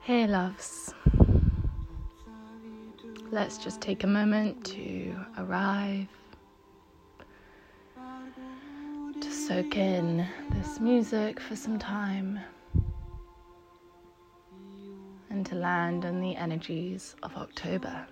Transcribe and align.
Hey, 0.00 0.26
loves. 0.26 0.92
Let's 3.30 3.58
just 3.58 3.80
take 3.80 4.02
a 4.02 4.08
moment 4.08 4.64
to 4.66 5.14
arrive, 5.38 6.08
to 9.20 9.30
soak 9.30 9.76
in 9.76 10.26
this 10.50 10.80
music 10.80 11.38
for 11.38 11.54
some 11.54 11.78
time, 11.78 12.40
and 15.30 15.46
to 15.46 15.54
land 15.54 16.04
on 16.04 16.20
the 16.20 16.34
energies 16.34 17.14
of 17.22 17.36
October. 17.36 18.06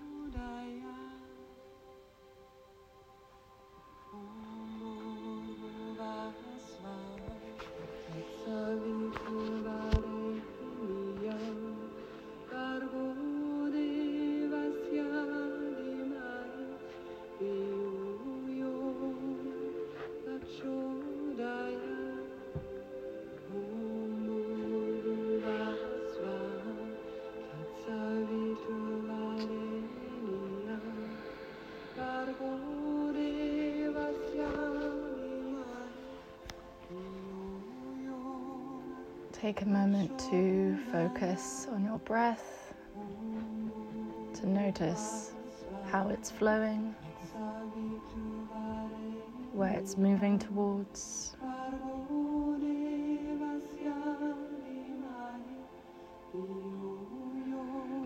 Flowing, 46.38 46.94
where 49.52 49.72
it's 49.72 49.96
moving 49.96 50.38
towards. 50.38 51.34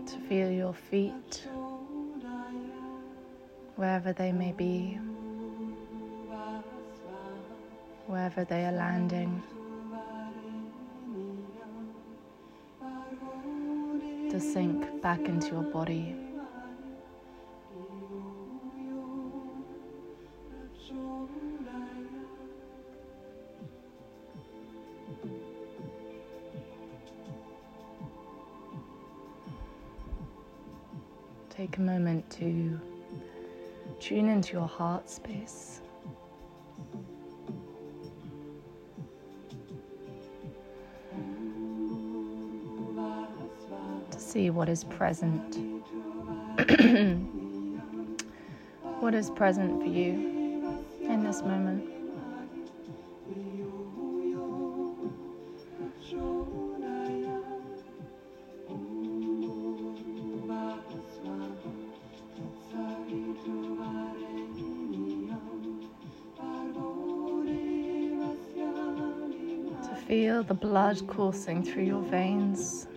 To 0.07 0.19
feel 0.27 0.49
your 0.49 0.73
feet 0.73 1.47
wherever 3.75 4.13
they 4.13 4.31
may 4.31 4.51
be, 4.51 4.97
wherever 8.07 8.43
they 8.45 8.65
are 8.65 8.71
landing. 8.71 9.43
to 14.33 14.39
sink 14.39 14.99
back 15.03 15.19
into 15.27 15.49
your 15.49 15.61
body. 15.61 16.15
Moment 31.85 32.29
to 32.31 32.79
tune 33.99 34.27
into 34.29 34.53
your 34.53 34.67
heart 34.67 35.09
space. 35.09 35.81
To 44.11 44.19
see 44.19 44.49
what 44.49 44.69
is 44.69 44.83
present. 44.83 45.57
what 48.99 49.13
is 49.13 49.29
present 49.29 49.81
for 49.81 49.87
you 49.87 50.83
in 51.01 51.23
this 51.23 51.41
moment? 51.41 51.92
Blood 70.63 71.05
coursing 71.07 71.61
through 71.61 71.83
your 71.83 72.01
veins. 72.03 72.87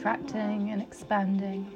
Contracting 0.00 0.70
and 0.70 0.80
expanding. 0.80 1.66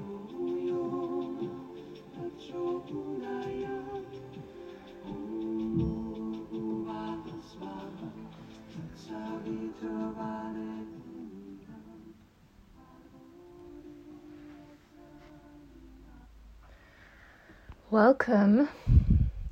Welcome 17.90 18.70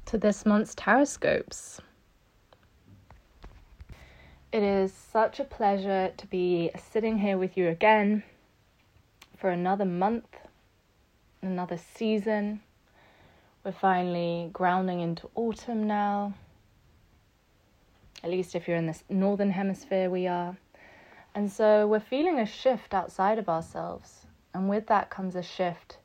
to 0.06 0.16
this 0.16 0.46
month's 0.46 0.74
Taroscopes. 0.74 1.78
It 4.50 4.62
is 4.62 4.94
such 4.94 5.40
a 5.40 5.44
pleasure 5.44 6.10
to 6.16 6.26
be 6.28 6.70
sitting 6.90 7.18
here 7.18 7.36
with 7.36 7.58
you 7.58 7.68
again 7.68 8.22
for 9.42 9.50
another 9.50 9.84
month, 9.84 10.36
another 11.42 11.76
season. 11.76 12.60
We're 13.64 13.72
finally 13.72 14.48
grounding 14.52 15.00
into 15.00 15.28
autumn 15.34 15.84
now. 15.84 16.34
At 18.22 18.30
least 18.30 18.54
if 18.54 18.68
you're 18.68 18.76
in 18.76 18.86
the 18.86 18.96
northern 19.08 19.50
hemisphere, 19.50 20.08
we 20.08 20.28
are. 20.28 20.56
And 21.34 21.50
so 21.50 21.88
we're 21.88 21.98
feeling 21.98 22.38
a 22.38 22.46
shift 22.46 22.94
outside 22.94 23.36
of 23.36 23.48
ourselves. 23.48 24.26
And 24.54 24.68
with 24.68 24.86
that 24.86 25.10
comes 25.10 25.34
a 25.34 25.42
shift 25.42 25.98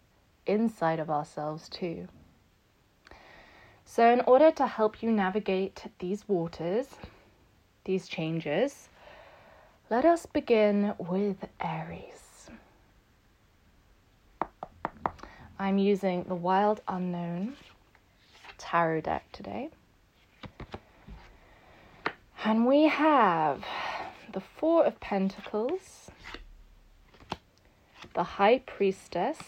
inside 0.47 0.99
of 0.99 1.11
ourselves, 1.11 1.69
too. 1.69 2.07
So, 3.85 4.11
in 4.11 4.21
order 4.21 4.49
to 4.49 4.65
help 4.65 5.03
you 5.03 5.11
navigate 5.11 5.83
these 5.99 6.27
waters, 6.27 6.87
these 7.85 8.07
changes, 8.07 8.89
let 9.91 10.05
us 10.05 10.25
begin 10.25 10.95
with 10.97 11.45
Aries. 11.61 12.26
I'm 15.59 15.79
using 15.79 16.23
the 16.23 16.35
Wild 16.35 16.81
Unknown 16.87 17.55
tarot 18.59 19.01
deck 19.01 19.31
today. 19.31 19.69
And 22.45 22.67
we 22.67 22.83
have 22.83 23.65
the 24.31 24.39
Four 24.39 24.85
of 24.85 24.99
Pentacles, 24.99 26.11
the 28.13 28.23
High 28.23 28.59
Priestess, 28.59 29.39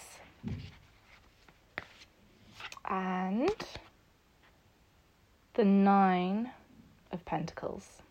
and 2.85 3.53
the 5.53 5.65
Nine 5.65 6.49
of 7.11 7.23
Pentacles. 7.25 8.01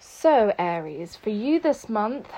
So, 0.00 0.52
Aries, 0.58 1.14
for 1.14 1.30
you 1.30 1.60
this 1.60 1.88
month, 1.88 2.28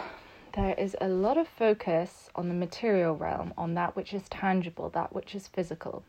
there 0.55 0.75
is 0.79 0.97
a 1.01 1.09
lot 1.09 1.39
of 1.39 1.49
focus 1.49 2.31
on 2.35 2.49
the 2.49 2.55
material 2.55 3.15
realm, 3.17 3.55
on 3.57 3.75
that 3.75 3.97
which 3.97 4.13
is 4.15 4.29
tangible, 4.29 4.91
that 4.91 5.13
which 5.15 5.35
is 5.35 5.49
physical. 5.49 6.05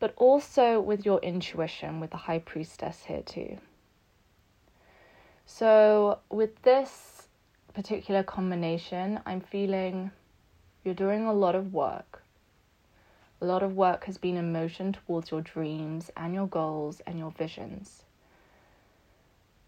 But 0.00 0.14
also 0.16 0.80
with 0.80 1.04
your 1.06 1.18
intuition, 1.20 2.00
with 2.00 2.10
the 2.10 2.16
High 2.16 2.38
Priestess 2.40 3.04
here 3.04 3.22
too. 3.22 3.58
So, 5.46 6.18
with 6.30 6.62
this 6.62 7.28
particular 7.74 8.22
combination, 8.22 9.20
I'm 9.26 9.40
feeling 9.40 10.10
you're 10.84 10.94
doing 10.94 11.26
a 11.26 11.32
lot 11.32 11.54
of 11.54 11.72
work 11.72 12.22
A 13.40 13.46
lot 13.46 13.62
of 13.62 13.76
work 13.76 14.04
has 14.06 14.18
been 14.18 14.36
in 14.36 14.52
motion 14.52 14.92
towards 14.92 15.30
your 15.30 15.42
dreams 15.42 16.10
and 16.16 16.34
your 16.34 16.48
goals 16.48 17.00
and 17.06 17.18
your 17.18 17.30
visions. 17.30 18.04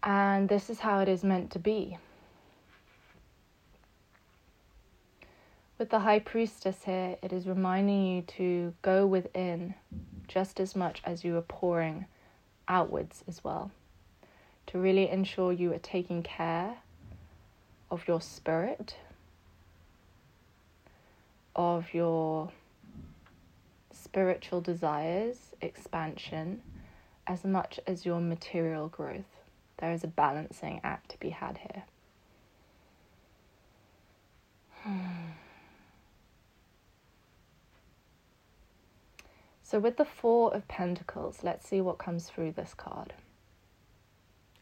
And 0.03 0.49
this 0.49 0.69
is 0.69 0.79
how 0.79 0.99
it 0.99 1.07
is 1.07 1.23
meant 1.23 1.51
to 1.51 1.59
be. 1.59 1.97
With 5.81 5.89
the 5.89 6.01
High 6.01 6.19
Priestess 6.19 6.83
here, 6.83 7.17
it 7.23 7.33
is 7.33 7.47
reminding 7.47 8.05
you 8.05 8.21
to 8.37 8.75
go 8.83 9.07
within 9.07 9.73
just 10.27 10.59
as 10.59 10.75
much 10.75 11.01
as 11.03 11.23
you 11.23 11.35
are 11.37 11.41
pouring 11.41 12.05
outwards 12.67 13.23
as 13.27 13.43
well. 13.43 13.71
To 14.67 14.77
really 14.77 15.09
ensure 15.09 15.51
you 15.51 15.73
are 15.73 15.79
taking 15.79 16.21
care 16.21 16.77
of 17.89 18.07
your 18.07 18.21
spirit, 18.21 18.95
of 21.55 21.95
your 21.95 22.51
spiritual 23.91 24.61
desires, 24.61 25.55
expansion, 25.61 26.61
as 27.25 27.43
much 27.43 27.79
as 27.87 28.05
your 28.05 28.21
material 28.21 28.87
growth. 28.87 29.39
There 29.77 29.91
is 29.91 30.03
a 30.03 30.07
balancing 30.07 30.79
act 30.83 31.09
to 31.09 31.19
be 31.19 31.31
had 31.31 31.57
here. 31.57 31.83
Hmm. 34.83 35.40
So, 39.71 39.79
with 39.79 39.95
the 39.95 40.03
Four 40.03 40.53
of 40.53 40.67
Pentacles, 40.67 41.43
let's 41.43 41.65
see 41.65 41.79
what 41.79 41.97
comes 41.97 42.27
through 42.27 42.51
this 42.51 42.73
card. 42.73 43.13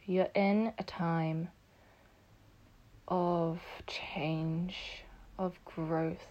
You're 0.05 0.29
in 0.35 0.71
a 0.77 0.83
time 0.83 1.49
of 3.07 3.59
change, 3.87 5.03
of 5.39 5.57
growth, 5.65 6.27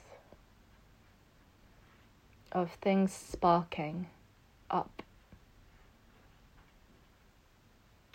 of 2.53 2.71
things 2.81 3.13
sparking 3.13 4.07
up, 4.71 5.03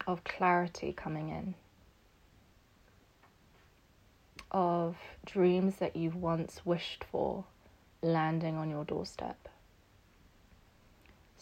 of 0.07 0.23
clarity 0.23 0.93
coming 0.93 1.27
in, 1.27 1.55
of 4.49 4.95
dreams 5.25 5.75
that 5.79 5.97
you've 5.97 6.15
once 6.15 6.61
wished 6.63 7.03
for 7.11 7.43
landing 8.01 8.55
on 8.55 8.69
your 8.69 8.85
doorstep. 8.85 9.49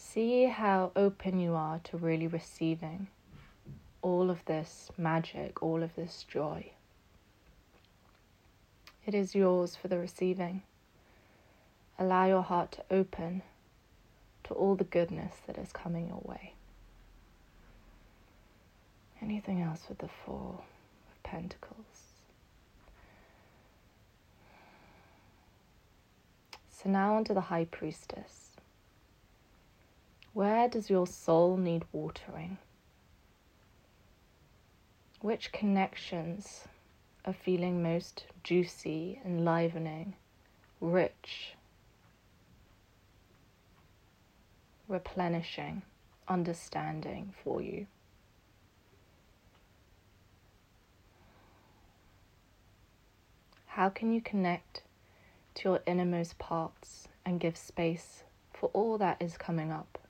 See 0.03 0.45
how 0.45 0.91
open 0.93 1.39
you 1.39 1.53
are 1.53 1.79
to 1.85 1.95
really 1.95 2.27
receiving 2.27 3.07
all 4.01 4.29
of 4.29 4.43
this 4.43 4.91
magic, 4.97 5.63
all 5.63 5.83
of 5.83 5.95
this 5.95 6.25
joy. 6.27 6.71
It 9.05 9.13
is 9.15 9.35
yours 9.35 9.77
for 9.77 9.87
the 9.87 9.97
receiving. 9.97 10.63
Allow 11.97 12.25
your 12.25 12.41
heart 12.41 12.73
to 12.73 12.83
open 12.89 13.41
to 14.43 14.53
all 14.53 14.75
the 14.75 14.83
goodness 14.83 15.35
that 15.47 15.57
is 15.57 15.71
coming 15.71 16.07
your 16.07 16.21
way. 16.25 16.55
Anything 19.21 19.61
else 19.61 19.85
with 19.87 19.99
the 19.99 20.09
Four 20.25 20.61
of 21.09 21.23
Pentacles? 21.23 22.23
So 26.69 26.89
now 26.89 27.15
onto 27.15 27.33
the 27.33 27.41
High 27.41 27.65
Priestess. 27.65 28.50
Where 30.33 30.69
does 30.69 30.89
your 30.89 31.07
soul 31.07 31.57
need 31.57 31.83
watering? 31.91 32.57
Which 35.19 35.51
connections 35.51 36.69
are 37.25 37.33
feeling 37.33 37.83
most 37.83 38.25
juicy, 38.41 39.19
enlivening, 39.25 40.15
rich, 40.79 41.55
replenishing, 44.87 45.81
understanding 46.29 47.33
for 47.43 47.61
you? 47.61 47.87
How 53.65 53.89
can 53.89 54.13
you 54.13 54.21
connect 54.21 54.83
to 55.55 55.69
your 55.69 55.79
innermost 55.85 56.39
parts 56.39 57.09
and 57.25 57.37
give 57.39 57.57
space 57.57 58.23
for 58.53 58.69
all 58.73 58.97
that 58.97 59.21
is 59.21 59.37
coming 59.37 59.71
up? 59.71 60.00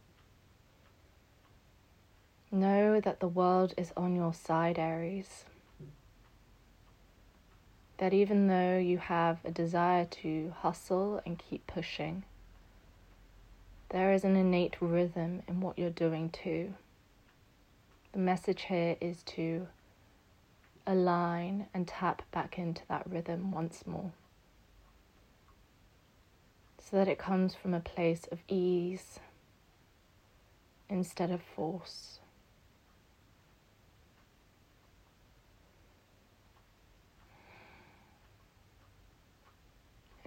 Know 2.51 3.00
that 3.00 3.21
the 3.21 3.27
world 3.27 3.74
is 3.77 3.94
on 3.95 4.15
your 4.15 4.33
side, 4.33 4.77
Aries. 4.77 5.45
That 7.98 8.13
even 8.13 8.48
though 8.48 8.77
you 8.77 8.98
have 8.98 9.39
a 9.45 9.51
desire 9.51 10.06
to 10.06 10.53
hustle 10.57 11.21
and 11.25 11.39
keep 11.39 11.65
pushing, 11.65 12.24
there 13.89 14.12
is 14.12 14.24
an 14.24 14.36
innate 14.36 14.75
rhythm 14.81 15.44
in 15.48 15.62
what 15.62 15.77
you're 15.80 15.89
doing 15.89 16.30
too. 16.30 16.74
The 18.12 18.19
message 18.19 18.63
here 18.63 18.97
is 19.00 19.24
to 19.24 19.68
align 20.86 21.68
and 21.74 21.88
tap 21.88 22.24
back 22.31 22.57
into 22.57 22.81
that 22.89 23.09
rhythm 23.09 23.51
once 23.51 23.86
more 23.86 24.12
so 26.92 26.97
that 26.97 27.07
it 27.07 27.18
comes 27.18 27.56
from 27.56 27.74
a 27.74 27.80
place 27.80 28.27
of 28.31 28.39
ease 28.47 29.19
instead 30.89 31.31
of 31.31 31.42
force. 31.42 32.20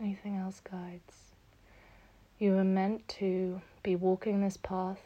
Anything 0.04 0.36
else 0.36 0.60
guides. 0.70 1.32
You 2.38 2.58
are 2.58 2.64
meant 2.64 3.08
to 3.20 3.62
be 3.82 3.96
walking 3.96 4.42
this 4.42 4.58
path 4.58 5.00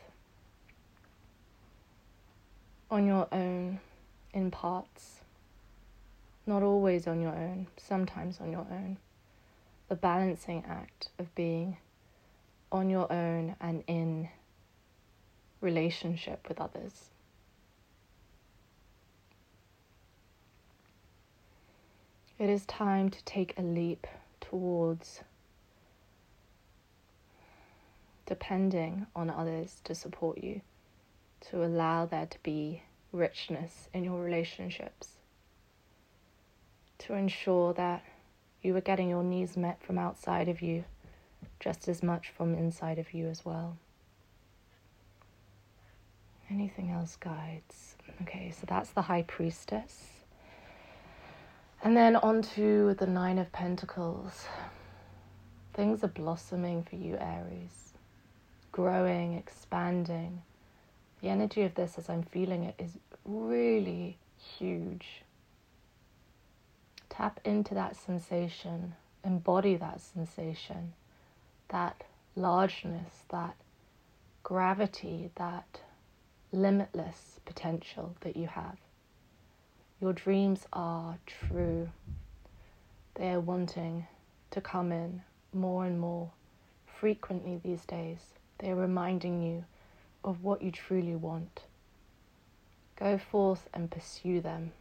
on 2.91 3.07
your 3.07 3.29
own 3.31 3.79
in 4.35 4.51
parts, 4.51 5.21
not 6.47 6.65
always 6.65 7.07
on 7.07 7.21
your 7.21 7.33
own, 7.33 7.69
sometimes 7.77 8.41
on 8.41 8.51
your 8.51 8.67
own. 8.73 8.97
The 9.89 9.95
balancing 9.95 10.65
act 10.69 11.11
of 11.19 11.33
being 11.37 11.77
on 12.73 12.91
your 12.91 13.11
own 13.13 13.55
and 13.61 13.85
in 13.87 14.29
relationship 15.61 16.49
with 16.49 16.61
others. 16.61 17.11
It 22.37 22.51
is 22.51 22.67
time 22.67 23.11
to 23.11 23.25
take 23.25 23.57
a 23.57 23.63
leap 23.63 24.07
towards 24.49 25.23
depending 28.27 29.07
on 29.17 29.31
others 29.31 29.81
to 29.85 29.95
support 29.95 30.39
you, 30.39 30.61
to 31.41 31.65
allow 31.65 32.05
there 32.07 32.27
to 32.27 32.39
be 32.43 32.83
richness 33.13 33.89
in 33.95 34.05
your 34.05 34.23
relationships, 34.23 35.13
to 36.99 37.15
ensure 37.15 37.73
that 37.73 38.03
you 38.63 38.77
are 38.77 38.83
getting 38.83 39.09
your 39.09 39.23
needs 39.23 39.57
met 39.57 39.83
from 39.83 39.99
outside 39.99 40.49
of 40.49 40.61
you 40.61 40.85
just 41.61 41.89
as 41.89 42.03
much 42.03 42.29
from 42.29 42.55
inside 42.55 42.99
of 42.99 43.15
you 43.15 43.27
as 43.27 43.45
well. 43.45 43.77
Anything 46.51 46.91
else 46.91 47.17
guides? 47.17 47.97
Okay, 48.23 48.51
so 48.51 48.67
that's 48.67 48.91
the 48.91 49.03
High 49.03 49.23
Priestess. 49.23 50.18
And 51.83 51.97
then 51.97 52.17
on 52.17 52.43
to 52.55 52.95
the 52.95 53.07
Nine 53.07 53.39
of 53.39 53.53
Pentacles. 53.53 54.47
Things 55.75 56.03
are 56.03 56.09
blossoming 56.09 56.83
for 56.83 56.97
you, 56.97 57.17
Aries. 57.17 57.93
Growing, 58.73 59.35
expanding. 59.35 60.43
The 61.23 61.29
energy 61.29 61.63
of 61.63 61.77
this, 61.77 61.97
as 61.97 62.09
I'm 62.09 62.25
feeling 62.25 62.65
it, 62.65 62.75
is 62.79 62.99
really 63.25 64.19
huge. 64.37 65.23
Tap 67.09 67.41
into 67.45 67.75
that 67.75 67.97
sensation, 67.97 68.95
embody 69.25 69.77
that 69.77 70.01
sensation, 70.01 70.95
that 71.69 72.03
largeness, 72.35 73.25
that 73.31 73.55
gravity, 74.43 75.31
that 75.37 75.81
limitless 76.51 77.39
potential 77.45 78.17
that 78.21 78.37
you 78.37 78.49
have. 78.49 78.79
Your 80.01 80.13
dreams 80.13 80.67
are 80.73 81.19
true. 81.27 81.89
They 83.15 83.31
are 83.31 83.41
wanting 83.41 84.07
to 84.53 84.61
come 84.61 84.93
in 84.93 85.23
more 85.53 85.85
and 85.85 85.99
more 85.99 86.31
frequently 86.87 87.61
these 87.63 87.85
days. 87.85 88.21
They 88.59 88.71
are 88.71 88.77
reminding 88.77 89.43
you 89.43 89.65
of 90.23 90.45
what 90.45 90.63
you 90.63 90.71
truly 90.71 91.17
want. 91.17 91.63
Go 92.97 93.19
forth 93.19 93.69
and 93.75 93.91
pursue 93.91 94.41
them. 94.41 94.73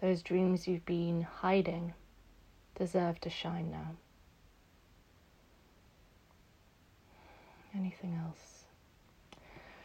Those 0.00 0.22
dreams 0.22 0.66
you've 0.66 0.86
been 0.86 1.22
hiding 1.22 1.94
deserve 2.74 3.20
to 3.20 3.30
shine 3.30 3.70
now. 3.70 3.92
Anything 7.74 8.18
else? 8.26 8.64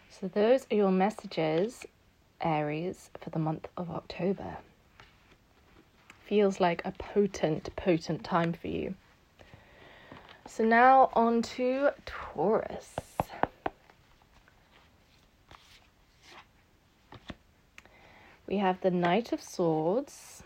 So, 0.09 0.29
those 0.29 0.65
are 0.71 0.75
your 0.75 0.91
messages 0.91 1.85
Aries 2.41 3.09
for 3.19 3.29
the 3.29 3.39
month 3.39 3.67
of 3.77 3.89
October. 3.89 4.57
Feels 6.27 6.59
like 6.59 6.81
a 6.85 6.91
potent, 6.91 7.75
potent 7.75 8.23
time 8.23 8.53
for 8.53 8.67
you. 8.67 8.95
So 10.47 10.63
now 10.63 11.09
on 11.13 11.41
to 11.41 11.89
Taurus. 12.05 12.95
We 18.47 18.57
have 18.57 18.81
the 18.81 18.91
Knight 18.91 19.31
of 19.31 19.41
Swords, 19.41 20.43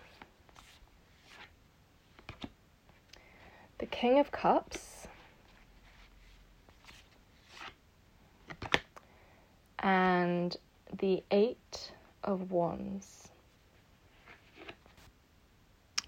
the 3.77 3.85
King 3.85 4.19
of 4.19 4.31
Cups, 4.31 5.07
and 9.79 10.55
the 10.99 11.23
Eight 11.31 11.93
of 12.25 12.51
Wands. 12.51 13.29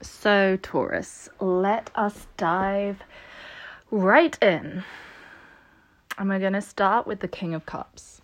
So, 0.01 0.57
Taurus, 0.61 1.29
let 1.39 1.89
us 1.95 2.27
dive 2.35 3.01
right 3.89 4.37
in. 4.41 4.83
And 6.17 6.29
we're 6.29 6.39
going 6.39 6.53
to 6.53 6.61
start 6.61 7.07
with 7.07 7.21
the 7.21 7.29
King 7.29 7.53
of 7.53 7.65
Cups. 7.65 8.21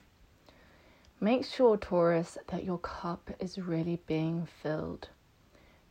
Make 1.21 1.45
sure, 1.45 1.77
Taurus, 1.77 2.37
that 2.47 2.65
your 2.65 2.79
cup 2.79 3.31
is 3.39 3.57
really 3.57 3.99
being 4.05 4.45
filled, 4.61 5.07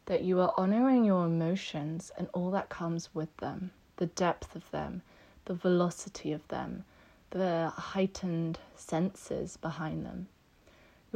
that 0.05 0.25
you 0.25 0.41
are 0.41 0.53
honoring 0.59 1.05
your 1.07 1.25
emotions 1.25 2.13
and 2.19 2.29
all 2.35 2.51
that 2.51 2.69
comes 2.69 3.15
with 3.15 3.35
them 3.39 3.71
the 3.97 4.07
depth 4.07 4.55
of 4.55 4.71
them, 4.73 5.01
the 5.47 5.55
velocity 5.55 6.31
of 6.31 6.47
them, 6.49 6.85
the 7.31 7.73
heightened 7.75 8.59
senses 8.75 9.57
behind 9.57 10.05
them. 10.05 10.29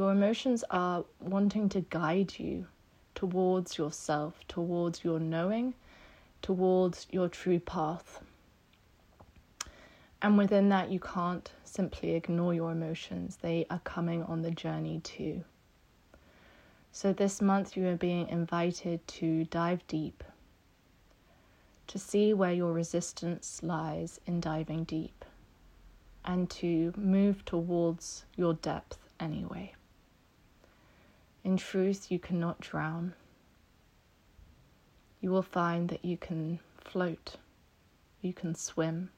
Your 0.01 0.13
emotions 0.13 0.65
are 0.71 1.05
wanting 1.21 1.69
to 1.69 1.83
guide 1.83 2.39
you 2.39 2.69
towards 3.15 3.77
yourself, 3.77 4.41
towards 4.49 5.05
your 5.05 5.21
knowing, 5.21 5.75
towards 6.41 7.07
your 7.11 7.29
true 7.29 7.61
path. 7.61 8.23
And 10.23 10.39
within 10.39 10.71
that, 10.71 10.91
you 10.91 11.01
can't 11.01 11.53
simply 11.65 12.15
ignore 12.15 12.55
your 12.55 12.73
emotions, 12.73 13.37
they 13.43 13.67
are 13.69 13.81
coming 13.81 14.23
on 14.23 14.41
the 14.41 14.51
journey 14.51 15.01
too. 15.01 15.45
So, 16.93 17.13
this 17.13 17.43
month, 17.43 17.77
you 17.77 17.87
are 17.89 17.97
being 17.97 18.27
invited 18.31 19.07
to 19.07 19.45
dive 19.45 19.87
deep, 19.87 20.25
to 21.89 21.99
see 21.99 22.33
where 22.33 22.55
your 22.55 22.73
resistance 22.73 23.63
lies 23.63 24.19
in 24.25 24.41
diving 24.41 24.85
deep, 24.85 25.27
and 26.25 26.49
to 26.53 26.95
move 26.97 27.45
towards 27.45 28.25
your 28.35 28.55
depth 28.55 28.97
anyway. 29.21 29.75
In 31.45 31.57
truth, 31.57 32.11
you 32.11 32.19
cannot 32.19 32.61
drown. 32.61 33.15
You 35.21 35.31
will 35.31 35.43
find 35.43 35.89
that 35.89 36.05
you 36.05 36.17
can 36.17 36.61
float, 36.85 37.37
you 38.21 38.33
can 38.33 38.55
swim 38.55 39.11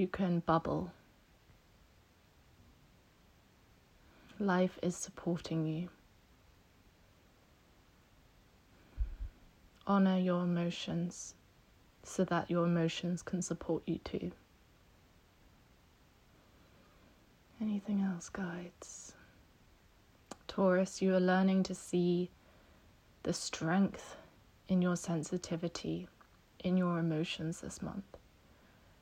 you 0.00 0.06
can 0.06 0.40
bubble. 0.40 0.92
Life 4.38 4.78
is 4.82 4.96
supporting 4.96 5.66
you. 5.66 5.90
Honor 9.86 10.18
your 10.18 10.44
emotions 10.44 11.34
so 12.02 12.24
that 12.24 12.50
your 12.50 12.64
emotions 12.64 13.20
can 13.20 13.42
support 13.42 13.82
you 13.84 13.98
too. 13.98 14.32
Anything 17.60 18.00
else, 18.00 18.30
guides? 18.30 19.12
Taurus, 20.60 21.00
you 21.00 21.14
are 21.14 21.20
learning 21.20 21.62
to 21.62 21.74
see 21.74 22.28
the 23.22 23.32
strength 23.32 24.16
in 24.68 24.82
your 24.82 24.94
sensitivity, 24.94 26.06
in 26.62 26.76
your 26.76 26.98
emotions 26.98 27.62
this 27.62 27.80
month. 27.80 28.18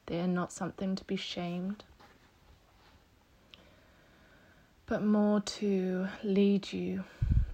They 0.06 0.20
are 0.20 0.28
not 0.28 0.52
something 0.52 0.94
to 0.94 1.02
be 1.02 1.16
shamed, 1.16 1.82
but 4.86 5.02
more 5.02 5.40
to 5.40 6.06
lead 6.22 6.72
you 6.72 7.02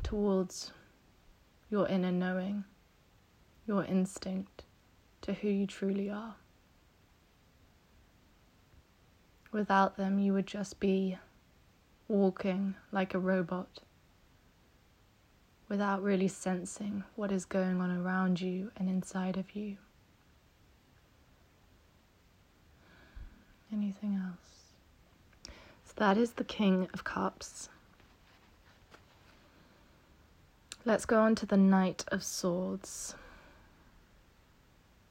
towards 0.02 0.70
your 1.70 1.88
inner 1.88 2.12
knowing, 2.12 2.64
your 3.66 3.87
instinct 3.87 4.64
to 5.23 5.32
who 5.32 5.49
you 5.49 5.66
truly 5.66 6.11
are. 6.11 6.34
Without 9.50 9.96
them, 9.96 10.18
you 10.18 10.34
would 10.34 10.46
just 10.46 10.78
be 10.78 11.16
walking 12.06 12.75
like 12.92 13.14
a 13.14 13.18
robot 13.18 13.80
without 15.68 16.02
really 16.02 16.28
sensing 16.28 17.04
what 17.16 17.33
is 17.33 17.44
going 17.44 17.80
on 17.80 17.90
around 17.90 18.40
you 18.40 18.71
and 18.76 18.88
inside 18.88 19.37
of 19.37 19.54
you. 19.54 19.76
anything 23.75 24.14
else. 24.14 25.52
So 25.85 25.92
that 25.97 26.16
is 26.16 26.33
the 26.33 26.44
King 26.44 26.88
of 26.94 27.04
Cups. 27.04 27.68
Let's 30.85 31.06
go 31.06 31.21
on 31.21 31.35
to 31.37 31.47
the 31.47 31.56
Knight 31.56 32.04
of 32.09 32.23
Swords. 32.23 33.14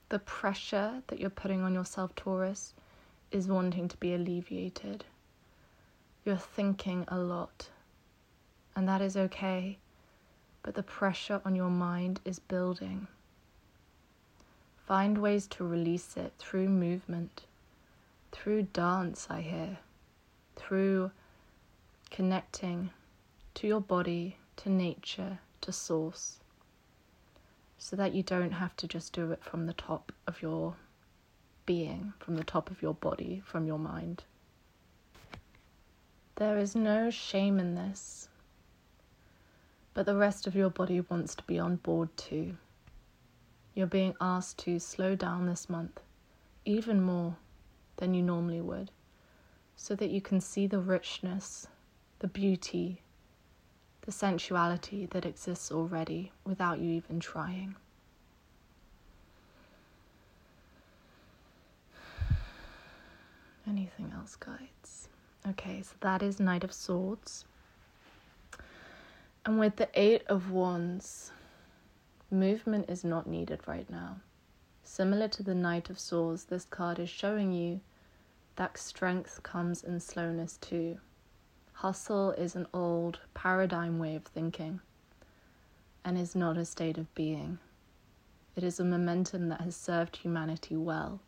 The 0.10 0.20
pressure 0.20 1.02
that 1.08 1.20
you're 1.20 1.30
putting 1.30 1.64
on 1.64 1.74
yourself, 1.74 2.16
Taurus, 2.16 2.74
is 3.32 3.48
wanting 3.48 3.88
to 3.88 3.98
be 3.98 4.14
alleviated. 4.14 5.04
You're 6.24 6.38
thinking 6.38 7.06
a 7.08 7.18
lot, 7.18 7.70
and 8.76 8.88
that 8.88 9.02
is 9.02 9.18
okay, 9.18 9.78
but 10.64 10.76
the 10.76 10.84
pressure 10.84 11.42
on 11.46 11.56
your 11.56 11.70
mind 11.70 12.20
is 12.26 12.40
building. 12.40 13.08
Find 14.88 15.18
ways 15.18 15.46
to 15.48 15.64
release 15.64 16.18
it 16.18 16.34
through 16.40 16.70
movement 16.70 17.44
through 18.34 18.64
dance, 18.74 19.28
I 19.30 19.42
hear, 19.42 19.78
through 20.56 21.12
connecting 22.10 22.90
to 23.54 23.68
your 23.68 23.80
body, 23.80 24.38
to 24.58 24.70
nature, 24.70 25.40
to 25.62 25.72
source, 25.72 26.40
so 27.78 27.96
that 27.96 28.14
you 28.14 28.24
don't 28.24 28.52
have 28.52 28.76
to 28.78 28.88
just 28.88 29.14
do 29.14 29.32
it 29.32 29.44
from 29.44 29.68
the 29.68 29.74
top 29.74 30.12
of 30.28 30.42
your 30.42 30.76
being, 31.66 32.14
from 32.20 32.36
the 32.36 32.44
top 32.44 32.70
of 32.72 32.82
your 32.82 32.96
body, 32.96 33.42
from 33.46 33.68
your 33.68 33.80
mind. 33.80 34.24
There 36.36 36.58
is 36.58 36.76
no 36.76 37.12
shame 37.12 37.60
in 37.60 37.76
this, 37.76 38.28
but 39.94 40.06
the 40.06 40.16
rest 40.16 40.48
of 40.48 40.56
your 40.56 40.70
body 40.70 41.02
wants 41.02 41.36
to 41.36 41.44
be 41.44 41.60
on 41.60 41.76
board 41.78 42.10
too. 42.18 42.58
You're 43.76 43.88
being 43.88 44.16
asked 44.22 44.60
to 44.60 44.80
slow 44.80 45.16
down 45.16 45.46
this 45.46 45.70
month, 45.70 46.00
even 46.66 47.02
more 47.02 47.36
than 47.98 48.14
you 48.14 48.22
normally 48.22 48.62
would, 48.62 48.92
so 49.76 49.96
that 49.96 50.10
you 50.10 50.22
can 50.22 50.40
see 50.42 50.68
the 50.68 50.80
richness, 50.80 51.68
the 52.20 52.28
beauty, 52.28 53.02
the 54.02 54.12
sensuality 54.12 55.06
that 55.08 55.26
exists 55.26 55.72
already 55.72 56.32
without 56.44 56.80
you 56.80 56.92
even 56.92 57.20
trying. 57.20 57.76
Anything 63.68 64.12
else, 64.16 64.36
guides? 64.36 65.08
Okay, 65.48 65.82
so 65.82 65.94
that 66.02 66.22
is 66.22 66.40
Knight 66.40 66.64
of 66.64 66.72
Swords. 66.74 67.46
And 69.46 69.60
with 69.60 69.76
the 69.76 69.90
Eight 69.94 70.24
of 70.28 70.52
Wands, 70.52 71.32
movement 72.32 72.90
is 72.90 73.04
not 73.04 73.28
needed 73.28 73.60
right 73.68 73.90
now. 73.90 74.22
Similar 74.84 75.28
to 75.30 75.44
the 75.44 75.54
Knight 75.54 75.90
of 75.90 76.00
Swords, 76.00 76.46
this 76.46 76.64
card 76.64 76.98
is 76.98 77.10
showing 77.10 77.52
you 77.52 77.82
that 78.56 78.78
strength 78.78 79.44
comes 79.44 79.84
in 79.84 80.00
slowness 80.00 80.58
too. 80.58 80.98
Hustle 81.74 82.32
is 82.32 82.56
an 82.56 82.68
old 82.74 83.20
paradigm 83.34 84.00
way 84.00 84.16
of 84.16 84.24
thinking 84.24 84.80
and 86.06 86.18
is 86.18 86.36
not 86.36 86.58
a 86.58 86.64
state 86.64 86.98
of 86.98 87.14
being. 87.14 87.60
It 88.56 88.64
is 88.64 88.80
a 88.80 88.86
momentum 88.86 89.50
that 89.50 89.62
has 89.62 89.76
served 89.76 90.16
humanity 90.16 90.78
well, 90.78 91.20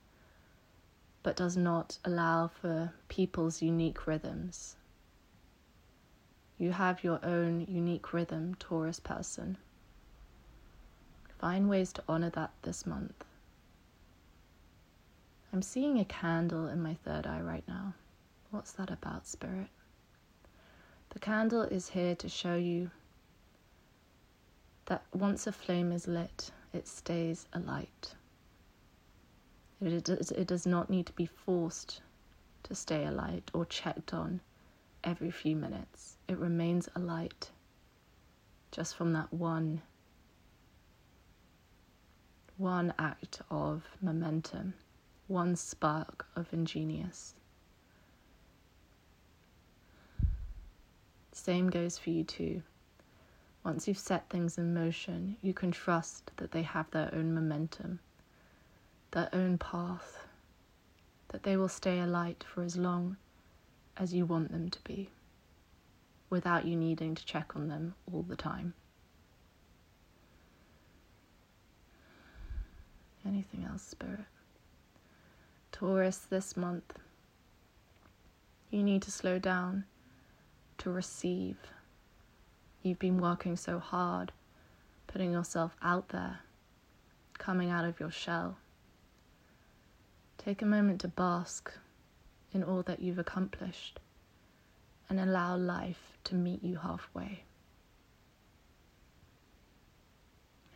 but 1.22 1.36
does 1.36 1.58
not 1.58 1.98
allow 2.06 2.48
for 2.48 2.94
people's 3.10 3.62
unique 3.62 4.08
rhythms. 4.08 4.78
You 6.58 6.72
have 6.72 7.04
your 7.04 7.20
own 7.24 7.66
unique 7.68 8.14
rhythm, 8.14 8.56
Taurus 8.56 9.00
person. 9.02 9.58
Find 11.38 11.70
ways 11.70 11.92
to 11.94 12.04
honor 12.08 12.30
that 12.30 12.52
this 12.62 12.86
month. 12.86 13.26
I'm 15.52 15.62
seeing 15.62 16.00
a 16.00 16.06
candle 16.06 16.68
in 16.68 16.82
my 16.82 16.94
third 16.94 17.28
eye 17.28 17.42
right 17.42 17.68
now. 17.68 17.94
What's 18.52 18.72
that 18.74 18.90
about, 18.90 19.28
Spirit? 19.28 19.68
The 21.10 21.20
candle 21.20 21.64
is 21.64 21.90
here 21.90 22.16
to 22.16 22.30
show 22.30 22.56
you 22.56 22.90
that 24.86 25.04
once 25.14 25.48
a 25.48 25.52
flame 25.52 25.92
is 25.92 26.08
lit, 26.08 26.52
it 26.74 26.88
stays 26.88 27.48
alight. 27.52 28.16
It, 29.82 30.08
it, 30.08 30.32
it 30.32 30.48
does 30.48 30.66
not 30.66 30.90
need 30.90 31.06
to 31.08 31.14
be 31.14 31.26
forced 31.26 32.02
to 32.64 32.76
stay 32.76 33.06
alight 33.06 33.52
or 33.54 33.66
checked 33.66 34.14
on 34.14 34.40
every 35.06 35.32
few 35.32 35.56
minutes. 35.56 36.18
It 36.28 36.38
remains 36.38 36.90
alight 36.96 37.52
just 38.72 38.96
from 38.96 39.14
that 39.14 39.32
one 39.32 39.82
one 42.58 42.94
act 42.98 43.42
of 43.50 43.84
momentum 44.02 44.74
one 45.28 45.56
spark 45.56 46.28
of 46.36 46.52
ingenious. 46.54 47.34
Same 51.32 51.70
goes 51.70 51.98
for 51.98 52.12
you 52.12 52.24
too. 52.24 52.62
Once 53.64 53.88
you've 53.88 53.98
set 53.98 54.30
things 54.30 54.58
in 54.58 54.74
motion, 54.74 55.36
you 55.42 55.54
can 55.54 55.72
trust 55.72 56.32
that 56.38 56.52
they 56.52 56.62
have 56.62 56.90
their 56.92 57.10
own 57.14 57.34
momentum, 57.34 58.00
their 59.12 59.30
own 59.34 59.58
path, 59.58 60.28
that 61.30 61.44
they 61.44 61.58
will 61.58 61.68
stay 61.68 62.00
alight 62.00 62.44
for 62.48 62.62
as 62.62 62.78
long 62.78 63.18
as 63.98 64.14
you 64.14 64.26
want 64.26 64.52
them 64.52 64.70
to 64.70 64.80
be, 64.84 65.10
without 66.30 66.66
you 66.66 66.76
needing 66.76 67.16
to 67.16 67.26
check 67.26 67.56
on 67.56 67.68
them 67.68 67.96
all 68.12 68.24
the 68.24 68.36
time. 68.36 68.74
Anything 73.26 73.66
else, 73.70 73.82
Spirit? 73.82 74.26
Taurus, 75.72 76.18
this 76.18 76.56
month, 76.56 76.94
you 78.70 78.84
need 78.84 79.02
to 79.02 79.12
slow 79.12 79.40
down 79.40 79.86
to 80.78 80.90
receive 80.90 81.58
You've 82.86 83.00
been 83.00 83.18
working 83.18 83.56
so 83.56 83.80
hard, 83.80 84.32
putting 85.08 85.32
yourself 85.32 85.76
out 85.82 86.10
there, 86.10 86.42
coming 87.40 87.72
out 87.72 87.84
of 87.84 88.00
your 88.00 88.12
shell. 88.12 88.60
Take 90.38 90.62
a 90.62 90.68
moment 90.68 91.02
to 91.02 91.08
bask 91.08 91.74
in 92.56 92.64
all 92.64 92.82
that 92.84 93.02
you've 93.02 93.20
accomplished 93.20 94.00
and 95.10 95.20
allow 95.20 95.58
life 95.58 96.18
to 96.24 96.34
meet 96.34 96.64
you 96.64 96.78
halfway. 96.78 97.44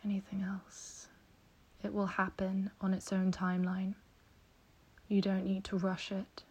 Anything 0.04 0.42
else? 0.42 1.08
It 1.82 1.94
will 1.94 2.06
happen 2.06 2.70
on 2.82 2.92
its 2.92 3.12
own 3.12 3.32
timeline. 3.32 3.94
You 5.08 5.22
don't 5.22 5.46
need 5.46 5.64
to 5.64 5.76
rush 5.76 6.12
it. 6.12 6.44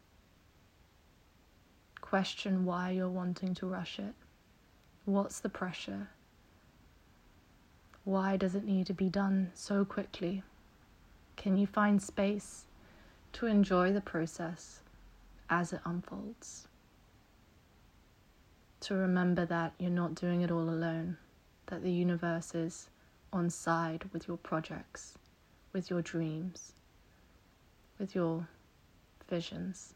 Question 2.02 2.66
why 2.66 2.90
you're 2.90 3.08
wanting 3.08 3.54
to 3.56 3.68
rush 3.68 4.00
it. 4.00 4.16
What's 5.06 5.40
the 5.40 5.50
pressure? 5.50 6.10
Why 8.04 8.36
does 8.36 8.56
it 8.56 8.66
need 8.66 8.88
to 8.88 8.94
be 8.94 9.10
done 9.10 9.52
so 9.54 9.86
quickly? 9.86 10.42
Can 11.36 11.56
you 11.56 11.68
find 11.68 12.02
space 12.02 12.66
to 13.34 13.46
enjoy 13.46 13.94
the 13.94 14.02
process 14.02 14.82
as 15.50 15.74
it 15.74 15.82
unfolds? 15.86 16.68
To 18.82 18.96
remember 18.96 19.46
that 19.46 19.74
you're 19.78 19.90
not 19.90 20.16
doing 20.16 20.42
it 20.42 20.52
all 20.52 20.70
alone, 20.70 21.18
that 21.68 21.84
the 21.84 21.92
universe 21.92 22.56
is 22.56 22.90
on 23.34 23.50
side 23.50 24.06
with 24.14 24.28
your 24.28 24.38
projects, 24.38 25.18
with 25.74 25.90
your 25.90 26.02
dreams, 26.02 26.74
with 27.98 28.16
your 28.16 28.48
visions. 29.30 29.94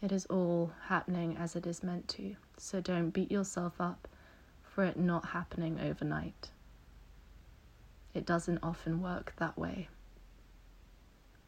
It 0.00 0.12
is 0.12 0.26
all 0.26 0.72
happening 0.86 1.36
as 1.36 1.56
it 1.56 1.66
is 1.66 1.82
meant 1.82 2.06
to, 2.10 2.36
so 2.56 2.80
don't 2.80 3.10
beat 3.10 3.32
yourself 3.32 3.80
up 3.80 4.06
for 4.62 4.84
it 4.84 4.96
not 4.96 5.26
happening 5.26 5.80
overnight. 5.80 6.50
It 8.14 8.24
doesn't 8.24 8.60
often 8.62 9.02
work 9.02 9.34
that 9.38 9.58
way. 9.58 9.88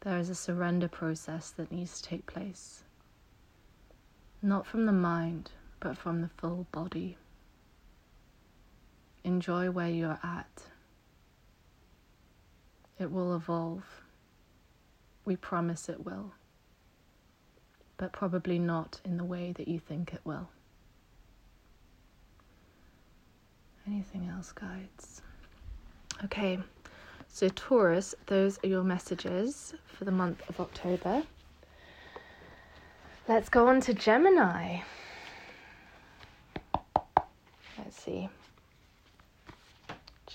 There 0.01 0.17
is 0.17 0.29
a 0.29 0.35
surrender 0.35 0.87
process 0.87 1.51
that 1.51 1.71
needs 1.71 2.01
to 2.01 2.09
take 2.09 2.25
place, 2.25 2.83
not 4.41 4.65
from 4.65 4.85
the 4.85 4.91
mind, 4.91 5.51
but 5.79 5.97
from 5.97 6.21
the 6.21 6.29
full 6.37 6.67
body. 6.71 7.17
Enjoy 9.23 9.69
where 9.69 9.89
you're 9.89 10.19
at. 10.23 10.63
It 12.99 13.11
will 13.11 13.35
evolve. 13.35 13.85
We 15.23 15.35
promise 15.35 15.87
it 15.87 16.03
will 16.03 16.33
but 18.01 18.11
probably 18.11 18.57
not 18.57 18.99
in 19.05 19.17
the 19.17 19.23
way 19.23 19.53
that 19.55 19.67
you 19.67 19.77
think 19.77 20.11
it 20.11 20.21
will. 20.23 20.49
Anything 23.85 24.27
else, 24.27 24.51
guides? 24.51 25.21
Okay, 26.23 26.57
so 27.31 27.49
Taurus, 27.49 28.13
those 28.27 28.59
are 28.63 28.67
your 28.67 28.83
messages 28.83 29.73
for 29.85 30.05
the 30.05 30.11
month 30.11 30.41
of 30.49 30.59
October. 30.59 31.23
Let's 33.27 33.49
go 33.49 33.67
on 33.67 33.79
to 33.81 33.93
Gemini. 33.93 34.81
Let's 37.77 38.03
see. 38.03 38.29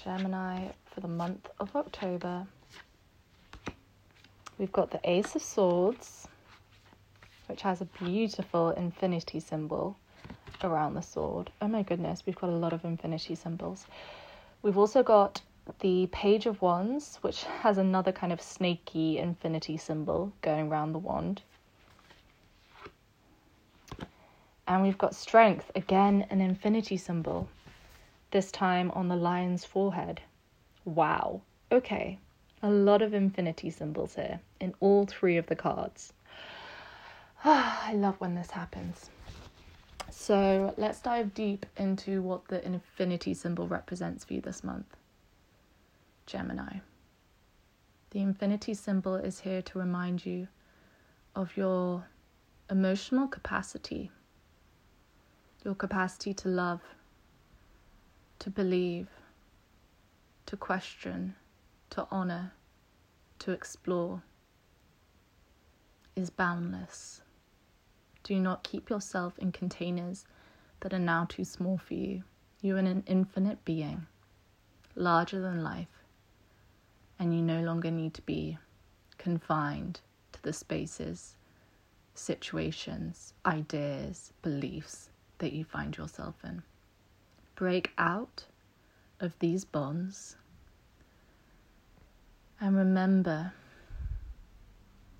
Gemini 0.05 0.69
for 0.87 1.01
the 1.01 1.09
month 1.09 1.49
of 1.61 1.77
October. 1.77 2.47
We've 4.59 4.73
got 4.73 4.91
the 4.91 5.01
Ace 5.05 5.35
of 5.35 5.43
Swords, 5.43 6.27
which 7.47 7.61
has 7.61 7.83
a 7.83 7.85
beautiful 7.85 8.71
infinity 8.71 9.41
symbol 9.41 9.97
around 10.65 10.95
the 10.95 11.03
sword. 11.03 11.51
Oh 11.61 11.69
my 11.69 11.83
goodness, 11.83 12.23
we've 12.25 12.37
got 12.37 12.49
a 12.49 12.57
lot 12.57 12.73
of 12.73 12.85
infinity 12.85 13.35
symbols. 13.35 13.87
We've 14.63 14.79
also 14.79 15.03
got 15.03 15.43
the 15.81 16.07
Page 16.13 16.47
of 16.47 16.63
Wands, 16.63 17.19
which 17.23 17.45
has 17.45 17.79
another 17.79 18.13
kind 18.13 18.33
of 18.33 18.41
snaky 18.41 19.19
infinity 19.19 19.77
symbol 19.77 20.33
going 20.43 20.69
around 20.69 20.93
the 20.93 20.99
wand. 20.99 21.43
And 24.67 24.83
we've 24.83 24.99
got 24.99 25.15
Strength, 25.15 25.71
again, 25.75 26.27
an 26.31 26.41
infinity 26.41 26.97
symbol, 26.97 27.49
this 28.31 28.51
time 28.51 28.91
on 28.93 29.09
the 29.09 29.17
lion's 29.17 29.65
forehead. 29.65 30.21
Wow. 30.85 31.43
Okay, 31.71 32.19
a 32.63 32.71
lot 32.71 33.03
of 33.03 33.15
infinity 33.15 33.71
symbols 33.71 34.15
here 34.15 34.41
in 34.61 34.75
all 34.81 35.07
three 35.07 35.37
of 35.37 35.47
the 35.47 35.57
cards. 35.57 36.13
I 37.45 37.93
love 37.95 38.17
when 38.21 38.35
this 38.35 38.51
happens. 38.51 39.11
So 40.11 40.75
let's 40.77 41.01
dive 41.01 41.35
deep 41.35 41.67
into 41.77 42.23
what 42.23 42.49
the 42.49 42.65
infinity 42.65 43.35
symbol 43.35 43.69
represents 43.69 44.25
for 44.25 44.35
you 44.35 44.41
this 44.41 44.65
month. 44.65 44.97
Gemini. 46.27 46.81
The 48.11 48.21
infinity 48.21 48.75
symbol 48.75 49.15
is 49.17 49.41
here 49.41 49.63
to 49.63 49.79
remind 49.79 50.27
you 50.27 50.49
of 51.35 51.57
your 51.57 52.07
emotional 52.71 53.29
capacity, 53.29 54.11
your 55.65 55.75
capacity 55.75 56.35
to 56.35 56.49
love, 56.49 56.81
to 58.39 58.51
believe, 58.51 59.09
to 60.47 60.57
question, 60.57 61.35
to 61.91 62.07
honor, 62.11 62.53
to 63.41 63.53
explore, 63.53 64.23
is 66.15 66.31
boundless. 66.31 67.21
Do 68.23 68.41
not 68.41 68.65
keep 68.65 68.91
yourself 68.91 69.39
in 69.39 69.53
containers 69.53 70.27
that 70.81 70.93
are 70.93 70.99
now 70.99 71.27
too 71.29 71.45
small 71.45 71.79
for 71.79 71.95
you. 71.95 72.25
You 72.63 72.77
are 72.77 72.79
an 72.79 73.05
infinite 73.07 73.65
being, 73.65 74.07
larger 74.95 75.41
than 75.41 75.63
life, 75.63 75.96
and 77.19 77.35
you 77.35 77.43
no 77.43 77.61
longer 77.63 77.91
need 77.91 78.15
to 78.15 78.23
be 78.23 78.59
confined 79.19 80.01
to 80.33 80.43
the 80.43 80.53
spaces, 80.53 81.37
situations, 82.15 83.35
ideas, 83.45 84.33
beliefs 84.43 85.11
that 85.39 85.53
you 85.53 85.65
find 85.65 85.97
yourself 85.97 86.35
in. 86.45 86.63
Break 87.55 87.93
out 87.99 88.45
of 89.21 89.39
these 89.39 89.65
bonds 89.65 90.37
and 92.61 92.77
remember 92.77 93.53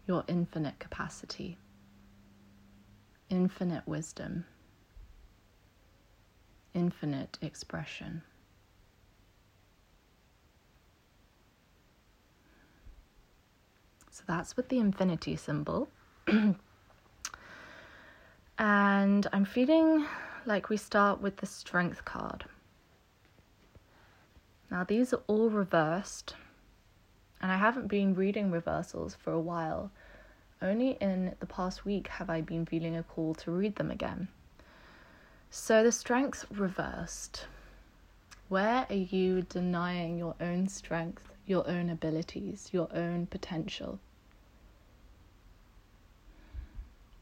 your 0.07 0.25
infinite 0.29 0.79
capacity 0.79 1.57
infinite 3.29 3.87
wisdom, 3.87 4.45
infinite 6.75 7.39
expression. 7.43 8.23
So 14.17 14.23
that's 14.27 14.57
with 14.57 14.71
the 14.71 14.79
infinity 14.79 15.37
symbol. 15.37 15.91
and 16.27 16.57
I'm 19.31 19.45
feeling 19.45 20.07
like 20.47 20.71
we 20.71 20.79
start 20.79 21.21
with 21.21 21.37
the 21.37 21.45
strength 21.45 22.07
card. 22.07 22.47
Now, 24.71 24.85
these 24.85 25.13
are 25.13 25.21
all 25.27 25.51
reversed, 25.51 26.35
and 27.43 27.53
I 27.53 27.59
haven't 27.59 27.89
been 27.89 28.15
reading 28.15 28.51
reversals 28.51 29.15
for 29.15 29.35
a 29.35 29.39
while. 29.39 29.91
Only 30.63 30.97
in 30.99 31.35
the 31.39 31.47
past 31.47 31.85
week 31.85 32.09
have 32.09 32.31
I 32.31 32.41
been 32.41 32.65
feeling 32.65 32.97
a 32.97 33.03
call 33.03 33.35
to 33.35 33.51
read 33.51 33.77
them 33.77 33.91
again. 33.91 34.29
So 35.51 35.83
the 35.83 35.93
strength 35.93 36.47
reversed. 36.51 37.49
Where 38.49 38.87
are 38.89 38.95
you 38.95 39.43
denying 39.43 40.17
your 40.17 40.37
own 40.41 40.69
strength, 40.69 41.35
your 41.45 41.69
own 41.69 41.91
abilities, 41.91 42.71
your 42.73 42.89
own 42.95 43.27
potential? 43.27 44.01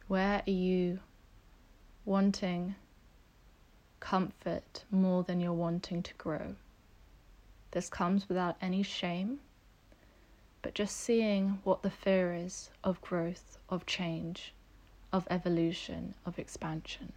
Where 0.07 0.43
are 0.47 0.51
you 0.51 1.01
wanting 2.05 2.75
comfort 4.01 4.85
more 4.91 5.23
than 5.23 5.41
you're 5.41 5.53
wanting 5.55 6.03
to 6.03 6.15
grow? 6.15 6.57
This 7.71 7.89
comes 7.89 8.29
without 8.29 8.57
any 8.61 8.83
shame, 8.83 9.41
but 10.61 10.75
just 10.75 10.99
seeing 10.99 11.59
what 11.65 11.83
the 11.83 11.91
fear 11.91 12.35
is 12.35 12.71
of 12.85 13.01
growth, 13.01 13.57
of 13.71 13.87
change, 13.87 14.53
of 15.11 15.27
evolution, 15.31 16.15
of 16.27 16.39
expansion. 16.39 17.15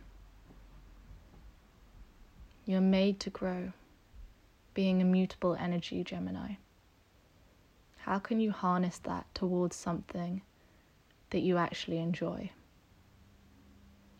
You're 2.65 2.79
made 2.79 3.19
to 3.19 3.29
grow, 3.29 3.73
being 4.73 5.01
a 5.01 5.05
mutable 5.05 5.55
energy, 5.55 6.05
Gemini. 6.05 6.53
How 7.97 8.19
can 8.19 8.39
you 8.39 8.51
harness 8.51 8.97
that 8.99 9.25
towards 9.35 9.75
something 9.75 10.41
that 11.31 11.41
you 11.41 11.57
actually 11.57 11.97
enjoy? 11.97 12.51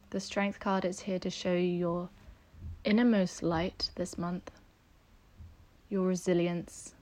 The 0.10 0.20
Strength 0.22 0.62
card 0.62 0.86
is 0.86 1.02
here 1.02 1.20
to 1.20 1.30
show 1.30 1.52
you 1.54 1.60
your 1.60 2.10
innermost 2.86 3.44
light 3.44 3.90
this 3.96 4.18
month, 4.18 4.52
your 5.90 6.08
resilience, 6.08 6.94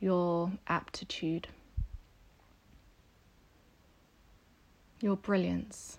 your 0.00 0.52
aptitude, 0.68 1.48
your 5.00 5.16
brilliance. 5.16 5.96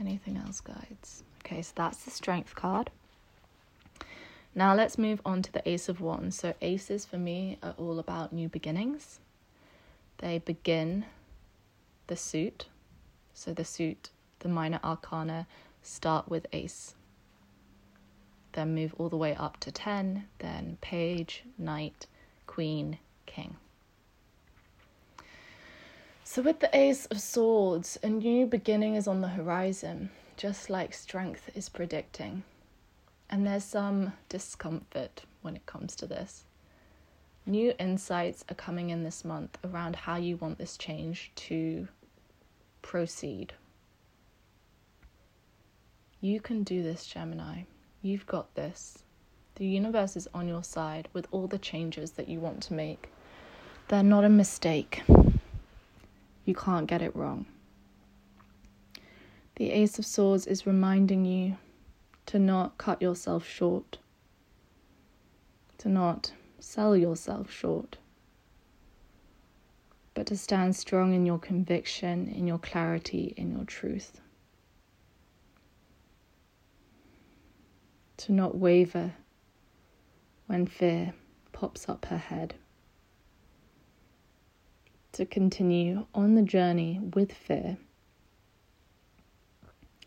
Anything 0.00 0.38
else, 0.38 0.62
guides? 0.62 1.24
Okay, 1.44 1.60
so 1.60 1.72
that's 1.74 2.04
the 2.04 2.10
strength 2.10 2.54
card. 2.54 2.90
Now 4.54 4.74
let's 4.74 4.98
move 4.98 5.20
on 5.24 5.42
to 5.42 5.52
the 5.52 5.68
Ace 5.68 5.88
of 5.88 6.00
Wands. 6.00 6.38
So, 6.38 6.54
aces 6.60 7.04
for 7.04 7.18
me 7.18 7.58
are 7.62 7.74
all 7.78 7.98
about 7.98 8.32
new 8.32 8.48
beginnings. 8.48 9.20
They 10.18 10.38
begin 10.38 11.04
the 12.08 12.16
suit. 12.16 12.66
So, 13.32 13.54
the 13.54 13.64
suit, 13.64 14.10
the 14.40 14.48
minor 14.48 14.80
arcana, 14.82 15.46
start 15.82 16.28
with 16.28 16.46
ace. 16.52 16.94
Then 18.52 18.74
move 18.74 18.92
all 18.98 19.08
the 19.08 19.16
way 19.16 19.36
up 19.36 19.60
to 19.60 19.70
10, 19.70 20.26
then 20.40 20.78
page, 20.80 21.44
knight, 21.56 22.06
queen, 22.48 22.98
king. 23.26 23.56
So, 26.24 26.42
with 26.42 26.58
the 26.58 26.76
Ace 26.76 27.06
of 27.06 27.20
Swords, 27.20 27.98
a 28.02 28.08
new 28.08 28.46
beginning 28.46 28.96
is 28.96 29.06
on 29.06 29.20
the 29.20 29.28
horizon, 29.28 30.10
just 30.36 30.68
like 30.68 30.92
strength 30.92 31.50
is 31.54 31.68
predicting. 31.68 32.42
And 33.30 33.46
there's 33.46 33.64
some 33.64 34.12
discomfort 34.28 35.22
when 35.42 35.54
it 35.54 35.64
comes 35.64 35.94
to 35.96 36.06
this. 36.06 36.44
New 37.46 37.72
insights 37.78 38.44
are 38.50 38.54
coming 38.54 38.90
in 38.90 39.04
this 39.04 39.24
month 39.24 39.56
around 39.64 39.94
how 39.94 40.16
you 40.16 40.36
want 40.36 40.58
this 40.58 40.76
change 40.76 41.30
to 41.36 41.86
proceed. 42.82 43.54
You 46.20 46.40
can 46.40 46.64
do 46.64 46.82
this, 46.82 47.06
Gemini. 47.06 47.62
You've 48.02 48.26
got 48.26 48.54
this. 48.56 49.04
The 49.54 49.66
universe 49.66 50.16
is 50.16 50.28
on 50.34 50.48
your 50.48 50.64
side 50.64 51.08
with 51.12 51.28
all 51.30 51.46
the 51.46 51.58
changes 51.58 52.10
that 52.12 52.28
you 52.28 52.40
want 52.40 52.62
to 52.64 52.74
make. 52.74 53.10
They're 53.88 54.02
not 54.02 54.24
a 54.24 54.28
mistake. 54.28 55.02
You 56.44 56.54
can't 56.54 56.86
get 56.86 57.00
it 57.00 57.14
wrong. 57.14 57.46
The 59.56 59.70
Ace 59.70 59.98
of 59.98 60.06
Swords 60.06 60.46
is 60.46 60.66
reminding 60.66 61.24
you 61.24 61.56
to 62.30 62.38
not 62.38 62.78
cut 62.78 63.02
yourself 63.02 63.44
short, 63.44 63.98
to 65.78 65.88
not 65.88 66.30
sell 66.60 66.96
yourself 66.96 67.50
short, 67.50 67.96
but 70.14 70.26
to 70.26 70.36
stand 70.36 70.76
strong 70.76 71.12
in 71.12 71.26
your 71.26 71.40
conviction, 71.40 72.28
in 72.28 72.46
your 72.46 72.58
clarity, 72.58 73.34
in 73.36 73.50
your 73.50 73.64
truth. 73.64 74.20
To 78.18 78.32
not 78.32 78.56
waver 78.56 79.14
when 80.46 80.68
fear 80.68 81.14
pops 81.50 81.88
up 81.88 82.04
her 82.04 82.18
head. 82.18 82.54
To 85.14 85.26
continue 85.26 86.06
on 86.14 86.36
the 86.36 86.42
journey 86.42 87.00
with 87.12 87.32
fear, 87.32 87.76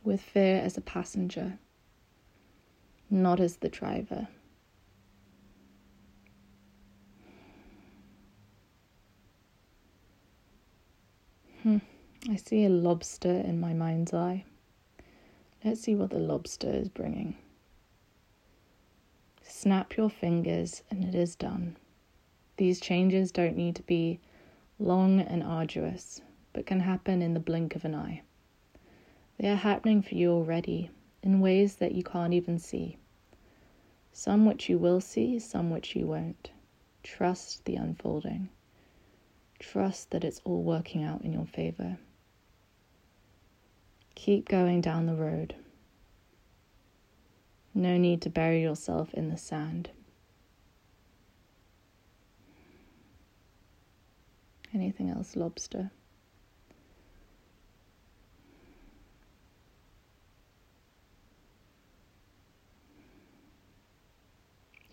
with 0.06 0.22
fear 0.22 0.62
as 0.62 0.78
a 0.78 0.82
passenger 0.82 1.60
not 3.14 3.40
as 3.40 3.58
the 3.58 3.70
driver. 3.70 4.28
Hmm. 11.62 11.78
I 12.30 12.36
see 12.38 12.66
a 12.66 12.70
lobster 12.70 13.32
in 13.32 13.60
my 13.60 13.74
mind's 13.74 14.14
eye. 14.14 14.46
Let's 15.64 15.82
see 15.82 15.96
what 15.96 16.10
the 16.10 16.18
lobster 16.18 16.70
is 16.70 16.90
bringing. 16.90 17.36
Snap 19.44 19.96
your 19.96 20.10
fingers 20.10 20.82
and 20.90 21.04
it 21.04 21.16
is 21.16 21.36
done. 21.36 21.78
These 22.58 22.82
changes 22.82 23.32
don't 23.32 23.56
need 23.56 23.76
to 23.76 23.84
be 23.84 24.20
long 24.80 25.22
and 25.22 25.44
arduous, 25.44 26.22
but 26.52 26.66
can 26.66 26.80
happen 26.80 27.22
in 27.22 27.34
the 27.34 27.40
blink 27.40 27.76
of 27.76 27.86
an 27.86 27.94
eye. 27.94 28.24
They 29.38 29.50
are 29.50 29.56
happening 29.56 30.02
for 30.02 30.16
you 30.16 30.32
already 30.32 30.90
in 31.22 31.40
ways 31.40 31.76
that 31.76 31.94
you 31.94 32.04
can't 32.04 32.34
even 32.34 32.60
see. 32.60 32.98
Some 34.16 34.46
which 34.46 34.70
you 34.70 34.78
will 34.78 35.02
see, 35.02 35.40
some 35.40 35.72
which 35.72 35.96
you 35.96 36.06
won't. 36.06 36.52
Trust 37.02 37.66
the 37.66 37.76
unfolding. 37.76 38.50
Trust 39.58 40.12
that 40.12 40.24
it's 40.24 40.40
all 40.44 40.62
working 40.62 41.04
out 41.04 41.24
in 41.24 41.34
your 41.34 41.48
favor. 41.48 41.98
Keep 44.14 44.48
going 44.48 44.82
down 44.82 45.08
the 45.08 45.16
road. 45.16 45.56
No 47.74 47.98
need 47.98 48.22
to 48.22 48.30
bury 48.30 48.62
yourself 48.62 49.12
in 49.16 49.30
the 49.30 49.38
sand. 49.38 49.90
Anything 54.74 55.10
else, 55.10 55.36
lobster? 55.36 55.90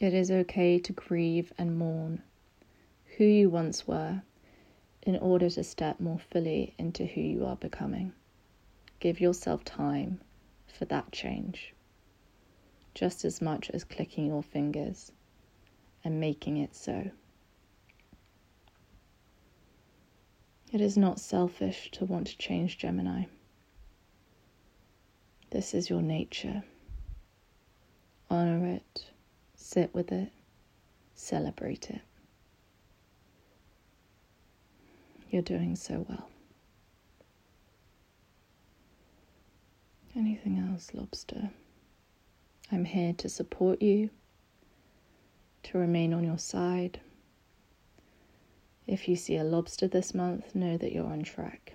It 0.00 0.14
is 0.14 0.30
okay 0.30 0.78
to 0.78 0.94
grieve 0.94 1.52
and 1.58 1.78
mourn 1.78 2.22
who 3.18 3.24
you 3.24 3.50
once 3.50 3.86
were 3.86 4.22
in 5.02 5.18
order 5.18 5.50
to 5.50 5.62
step 5.62 6.00
more 6.00 6.18
fully 6.18 6.72
into 6.78 7.04
who 7.04 7.20
you 7.20 7.44
are 7.44 7.56
becoming. 7.56 8.14
Give 8.98 9.20
yourself 9.20 9.62
time 9.62 10.22
for 10.66 10.86
that 10.86 11.12
change, 11.12 11.74
just 12.94 13.26
as 13.26 13.42
much 13.42 13.68
as 13.72 13.84
clicking 13.84 14.24
your 14.24 14.42
fingers 14.42 15.12
and 16.02 16.18
making 16.18 16.56
it 16.56 16.74
so. 16.74 17.10
It 20.72 20.80
is 20.80 20.96
not 20.96 21.20
selfish 21.20 21.90
to 21.90 22.06
want 22.06 22.28
to 22.28 22.38
change 22.38 22.78
Gemini. 22.78 23.24
This 25.50 25.74
is 25.74 25.90
your 25.90 26.00
nature. 26.00 26.62
Honor 28.30 28.66
it 28.66 29.10
Sit 29.72 29.94
with 29.94 30.10
it, 30.10 30.32
celebrate 31.14 31.90
it. 31.90 32.00
You're 35.30 35.42
doing 35.42 35.76
so 35.76 36.04
well. 36.08 36.28
Anything 40.16 40.58
else, 40.58 40.90
lobster? 40.92 41.50
I'm 42.72 42.84
here 42.84 43.12
to 43.18 43.28
support 43.28 43.80
you, 43.80 44.10
to 45.62 45.78
remain 45.78 46.12
on 46.14 46.24
your 46.24 46.38
side. 46.38 46.98
If 48.88 49.08
you 49.08 49.14
see 49.14 49.36
a 49.36 49.44
lobster 49.44 49.86
this 49.86 50.12
month, 50.12 50.52
know 50.52 50.78
that 50.78 50.90
you're 50.90 51.06
on 51.06 51.22
track. 51.22 51.74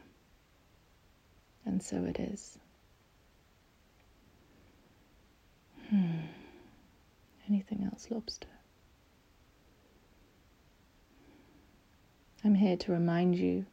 And 1.63 1.81
so 1.81 2.03
it 2.03 2.19
is. 2.19 2.60
Hmm. 5.89 6.35
Anything 7.47 7.88
else, 7.91 8.08
lobster? 8.10 8.47
I'm 12.43 12.55
here 12.55 12.77
to 12.77 12.91
remind 12.91 13.36
you 13.36 13.65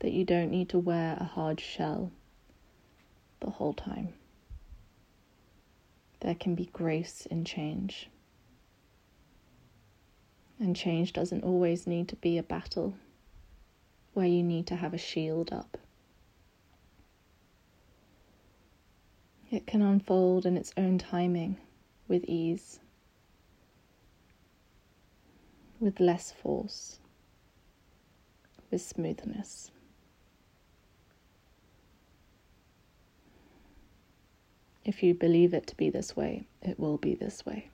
that 0.00 0.12
you 0.12 0.24
don't 0.24 0.50
need 0.50 0.68
to 0.70 0.78
wear 0.78 1.16
a 1.18 1.24
hard 1.24 1.60
shell 1.60 2.10
the 3.40 3.50
whole 3.50 3.74
time. 3.74 4.14
There 6.20 6.34
can 6.34 6.54
be 6.54 6.66
grace 6.72 7.26
in 7.26 7.44
change. 7.44 8.08
And 10.58 10.74
change 10.74 11.12
doesn't 11.12 11.44
always 11.44 11.86
need 11.86 12.08
to 12.08 12.16
be 12.16 12.38
a 12.38 12.42
battle 12.42 12.94
where 14.14 14.26
you 14.26 14.42
need 14.42 14.66
to 14.68 14.76
have 14.76 14.94
a 14.94 14.98
shield 14.98 15.52
up. 15.52 15.76
It 19.50 19.66
can 19.66 19.82
unfold 19.82 20.46
in 20.46 20.56
its 20.56 20.72
own 20.76 20.98
timing 20.98 21.58
with 22.08 22.24
ease 22.26 22.80
with 25.80 26.00
less 26.00 26.32
force, 26.32 26.98
with 28.70 28.82
smoothness. 28.82 29.70
If 34.84 35.02
you 35.02 35.14
believe 35.14 35.52
it 35.52 35.66
to 35.66 35.76
be 35.76 35.90
this 35.90 36.16
way, 36.16 36.46
it 36.62 36.78
will 36.78 36.96
be 36.96 37.14
this 37.14 37.44
way. 37.44 37.70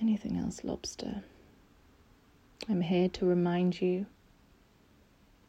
Anything 0.00 0.36
else, 0.36 0.62
lobster? 0.62 1.22
I'm 2.68 2.82
here 2.82 3.08
to 3.08 3.26
remind 3.26 3.80
you 3.80 4.06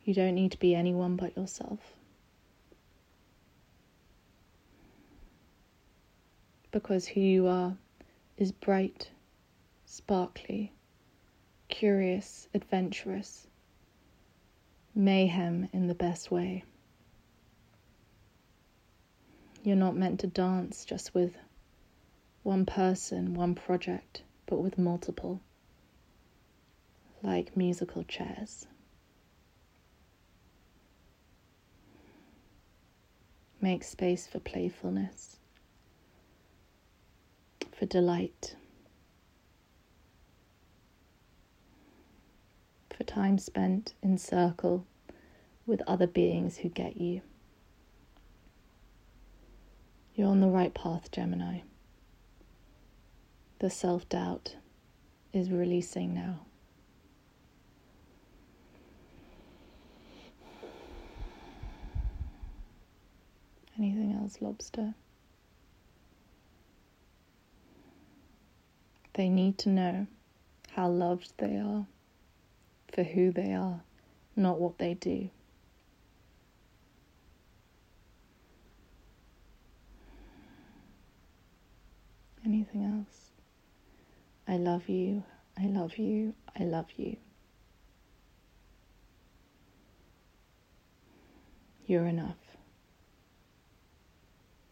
you 0.05 0.13
don't 0.13 0.35
need 0.35 0.51
to 0.53 0.59
be 0.59 0.73
anyone 0.73 1.17
but 1.17 1.35
yourself. 1.35 1.79
Because 6.71 7.07
who 7.07 7.19
you 7.19 7.47
are 7.47 7.75
is 8.37 8.51
bright, 8.51 9.09
sparkly, 9.89 10.71
curious, 11.67 12.47
adventurous, 12.53 13.47
mayhem 14.93 15.67
in 15.73 15.87
the 15.87 15.95
best 15.95 16.29
way. 16.29 16.63
You're 19.63 19.75
not 19.75 19.97
meant 19.97 20.19
to 20.19 20.27
dance 20.27 20.85
just 20.85 21.15
with 21.15 21.33
one 22.43 22.67
person, 22.67 23.33
one 23.33 23.55
project, 23.55 24.21
but 24.45 24.59
with 24.59 24.77
multiple, 24.77 25.41
like 27.23 27.57
musical 27.57 28.03
chairs. 28.03 28.67
Make 33.59 33.83
space 33.83 34.27
for 34.27 34.39
playfulness, 34.39 35.37
for 37.71 37.87
delight, 37.87 38.55
for 42.99 43.05
time 43.05 43.37
spent 43.37 43.93
in 44.03 44.17
circle 44.17 44.85
with 45.65 45.81
other 45.87 46.05
beings 46.05 46.57
who 46.57 46.67
get 46.67 46.97
you. 46.97 47.21
You're 50.15 50.27
on 50.27 50.41
the 50.41 50.49
right 50.49 50.73
path, 50.73 51.09
Gemini. 51.09 51.61
The 53.59 53.69
self 53.69 54.09
doubt 54.09 54.57
is 55.31 55.49
releasing 55.49 56.13
now. 56.13 56.41
Anything 63.77 64.11
else, 64.21 64.39
lobster? 64.41 64.93
They 69.13 69.29
need 69.29 69.57
to 69.59 69.69
know 69.69 70.07
how 70.71 70.89
loved 70.89 71.31
they 71.37 71.55
are 71.55 71.85
for 72.91 73.03
who 73.03 73.31
they 73.31 73.53
are, 73.53 73.81
not 74.35 74.59
what 74.59 74.77
they 74.77 74.93
do. 74.93 75.29
anything 82.49 82.83
else. 82.83 83.31
I 84.47 84.57
love 84.57 84.89
you, 84.89 85.23
I 85.57 85.67
love 85.67 85.97
you, 85.97 86.33
I 86.59 86.63
love 86.63 86.87
you. 86.97 87.17
You're 91.85 92.07
enough. 92.07 92.57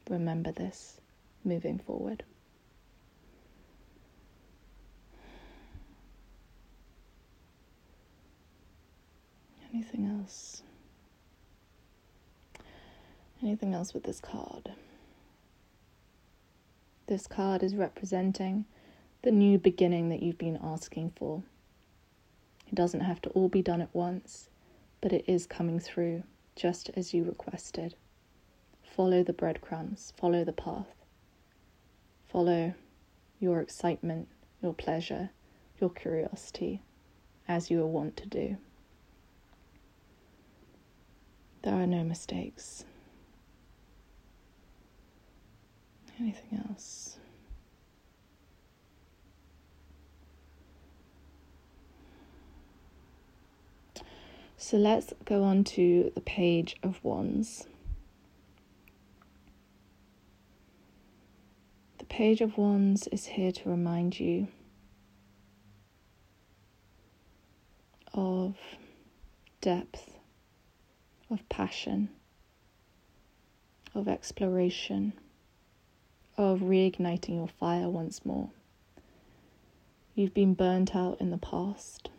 Remember 0.10 0.51
this 0.51 0.99
moving 1.43 1.80
forward. 1.80 2.23
Anything 9.88 10.19
else? 10.19 10.63
Anything 13.41 13.73
else 13.73 13.93
with 13.93 14.04
this 14.04 14.19
card? 14.19 14.73
This 17.06 17.26
card 17.26 17.63
is 17.63 17.73
representing 17.73 18.65
the 19.21 19.32
new 19.32 19.58
beginning 19.58 20.10
that 20.10 20.21
you've 20.21 20.38
been 20.38 20.60
asking 20.62 21.13
for. 21.15 21.41
It 22.67 22.76
doesn't 22.76 23.00
have 23.00 23.21
to 23.21 23.30
all 23.30 23.47
be 23.47 23.62
done 23.62 23.80
at 23.80 23.95
once, 23.95 24.50
but 25.00 25.13
it 25.13 25.23
is 25.26 25.47
coming 25.47 25.80
through 25.80 26.23
just 26.58 26.89
as 26.97 27.13
you 27.13 27.23
requested. 27.23 27.95
Follow 28.84 29.23
the 29.23 29.32
breadcrumbs, 29.32 30.12
follow 30.17 30.43
the 30.43 30.52
path. 30.52 31.06
Follow 32.28 32.73
your 33.39 33.62
excitement, 33.62 34.28
your 34.62 34.73
pleasure, 34.73 35.30
your 35.80 35.91
curiosity, 35.91 36.82
as 37.47 37.71
you 37.71 37.82
are 37.82 37.88
wont 37.88 38.17
to 38.17 38.26
do. 38.26 38.58
There 41.67 41.75
are 41.75 41.86
no 41.86 42.01
mistakes. 42.06 42.86
Anything 46.17 46.63
else? 46.69 47.17
So 54.56 54.77
let's 54.77 55.12
go 55.25 55.43
on 55.43 55.65
to 55.65 56.10
the 56.15 56.21
page 56.21 56.77
of 56.84 57.03
wands. 57.03 57.67
The 61.97 62.06
page 62.06 62.39
of 62.39 62.58
wands 62.58 63.08
is 63.08 63.25
here 63.25 63.51
to 63.51 63.69
remind 63.69 64.21
you 64.21 64.47
of 68.13 68.56
depth, 69.60 70.16
of 71.30 71.48
passion, 71.50 72.10
of 73.94 74.08
exploration 74.08 75.13
of 76.38 76.60
reigniting 76.60 77.36
your 77.36 77.48
fire 77.48 77.90
once 77.90 78.24
more. 78.24 78.50
You've 80.13 80.34
been 80.34 80.54
burnt 80.54 80.96
out 80.96 81.20
in 81.20 81.32
the 81.32 81.38
past. 81.38 82.10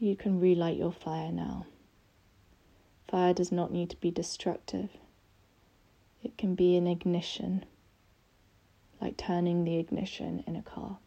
You 0.00 0.16
can 0.16 0.40
relight 0.40 0.76
your 0.76 0.92
fire 0.92 1.30
now. 1.30 1.66
Fire 3.08 3.32
does 3.32 3.52
not 3.52 3.72
need 3.72 3.90
to 3.90 3.96
be 3.96 4.10
destructive, 4.10 4.90
it 6.22 6.36
can 6.36 6.54
be 6.54 6.76
an 6.76 6.86
ignition, 6.86 7.64
like 9.00 9.16
turning 9.16 9.64
the 9.64 9.76
ignition 9.76 10.42
in 10.46 10.56
a 10.56 10.62
car. 10.62 10.98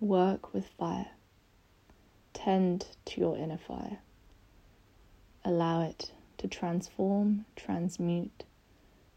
Work 0.00 0.52
with 0.52 0.66
fire. 0.78 1.10
Tend 2.32 2.86
to 3.06 3.20
your 3.20 3.36
inner 3.36 3.58
fire. 3.58 3.98
Allow 5.44 5.82
it 5.82 6.12
to 6.38 6.48
transform, 6.48 7.44
transmute, 7.56 8.44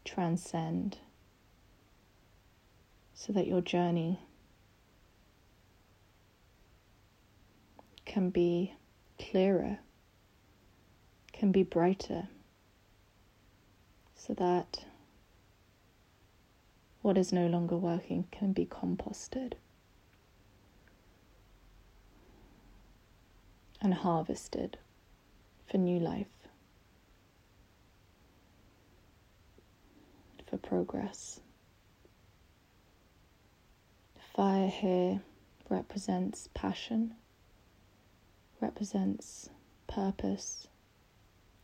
transcend, 0.04 0.98
so 3.14 3.32
that 3.32 3.46
your 3.46 3.60
journey 3.60 4.20
can 8.04 8.30
be 8.30 8.74
clearer, 9.18 9.78
can 11.32 11.52
be 11.52 11.62
brighter, 11.62 12.28
so 14.14 14.34
that 14.34 14.84
what 17.02 17.18
is 17.18 17.32
no 17.32 17.46
longer 17.46 17.76
working 17.76 18.26
can 18.30 18.52
be 18.52 18.64
composted 18.66 19.54
and 23.84 23.94
harvested 23.94 24.78
for 25.70 25.78
new 25.78 26.00
life. 26.00 26.26
for 30.54 30.68
progress. 30.68 31.40
Fire 34.34 34.68
here 34.68 35.22
represents 35.68 36.48
passion, 36.54 37.14
represents 38.60 39.48
purpose. 39.86 40.68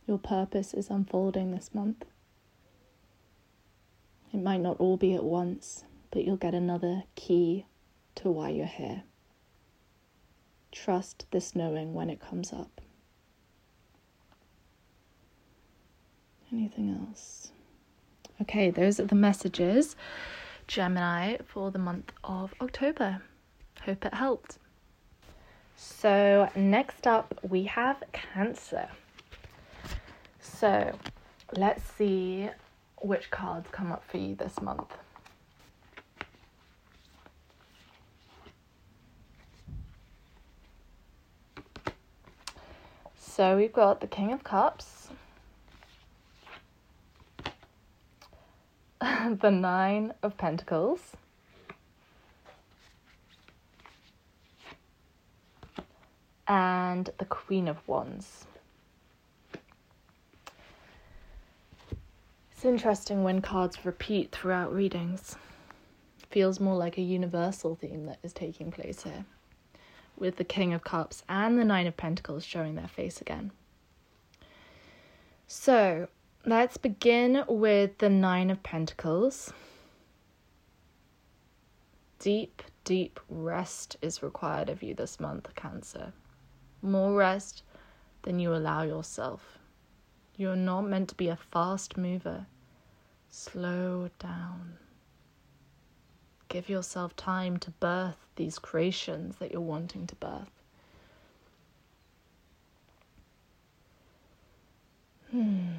Your 0.07 0.17
purpose 0.17 0.73
is 0.73 0.89
unfolding 0.89 1.51
this 1.51 1.73
month. 1.73 2.05
It 4.33 4.41
might 4.41 4.61
not 4.61 4.77
all 4.79 4.97
be 4.97 5.13
at 5.13 5.23
once, 5.23 5.83
but 6.09 6.23
you'll 6.23 6.37
get 6.37 6.53
another 6.55 7.03
key 7.15 7.65
to 8.15 8.31
why 8.31 8.49
you're 8.49 8.65
here. 8.65 9.03
Trust 10.71 11.25
this 11.31 11.55
knowing 11.55 11.93
when 11.93 12.09
it 12.09 12.19
comes 12.19 12.53
up. 12.53 12.81
Anything 16.51 16.97
else? 17.07 17.51
Okay, 18.41 18.71
those 18.71 18.99
are 18.99 19.05
the 19.05 19.15
messages, 19.15 19.95
Gemini, 20.67 21.37
for 21.45 21.71
the 21.71 21.79
month 21.79 22.11
of 22.23 22.53
October. 22.59 23.21
Hope 23.85 24.05
it 24.05 24.13
helped. 24.13 24.57
So, 25.75 26.49
next 26.55 27.07
up, 27.07 27.39
we 27.41 27.63
have 27.63 28.03
Cancer. 28.11 28.89
So, 30.39 30.97
let's 31.55 31.83
see 31.83 32.49
which 33.01 33.31
cards 33.31 33.67
come 33.71 33.91
up 33.91 34.03
for 34.03 34.17
you 34.17 34.35
this 34.35 34.61
month. 34.61 34.97
So 43.33 43.55
we've 43.55 43.71
got 43.71 44.01
the 44.01 44.07
King 44.07 44.33
of 44.33 44.43
Cups, 44.43 45.07
the 48.99 49.49
Nine 49.49 50.13
of 50.21 50.35
Pentacles, 50.35 50.99
and 56.45 57.09
the 57.19 57.23
Queen 57.23 57.69
of 57.69 57.77
Wands. 57.87 58.47
It's 62.51 62.65
interesting 62.65 63.23
when 63.23 63.39
cards 63.39 63.85
repeat 63.85 64.33
throughout 64.33 64.73
readings. 64.73 65.37
Feels 66.31 66.59
more 66.59 66.75
like 66.75 66.97
a 66.97 67.01
universal 67.01 67.75
theme 67.75 68.07
that 68.07 68.19
is 68.23 68.33
taking 68.33 68.71
place 68.71 69.03
here, 69.03 69.23
with 70.17 70.37
the 70.37 70.43
King 70.43 70.73
of 70.73 70.83
Cups 70.83 71.23
and 71.27 71.57
the 71.57 71.65
Nine 71.65 71.87
of 71.87 71.97
Pentacles 71.97 72.45
showing 72.45 72.75
their 72.75 72.87
face 72.87 73.21
again. 73.21 73.51
So, 75.47 76.07
let's 76.45 76.77
begin 76.77 77.43
with 77.47 77.97
the 77.97 78.09
Nine 78.09 78.49
of 78.49 78.63
Pentacles. 78.63 79.51
Deep, 82.19 82.61
deep 82.83 83.19
rest 83.29 83.97
is 84.01 84.21
required 84.23 84.69
of 84.69 84.83
you 84.83 84.93
this 84.93 85.19
month, 85.19 85.53
Cancer. 85.55 86.13
More 86.81 87.13
rest 87.13 87.63
than 88.21 88.39
you 88.39 88.53
allow 88.53 88.83
yourself. 88.83 89.57
You're 90.37 90.55
not 90.55 90.81
meant 90.81 91.09
to 91.09 91.15
be 91.15 91.27
a 91.27 91.35
fast 91.35 91.97
mover. 91.97 92.45
Slow 93.29 94.09
down. 94.19 94.77
Give 96.51 96.67
yourself 96.67 97.15
time 97.15 97.55
to 97.59 97.71
birth 97.71 98.17
these 98.35 98.59
creations 98.59 99.37
that 99.37 99.53
you're 99.53 99.61
wanting 99.61 100.05
to 100.07 100.15
birth. 100.15 100.51
Hmm. 105.31 105.69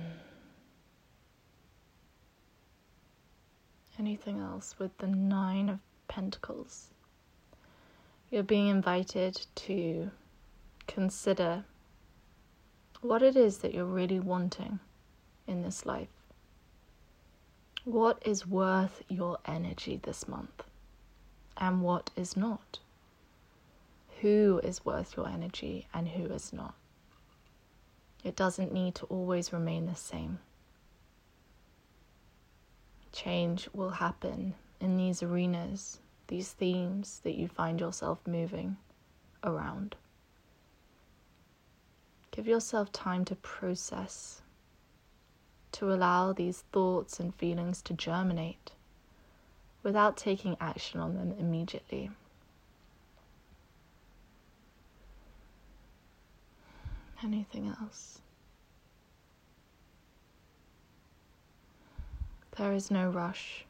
Anything 3.98 4.40
else 4.40 4.76
with 4.78 4.96
the 4.96 5.08
Nine 5.08 5.68
of 5.68 5.78
Pentacles? 6.08 6.86
You're 8.30 8.42
being 8.42 8.68
invited 8.68 9.44
to 9.56 10.10
consider 10.86 11.66
what 13.02 13.22
it 13.22 13.36
is 13.36 13.58
that 13.58 13.74
you're 13.74 13.84
really 13.84 14.20
wanting 14.20 14.78
in 15.46 15.60
this 15.60 15.84
life. 15.84 16.21
What 17.84 18.22
is 18.24 18.46
worth 18.46 19.02
your 19.08 19.38
energy 19.44 19.98
this 20.00 20.28
month? 20.28 20.62
And 21.56 21.82
what 21.82 22.10
is 22.14 22.36
not? 22.36 22.78
Who 24.20 24.60
is 24.62 24.84
worth 24.84 25.16
your 25.16 25.28
energy 25.28 25.88
and 25.92 26.06
who 26.06 26.26
is 26.26 26.52
not? 26.52 26.74
It 28.22 28.36
doesn't 28.36 28.72
need 28.72 28.94
to 28.96 29.06
always 29.06 29.52
remain 29.52 29.86
the 29.86 29.96
same. 29.96 30.38
Change 33.10 33.68
will 33.74 33.90
happen 33.90 34.54
in 34.80 34.96
these 34.96 35.20
arenas, 35.20 35.98
these 36.28 36.52
themes 36.52 37.20
that 37.24 37.34
you 37.34 37.48
find 37.48 37.80
yourself 37.80 38.20
moving 38.28 38.76
around. 39.42 39.96
Give 42.30 42.46
yourself 42.46 42.92
time 42.92 43.24
to 43.24 43.34
process 43.34 44.41
to 45.72 45.92
allow 45.92 46.32
these 46.32 46.64
thoughts 46.72 47.18
and 47.18 47.34
feelings 47.34 47.82
to 47.82 47.94
germinate 47.94 48.72
without 49.82 50.16
taking 50.16 50.56
action 50.60 51.00
on 51.00 51.14
them 51.14 51.34
immediately. 51.38 52.10
Anything 57.22 57.74
else? 57.80 58.20
There 62.58 62.72
is 62.72 62.90
no 62.90 63.08
rush. 63.08 63.64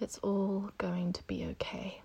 It's 0.00 0.18
all 0.18 0.70
going 0.76 1.12
to 1.14 1.22
be 1.24 1.46
okay. 1.52 2.02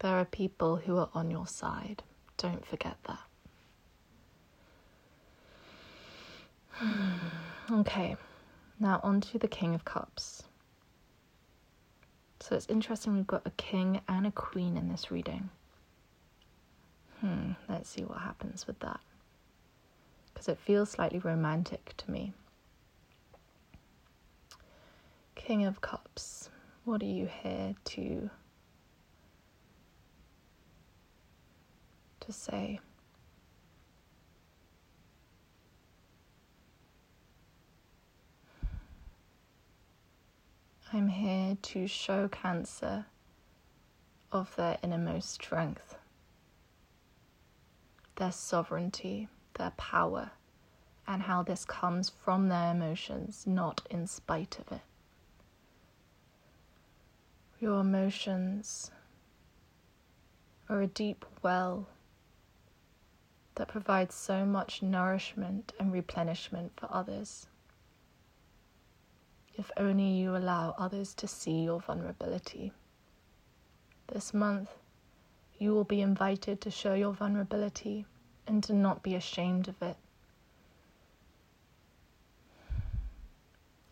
There 0.00 0.16
are 0.16 0.24
people 0.24 0.76
who 0.76 0.96
are 0.96 1.10
on 1.14 1.30
your 1.30 1.46
side. 1.46 2.02
Don't 2.40 2.64
forget 2.64 2.96
that. 3.04 3.20
okay, 7.70 8.16
now 8.78 8.98
on 9.02 9.20
to 9.20 9.38
the 9.38 9.46
King 9.46 9.74
of 9.74 9.84
Cups. 9.84 10.44
So 12.40 12.56
it's 12.56 12.64
interesting 12.70 13.14
we've 13.14 13.26
got 13.26 13.42
a 13.44 13.50
king 13.50 14.00
and 14.08 14.26
a 14.26 14.30
queen 14.30 14.78
in 14.78 14.88
this 14.88 15.10
reading. 15.10 15.50
Hmm, 17.20 17.50
let's 17.68 17.90
see 17.90 18.04
what 18.04 18.22
happens 18.22 18.66
with 18.66 18.78
that. 18.78 19.00
Because 20.32 20.48
it 20.48 20.56
feels 20.56 20.88
slightly 20.88 21.18
romantic 21.18 21.92
to 21.98 22.10
me. 22.10 22.32
King 25.34 25.66
of 25.66 25.82
Cups, 25.82 26.48
what 26.86 27.02
are 27.02 27.04
you 27.04 27.28
here 27.42 27.74
to 27.84 28.30
to 32.30 32.38
say. 32.38 32.80
I'm 40.92 41.08
here 41.08 41.56
to 41.60 41.86
show 41.86 42.28
Cancer 42.28 43.06
of 44.32 44.54
their 44.56 44.78
innermost 44.82 45.30
strength, 45.30 45.96
their 48.16 48.32
sovereignty, 48.32 49.28
their 49.54 49.70
power, 49.72 50.30
and 51.06 51.22
how 51.22 51.42
this 51.42 51.64
comes 51.64 52.10
from 52.10 52.48
their 52.48 52.72
emotions, 52.72 53.44
not 53.46 53.86
in 53.90 54.06
spite 54.06 54.58
of 54.58 54.70
it. 54.72 54.82
Your 57.60 57.80
emotions 57.80 58.90
are 60.68 60.80
a 60.80 60.86
deep 60.86 61.24
well 61.42 61.86
that 63.60 63.68
provides 63.68 64.14
so 64.14 64.46
much 64.46 64.80
nourishment 64.80 65.74
and 65.78 65.92
replenishment 65.92 66.72
for 66.78 66.88
others. 66.90 67.46
If 69.54 69.70
only 69.76 70.08
you 70.08 70.34
allow 70.34 70.74
others 70.78 71.12
to 71.16 71.28
see 71.28 71.64
your 71.64 71.78
vulnerability. 71.78 72.72
This 74.06 74.32
month, 74.32 74.70
you 75.58 75.74
will 75.74 75.84
be 75.84 76.00
invited 76.00 76.62
to 76.62 76.70
show 76.70 76.94
your 76.94 77.12
vulnerability 77.12 78.06
and 78.46 78.64
to 78.64 78.72
not 78.72 79.02
be 79.02 79.14
ashamed 79.14 79.68
of 79.68 79.82
it. 79.82 79.98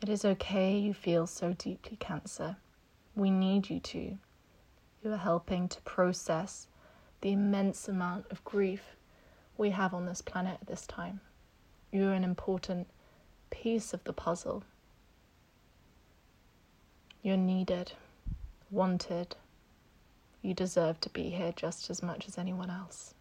It 0.00 0.08
is 0.08 0.24
okay 0.24 0.78
you 0.78 0.94
feel 0.94 1.26
so 1.26 1.52
deeply, 1.52 1.98
Cancer. 1.98 2.56
We 3.14 3.28
need 3.28 3.68
you 3.68 3.80
to. 3.80 4.16
You 5.04 5.12
are 5.12 5.18
helping 5.18 5.68
to 5.68 5.80
process 5.82 6.68
the 7.20 7.32
immense 7.32 7.86
amount 7.86 8.24
of 8.30 8.42
grief 8.46 8.96
we 9.58 9.70
have 9.70 9.92
on 9.92 10.06
this 10.06 10.22
planet 10.22 10.56
at 10.62 10.68
this 10.68 10.86
time. 10.86 11.20
You're 11.92 12.12
an 12.12 12.24
important 12.24 12.86
piece 13.50 13.92
of 13.92 14.02
the 14.04 14.12
puzzle. 14.12 14.62
You're 17.22 17.36
needed, 17.36 17.92
wanted. 18.70 19.36
You 20.40 20.54
deserve 20.54 21.00
to 21.00 21.10
be 21.10 21.30
here 21.30 21.52
just 21.54 21.90
as 21.90 22.02
much 22.02 22.28
as 22.28 22.38
anyone 22.38 22.70
else. 22.70 23.14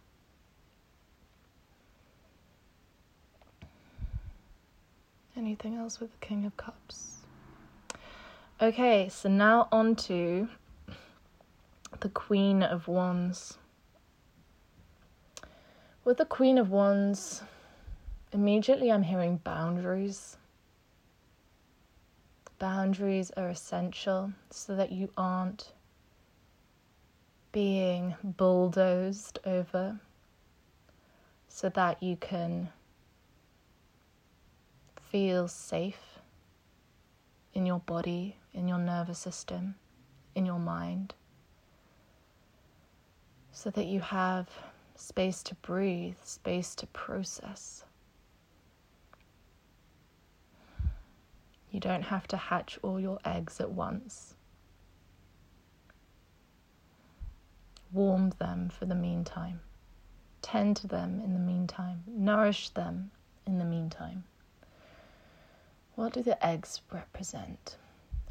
Anything 5.36 5.76
else 5.76 6.00
with 6.00 6.10
the 6.12 6.26
King 6.26 6.46
of 6.46 6.56
Cups? 6.56 7.16
Okay, 8.60 9.08
so 9.08 9.28
now 9.28 9.68
on 9.70 9.94
to 9.96 10.48
the 12.00 12.08
Queen 12.08 12.62
of 12.62 12.88
Wands. 12.88 13.57
With 16.04 16.16
the 16.16 16.24
Queen 16.24 16.56
of 16.56 16.70
Wands, 16.70 17.42
immediately 18.32 18.90
I'm 18.90 19.02
hearing 19.02 19.38
boundaries. 19.38 20.38
Boundaries 22.58 23.30
are 23.36 23.48
essential 23.48 24.32
so 24.50 24.74
that 24.74 24.90
you 24.90 25.10
aren't 25.16 25.72
being 27.52 28.14
bulldozed 28.22 29.38
over, 29.44 30.00
so 31.48 31.68
that 31.68 32.02
you 32.02 32.16
can 32.16 32.70
feel 35.10 35.48
safe 35.48 36.20
in 37.54 37.66
your 37.66 37.80
body, 37.80 38.36
in 38.54 38.68
your 38.68 38.78
nervous 38.78 39.18
system, 39.18 39.74
in 40.34 40.46
your 40.46 40.58
mind, 40.58 41.14
so 43.52 43.68
that 43.70 43.86
you 43.86 44.00
have 44.00 44.48
space 45.00 45.42
to 45.44 45.54
breathe, 45.56 46.16
space 46.22 46.74
to 46.74 46.86
process. 46.88 47.84
You 51.70 51.80
don't 51.80 52.02
have 52.02 52.26
to 52.28 52.36
hatch 52.36 52.78
all 52.82 52.98
your 52.98 53.18
eggs 53.24 53.60
at 53.60 53.70
once. 53.70 54.34
Warm 57.92 58.32
them 58.38 58.68
for 58.68 58.84
the 58.84 58.94
meantime. 58.94 59.60
Tend 60.42 60.76
to 60.78 60.86
them 60.86 61.20
in 61.24 61.32
the 61.32 61.38
meantime. 61.38 62.02
Nourish 62.06 62.70
them 62.70 63.10
in 63.46 63.58
the 63.58 63.64
meantime. 63.64 64.24
What 65.94 66.12
do 66.12 66.22
the 66.22 66.44
eggs 66.44 66.80
represent? 66.92 67.76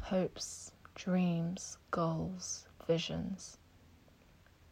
Hopes, 0.00 0.72
dreams, 0.94 1.78
goals, 1.90 2.66
visions. 2.86 3.58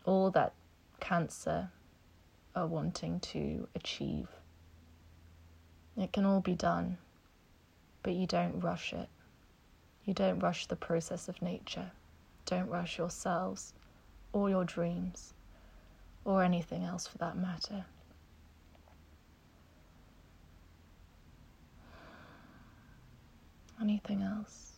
All 0.04 0.30
that 0.30 0.52
Cancer 1.00 1.70
are 2.56 2.66
wanting 2.66 3.20
to 3.20 3.68
achieve. 3.74 4.26
It 5.96 6.12
can 6.12 6.24
all 6.24 6.40
be 6.40 6.54
done, 6.54 6.96
but 8.02 8.14
you 8.14 8.26
don't 8.26 8.60
rush 8.60 8.92
it. 8.94 9.08
You 10.04 10.14
don't 10.14 10.40
rush 10.40 10.66
the 10.66 10.76
process 10.76 11.28
of 11.28 11.42
nature. 11.42 11.92
Don't 12.46 12.68
rush 12.68 12.96
yourselves 12.96 13.74
or 14.32 14.48
your 14.48 14.64
dreams 14.64 15.34
or 16.24 16.42
anything 16.42 16.84
else 16.84 17.06
for 17.06 17.18
that 17.18 17.36
matter. 17.36 17.84
Anything 23.80 24.22
else? 24.22 24.72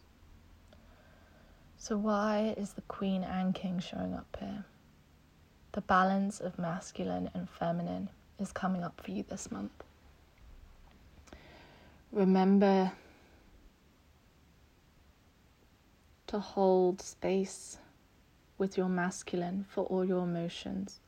So, 1.77 1.97
why 1.97 2.55
is 2.57 2.73
the 2.73 2.83
Queen 2.83 3.23
and 3.23 3.55
King 3.55 3.79
showing 3.79 4.13
up 4.13 4.37
here? 4.41 4.65
The 5.73 5.81
balance 5.83 6.41
of 6.41 6.59
masculine 6.59 7.31
and 7.35 7.49
feminine 7.49 8.09
is 8.39 8.53
coming 8.53 8.83
up 8.83 9.01
for 9.01 9.11
you 9.11 9.25
this 9.29 9.51
month. 9.51 9.73
Remember 12.11 12.93
to 16.29 16.39
hold 16.39 17.01
space 17.03 17.79
with 18.57 18.77
your 18.77 18.89
masculine 18.89 19.65
for 19.69 19.85
all 19.85 20.05
your 20.05 20.25
emotions, 20.25 21.01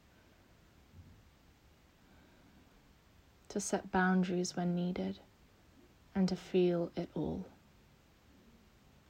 to 3.49 3.61
set 3.61 3.91
boundaries 3.91 4.57
when 4.57 4.75
needed, 4.75 5.19
and 6.15 6.29
to 6.29 6.37
feel 6.37 6.93
it 6.97 7.09
all. 7.15 7.47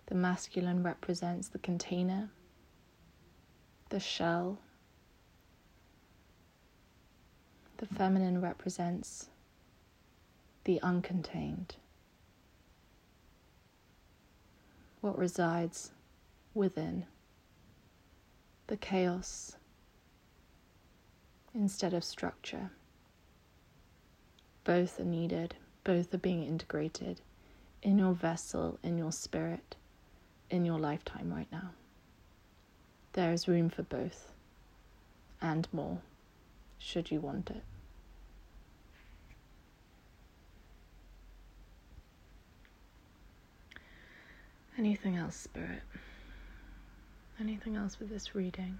The 0.06 0.14
masculine 0.14 0.82
represents 0.82 1.48
the 1.48 1.58
container, 1.58 2.30
the 3.90 4.00
shell. 4.00 4.58
The 7.80 7.86
feminine 7.86 8.42
represents 8.42 9.30
the 10.64 10.78
uncontained, 10.82 11.76
what 15.00 15.16
resides 15.16 15.90
within 16.52 17.06
the 18.66 18.76
chaos 18.76 19.56
instead 21.54 21.94
of 21.94 22.04
structure. 22.04 22.70
Both 24.64 25.00
are 25.00 25.04
needed, 25.04 25.54
both 25.82 26.12
are 26.12 26.18
being 26.18 26.44
integrated 26.44 27.22
in 27.82 27.98
your 27.98 28.12
vessel, 28.12 28.78
in 28.82 28.98
your 28.98 29.10
spirit, 29.10 29.74
in 30.50 30.66
your 30.66 30.78
lifetime 30.78 31.32
right 31.32 31.50
now. 31.50 31.70
There 33.14 33.32
is 33.32 33.48
room 33.48 33.70
for 33.70 33.84
both 33.84 34.34
and 35.40 35.66
more, 35.72 36.02
should 36.78 37.10
you 37.10 37.20
want 37.20 37.48
it. 37.48 37.62
Anything 44.80 45.18
else, 45.18 45.36
Spirit? 45.36 45.82
Anything 47.38 47.76
else 47.76 48.00
with 48.00 48.08
this 48.08 48.34
reading? 48.34 48.78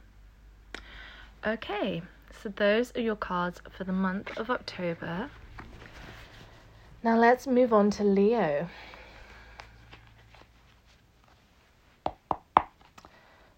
Okay, 1.46 2.00
so 2.42 2.48
those 2.48 2.90
are 2.96 3.02
your 3.02 3.16
cards 3.16 3.60
for 3.76 3.84
the 3.84 3.92
month 3.92 4.38
of 4.38 4.48
October. 4.48 5.28
Now 7.04 7.18
let's 7.18 7.46
move 7.46 7.74
on 7.74 7.90
to 7.90 8.02
Leo. 8.02 8.66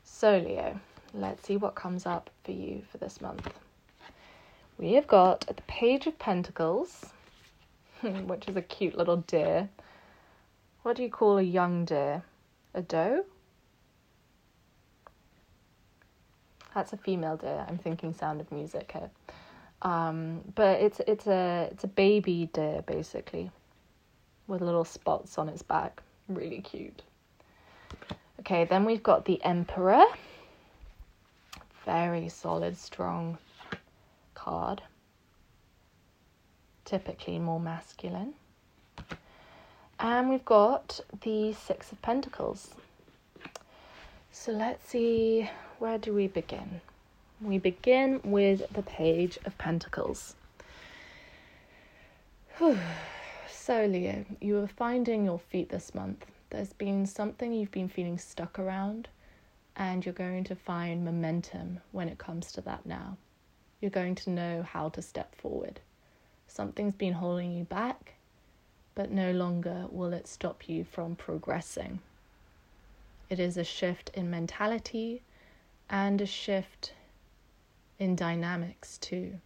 So, 0.02 0.38
Leo, 0.38 0.80
let's 1.14 1.46
see 1.46 1.56
what 1.56 1.76
comes 1.76 2.06
up 2.06 2.28
for 2.42 2.50
you 2.50 2.82
for 2.90 2.98
this 2.98 3.20
month. 3.20 3.48
We 4.78 4.94
have 4.94 5.06
got 5.06 5.46
the 5.46 5.62
Page 5.68 6.08
of 6.08 6.18
Pentacles, 6.18 7.06
which 8.00 8.48
is 8.48 8.56
a 8.56 8.62
cute 8.62 8.98
little 8.98 9.18
deer. 9.18 9.68
What 10.82 10.96
do 10.96 11.04
you 11.04 11.08
call 11.08 11.38
a 11.38 11.42
young 11.42 11.84
deer? 11.84 12.24
A 12.74 12.82
doe? 12.82 13.24
That's 16.74 16.92
a 16.92 16.96
female 16.96 17.36
deer. 17.36 17.64
I'm 17.68 17.76
thinking 17.76 18.14
Sound 18.14 18.40
of 18.40 18.50
Music 18.50 18.92
here. 18.92 19.10
Um, 19.82 20.40
but 20.54 20.80
it's 20.80 21.00
it's 21.06 21.26
a 21.26 21.68
it's 21.70 21.84
a 21.84 21.88
baby 21.88 22.48
deer 22.52 22.82
basically, 22.86 23.50
with 24.46 24.62
little 24.62 24.84
spots 24.84 25.38
on 25.38 25.48
its 25.48 25.62
back. 25.62 26.02
Really 26.28 26.60
cute. 26.60 27.02
Okay, 28.40 28.64
then 28.64 28.84
we've 28.84 29.02
got 29.02 29.24
the 29.24 29.42
Emperor. 29.44 30.04
Very 31.84 32.28
solid, 32.28 32.78
strong 32.78 33.38
card. 34.34 34.82
Typically 36.84 37.38
more 37.38 37.60
masculine. 37.60 38.34
And 40.02 40.28
we've 40.28 40.44
got 40.44 41.00
the 41.22 41.54
Six 41.54 41.92
of 41.92 42.02
Pentacles. 42.02 42.74
So 44.32 44.52
let's 44.52 44.86
see, 44.88 45.48
where 45.78 45.96
do 45.96 46.12
we 46.12 46.26
begin? 46.26 46.80
We 47.40 47.58
begin 47.58 48.20
with 48.24 48.70
the 48.72 48.82
Page 48.82 49.38
of 49.44 49.56
Pentacles. 49.58 50.34
so, 53.48 53.86
Leo, 53.86 54.24
you 54.40 54.58
are 54.58 54.66
finding 54.66 55.24
your 55.24 55.38
feet 55.38 55.70
this 55.70 55.94
month 55.94 56.26
there's 56.52 56.74
been 56.74 57.06
something 57.06 57.54
you've 57.54 57.70
been 57.70 57.88
feeling 57.88 58.18
stuck 58.18 58.58
around, 58.58 59.08
and 59.74 60.04
you're 60.04 60.12
going 60.12 60.44
to 60.44 60.54
find 60.54 61.02
momentum 61.02 61.80
when 61.92 62.10
it 62.10 62.18
comes 62.18 62.52
to 62.52 62.60
that 62.60 62.84
now. 62.84 63.16
You're 63.80 63.90
going 63.90 64.16
to 64.16 64.30
know 64.30 64.62
how 64.62 64.90
to 64.90 65.00
step 65.00 65.34
forward. 65.34 65.80
Something's 66.46 66.94
been 66.94 67.14
holding 67.14 67.52
you 67.52 67.64
back, 67.64 68.16
but 68.94 69.10
no 69.10 69.32
longer 69.32 69.86
will 69.90 70.12
it 70.12 70.26
stop 70.26 70.68
you 70.68 70.84
from 70.84 71.16
progressing. 71.16 72.00
It 73.30 73.40
is 73.40 73.56
a 73.56 73.64
shift 73.64 74.10
in 74.14 74.30
mentality 74.30 75.22
and 75.88 76.20
a 76.20 76.26
shift 76.26 76.92
in 77.98 78.14
dynamics 78.16 78.98
too. 78.98 79.40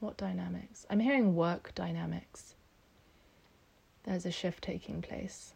What 0.00 0.16
dynamics? 0.16 0.86
I'm 0.90 1.00
hearing 1.00 1.34
work 1.34 1.74
dynamics 1.74 2.54
there's 4.08 4.24
a 4.24 4.30
shift 4.30 4.64
taking 4.64 5.02
place. 5.02 5.52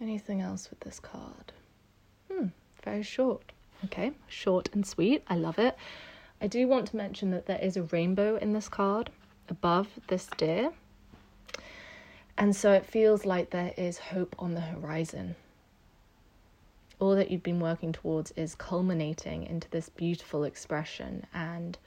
Anything 0.00 0.40
else 0.40 0.70
with 0.70 0.80
this 0.80 0.98
card? 0.98 1.52
Hmm, 2.32 2.46
very 2.82 3.02
short. 3.02 3.52
Okay, 3.84 4.12
short 4.26 4.70
and 4.72 4.86
sweet. 4.86 5.22
I 5.28 5.36
love 5.36 5.58
it. 5.58 5.76
I 6.40 6.46
do 6.46 6.68
want 6.68 6.88
to 6.88 6.96
mention 6.96 7.30
that 7.30 7.46
there 7.46 7.58
is 7.60 7.76
a 7.76 7.82
rainbow 7.84 8.36
in 8.36 8.52
this 8.52 8.68
card 8.68 9.10
above 9.48 9.88
this 10.08 10.26
deer. 10.36 10.72
And 12.36 12.54
so 12.54 12.72
it 12.72 12.84
feels 12.84 13.24
like 13.24 13.50
there 13.50 13.72
is 13.76 13.98
hope 13.98 14.36
on 14.38 14.54
the 14.54 14.60
horizon. 14.60 15.36
All 16.98 17.14
that 17.14 17.30
you've 17.30 17.42
been 17.42 17.60
working 17.60 17.92
towards 17.92 18.32
is 18.32 18.54
culminating 18.54 19.44
into 19.44 19.68
this 19.70 19.88
beautiful 19.88 20.44
expression 20.44 21.26
and 21.32 21.78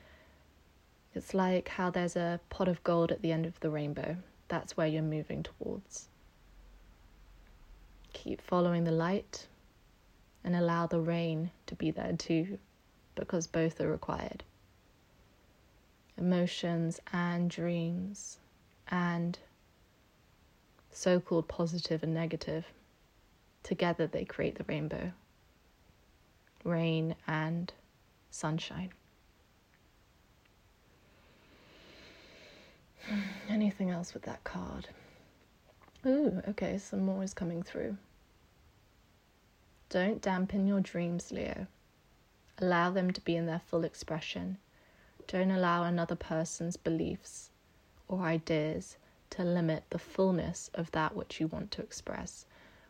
it's 1.16 1.34
like 1.34 1.70
how 1.70 1.90
there's 1.90 2.16
a 2.16 2.40
pot 2.50 2.68
of 2.68 2.84
gold 2.84 3.12
at 3.12 3.22
the 3.22 3.32
end 3.32 3.46
of 3.46 3.60
the 3.60 3.70
rainbow. 3.70 4.18
That's 4.48 4.78
where 4.78 4.88
you're 4.88 5.02
moving 5.02 5.44
towards. 5.44 6.08
Keep 8.14 8.42
following 8.42 8.84
the 8.84 8.92
light 8.92 9.48
and 10.44 10.56
allow 10.56 10.88
the 10.88 11.00
rain 11.00 11.52
to 11.68 11.76
be 11.76 11.92
there 11.92 12.14
too, 12.14 12.60
because 13.20 13.48
both 13.48 13.80
are 13.82 13.92
required. 13.92 14.44
Emotions 16.18 17.00
and 17.14 17.50
dreams 17.50 18.40
and 18.90 19.38
so 20.92 21.20
called 21.20 21.48
positive 21.48 22.04
and 22.04 22.14
negative, 22.14 22.66
together 23.64 24.08
they 24.08 24.26
create 24.26 24.56
the 24.56 24.66
rainbow. 24.66 25.12
Rain 26.64 27.16
and 27.28 27.72
sunshine. 28.32 28.92
Anything 33.50 33.92
else 33.92 34.14
with 34.14 34.24
that 34.24 34.44
card? 34.44 34.90
Ooh, 36.06 36.42
okay, 36.50 36.78
some 36.78 37.06
more 37.06 37.24
is 37.24 37.34
coming 37.34 37.64
through. 37.64 37.98
Don't 39.90 40.22
dampen 40.22 40.68
your 40.68 40.82
dreams, 40.82 41.32
Leo. 41.32 41.68
Allow 42.60 42.92
them 42.92 43.12
to 43.12 43.22
be 43.22 43.36
in 43.36 43.46
their 43.46 43.62
full 43.66 43.84
expression. 43.84 44.58
Don't 45.28 45.52
allow 45.52 45.84
another 45.84 46.16
person's 46.16 46.78
beliefs 46.78 47.50
or 48.08 48.22
ideas 48.22 48.98
to 49.32 49.44
limit 49.44 49.84
the 49.90 50.00
fullness 50.00 50.70
of 50.74 50.92
that 50.92 51.16
which 51.16 51.40
you 51.40 51.48
want 51.48 51.72
to 51.72 51.82
express. 51.82 52.46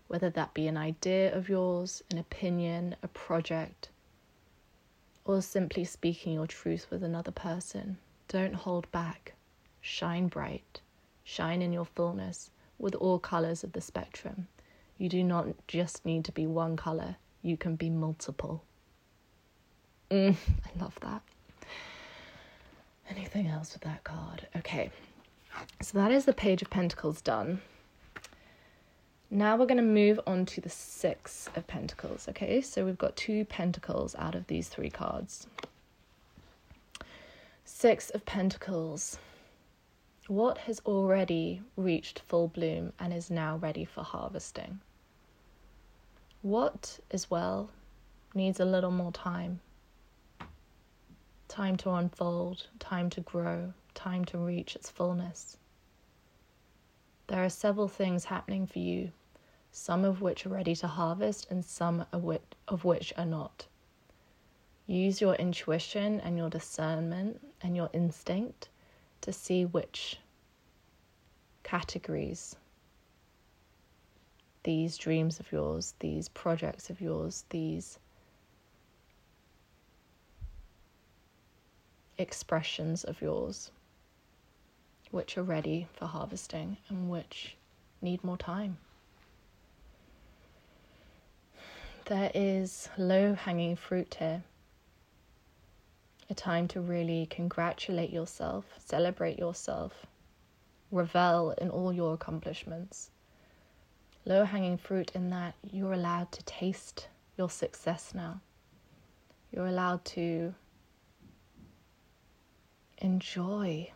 whether 0.10 0.30
that 0.32 0.54
be 0.56 0.68
an 0.68 0.76
idea 0.76 1.34
of 1.36 1.48
yours, 1.48 2.04
an 2.10 2.18
opinion, 2.18 2.96
a 3.04 3.08
project, 3.08 3.90
or 5.24 5.40
simply 5.40 5.84
speaking 5.86 6.34
your 6.34 6.48
truth 6.48 6.88
with 6.90 7.04
another 7.04 7.32
person. 7.32 7.96
Don't 8.28 8.56
hold 8.56 8.92
back. 8.92 9.34
Shine 9.82 10.28
bright. 10.28 10.82
Shine 11.24 11.62
in 11.62 11.72
your 11.72 11.86
fullness 11.86 12.50
with 12.80 12.96
all 12.96 13.20
colors 13.20 13.64
of 13.64 13.74
the 13.74 13.82
spectrum. 13.82 14.48
You 14.98 15.10
do 15.10 15.24
not 15.24 15.46
just 15.68 16.04
need 16.06 16.26
to 16.26 16.32
be 16.32 16.48
one 16.48 16.76
color, 16.76 17.18
you 17.44 17.56
can 17.56 17.76
be 17.76 17.90
multiple. 17.92 18.64
Mm, 20.12 20.36
I 20.66 20.82
love 20.82 20.98
that. 21.02 21.22
Anything 23.10 23.48
else 23.48 23.74
with 23.74 23.84
that 23.84 24.04
card? 24.04 24.48
Okay, 24.56 24.90
so 25.82 25.98
that 25.98 26.12
is 26.12 26.26
the 26.26 26.34
Page 26.34 26.62
of 26.62 26.70
Pentacles 26.70 27.22
done. 27.22 27.62
Now 29.32 29.56
we're 29.56 29.68
going 29.68 29.78
to 29.78 29.84
move 29.84 30.20
on 30.26 30.48
to 30.48 30.62
the 30.62 30.70
Six 30.70 31.50
of 31.56 31.68
Pentacles. 31.68 32.28
Okay, 32.30 32.62
so 32.62 32.84
we've 32.86 32.98
got 32.98 33.16
two 33.16 33.46
Pentacles 33.46 34.16
out 34.18 34.34
of 34.34 34.48
these 34.48 34.68
three 34.68 34.90
cards. 34.90 35.46
Six 37.64 38.10
of 38.10 38.26
Pentacles. 38.26 39.20
What 40.28 40.58
has 40.60 40.82
already 40.86 41.62
reached 41.76 42.20
full 42.28 42.48
bloom 42.48 42.94
and 43.00 43.14
is 43.14 43.30
now 43.30 43.58
ready 43.58 43.86
for 43.86 44.04
harvesting? 44.04 44.80
What, 46.42 47.00
as 47.12 47.30
well, 47.30 47.70
needs 48.34 48.60
a 48.60 48.66
little 48.66 48.92
more 48.92 49.12
time? 49.12 49.60
Time 51.50 51.76
to 51.78 51.92
unfold, 51.92 52.68
time 52.80 53.10
to 53.10 53.20
grow, 53.20 53.74
time 53.94 54.24
to 54.26 54.38
reach 54.38 54.78
its 54.78 54.90
fullness. 54.90 55.58
There 57.28 57.44
are 57.44 57.50
several 57.50 57.90
things 57.90 58.24
happening 58.26 58.66
for 58.66 58.80
you 58.80 59.12
some 59.72 60.04
of 60.04 60.22
which 60.22 60.46
are 60.46 60.50
ready 60.50 60.76
to 60.76 60.88
harvest 60.88 61.48
and 61.50 61.64
some 61.64 62.06
of 62.12 62.84
which 62.84 63.14
are 63.18 63.26
not. 63.26 63.68
Use 64.88 65.22
your 65.22 65.36
intuition 65.36 66.20
and 66.22 66.38
your 66.38 66.50
discernment 66.50 67.40
and 67.62 67.76
your 67.76 67.90
instinct 67.94 68.70
to 69.22 69.32
see 69.32 69.66
which 69.66 70.18
categories 71.64 72.56
these 74.64 74.98
dreams 74.98 75.40
of 75.40 75.52
yours, 75.52 75.94
these 76.00 76.28
projects 76.30 76.90
of 76.90 77.00
yours, 77.00 77.46
these 77.50 78.00
expressions 82.20 83.04
of 83.04 83.22
yours, 83.22 83.72
which 85.10 85.38
are 85.38 85.44
ready 85.44 85.88
for 85.94 86.06
harvesting 86.06 86.78
and 86.90 87.10
which 87.10 87.56
need 88.02 88.24
more 88.24 88.38
time. 88.38 88.78
there 92.10 92.32
is 92.34 92.90
low 92.98 93.36
hanging 93.36 93.76
fruit 93.76 94.16
here. 94.18 94.42
A 96.32 96.34
time 96.34 96.68
to 96.70 96.82
really 96.82 97.28
congratulate 97.28 98.10
yourself, 98.10 98.66
celebrate 98.84 99.38
yourself, 99.38 100.08
revel 100.92 101.52
in 101.52 101.70
all 101.70 101.94
your 101.94 102.16
accomplishments. 102.16 103.12
Low 104.26 104.44
hanging 104.44 104.78
fruit 104.80 105.12
in 105.14 105.30
that 105.30 105.54
you're 105.72 105.94
allowed 105.94 106.32
to 106.32 106.44
taste 106.44 107.08
your 107.38 107.50
success 107.50 108.14
now. 108.16 108.42
You're 109.52 109.68
allowed 109.68 110.04
to 110.06 110.56
enjoy 113.00 113.92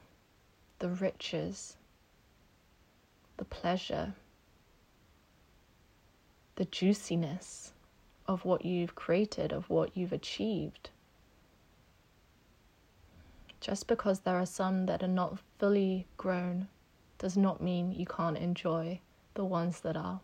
the 0.79 0.89
riches, 0.89 1.77
the 3.37 3.45
pleasure, 3.45 4.13
the 6.55 6.65
juiciness 6.65 7.73
of 8.27 8.45
what 8.45 8.65
you've 8.65 8.95
created, 8.95 9.51
of 9.51 9.69
what 9.69 9.95
you've 9.95 10.13
achieved. 10.13 10.89
Just 13.59 13.87
because 13.87 14.21
there 14.21 14.37
are 14.37 14.45
some 14.45 14.85
that 14.87 15.03
are 15.03 15.07
not 15.07 15.39
fully 15.57 16.05
grown 16.17 16.67
does 17.17 17.37
not 17.37 17.61
mean 17.61 17.91
you 17.91 18.05
can't 18.05 18.37
enjoy 18.37 18.99
the 19.33 19.45
ones 19.45 19.79
that 19.81 19.95
are. 19.95 20.19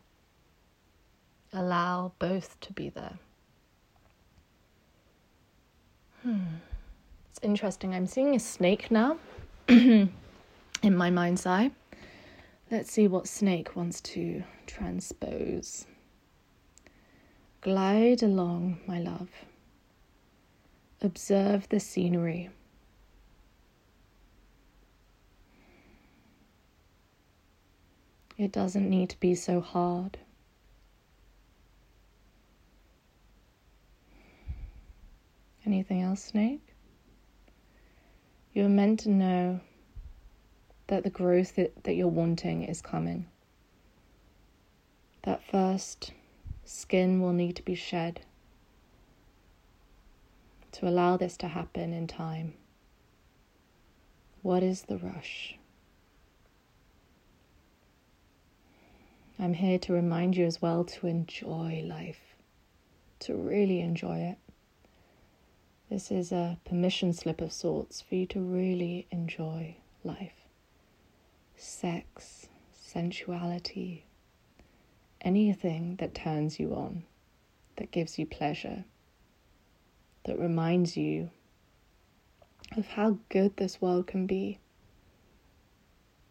Allow 1.54 2.12
both 2.20 2.60
to 2.60 2.74
be 2.74 2.90
there. 2.90 3.18
Hmm. 6.22 6.58
It's 7.40 7.46
interesting. 7.46 7.94
I'm 7.96 8.06
seeing 8.06 8.36
a 8.36 8.40
snake 8.40 8.92
now 8.92 9.18
in 9.70 10.12
my 10.84 11.10
mind's 11.10 11.46
eye. 11.46 11.72
Let's 12.70 12.92
see 12.92 13.08
what 13.08 13.30
snake 13.30 13.78
wants 13.78 14.02
to 14.02 14.44
transpose. 14.68 15.86
Glide 17.62 18.24
along, 18.24 18.82
my 18.86 19.00
love. 19.00 19.30
Observe 21.02 21.70
the 21.70 21.80
scenery. 21.80 22.50
It 28.38 28.52
doesn't 28.52 28.90
need 28.90 29.12
to 29.12 29.20
be 29.22 29.34
so 29.34 29.62
hard. 29.62 30.18
Anything 35.66 36.02
else, 36.02 36.22
Snake? 36.22 36.69
You're 38.54 38.70
meant 38.70 39.02
to 39.02 39.10
know 39.10 39.60
that 40.88 41.04
the 41.04 41.10
growth 41.10 41.56
that, 41.56 41.84
that 41.84 41.94
you're 41.94 42.08
wanting 42.08 42.64
is 42.64 42.82
coming. 42.82 43.28
That 45.24 45.44
first 45.44 46.14
skin 46.66 47.22
will 47.22 47.34
need 47.34 47.56
to 47.58 47.64
be 47.64 47.76
shed 47.76 48.22
to 50.72 50.88
allow 50.88 51.18
this 51.18 51.38
to 51.38 51.48
happen 51.48 51.94
in 51.94 52.08
time. 52.08 52.54
What 54.42 54.64
is 54.64 54.84
the 54.84 54.98
rush? 54.98 55.58
I'm 59.38 59.54
here 59.54 59.80
to 59.80 59.94
remind 59.94 60.36
you 60.36 60.46
as 60.46 60.62
well 60.62 60.84
to 60.84 61.08
enjoy 61.08 61.84
life, 61.86 62.36
to 63.20 63.36
really 63.36 63.80
enjoy 63.82 64.18
it. 64.20 64.38
This 65.90 66.12
is 66.12 66.32
a 66.32 66.60
permission 66.66 67.14
slip 67.14 67.42
of 67.42 67.52
sorts 67.52 68.00
for 68.00 68.14
you 68.14 68.28
to 68.28 68.40
really 68.40 69.08
enjoy 69.10 69.78
life. 70.04 70.46
Sex, 71.56 72.48
sensuality, 72.80 74.04
anything 75.22 75.96
that 75.96 76.14
turns 76.14 76.60
you 76.60 76.76
on, 76.76 77.06
that 77.78 77.90
gives 77.90 78.20
you 78.20 78.28
pleasure, 78.28 78.86
that 80.26 80.38
reminds 80.38 80.96
you 80.96 81.32
of 82.78 82.86
how 82.90 83.18
good 83.30 83.58
this 83.58 83.82
world 83.82 84.06
can 84.06 84.28
be. 84.28 84.60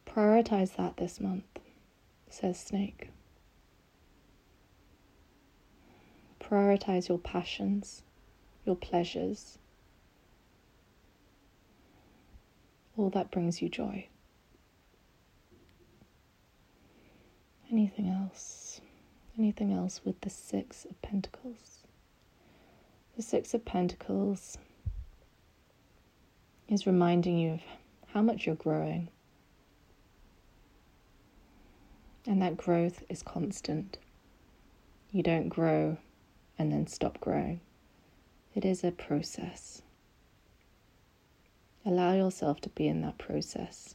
Prioritize 0.06 0.76
that 0.76 0.98
this 0.98 1.20
month, 1.20 1.58
says 2.30 2.60
Snake. 2.60 3.10
Prioritize 6.40 7.08
your 7.08 7.18
passions, 7.18 8.02
your 8.68 8.76
pleasures, 8.76 9.58
all 12.96 13.10
that 13.10 13.32
brings 13.32 13.60
you 13.60 13.68
joy. 13.68 14.06
Anything 17.72 18.08
else? 18.08 18.80
anything 19.38 19.72
else 19.72 20.00
with 20.04 20.20
the 20.20 20.30
Six 20.30 20.84
of 20.84 21.00
Pentacles. 21.00 21.84
The 23.16 23.22
Six 23.22 23.54
of 23.54 23.64
Pentacles 23.64 24.58
is 26.68 26.86
reminding 26.86 27.38
you 27.38 27.52
of 27.52 27.60
how 28.08 28.22
much 28.22 28.46
you're 28.46 28.56
growing. 28.56 29.08
And 32.26 32.42
that 32.42 32.56
growth 32.56 33.04
is 33.08 33.22
constant. 33.22 33.98
You 35.12 35.22
don't 35.22 35.48
grow 35.48 35.96
and 36.58 36.72
then 36.72 36.86
stop 36.86 37.20
growing, 37.20 37.60
it 38.58 38.64
is 38.64 38.82
a 38.82 38.90
process. 38.90 39.82
Allow 41.86 42.14
yourself 42.14 42.60
to 42.62 42.68
be 42.68 42.88
in 42.88 43.00
that 43.02 43.16
process 43.16 43.94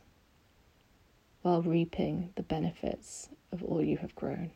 while 1.41 1.61
reaping 1.61 2.29
the 2.35 2.43
benefits 2.43 3.27
of 3.51 3.61
all 3.61 3.83
you 3.83 3.97
have 3.97 4.15
grown 4.15 4.51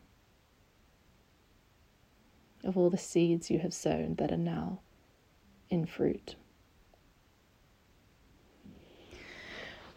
of 2.63 2.77
all 2.77 2.89
the 2.89 2.97
seeds 2.97 3.49
you 3.49 3.59
have 3.59 3.73
sown 3.73 4.15
that 4.15 4.31
are 4.31 4.37
now 4.37 4.79
in 5.69 5.85
fruit. 5.85 6.35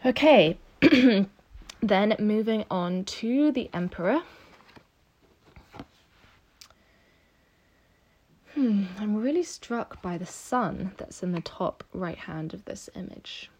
Okay, 0.04 0.58
then 1.82 2.16
moving 2.18 2.64
on 2.70 3.04
to 3.04 3.52
the 3.52 3.70
Emperor. 3.72 4.22
Hmm, 8.54 8.84
I'm 8.98 9.16
really 9.16 9.42
struck 9.44 10.02
by 10.02 10.18
the 10.18 10.26
sun 10.26 10.92
that's 10.96 11.22
in 11.22 11.32
the 11.32 11.40
top 11.40 11.84
right 11.92 12.18
hand 12.18 12.52
of 12.52 12.64
this 12.64 12.90
image. 12.94 13.50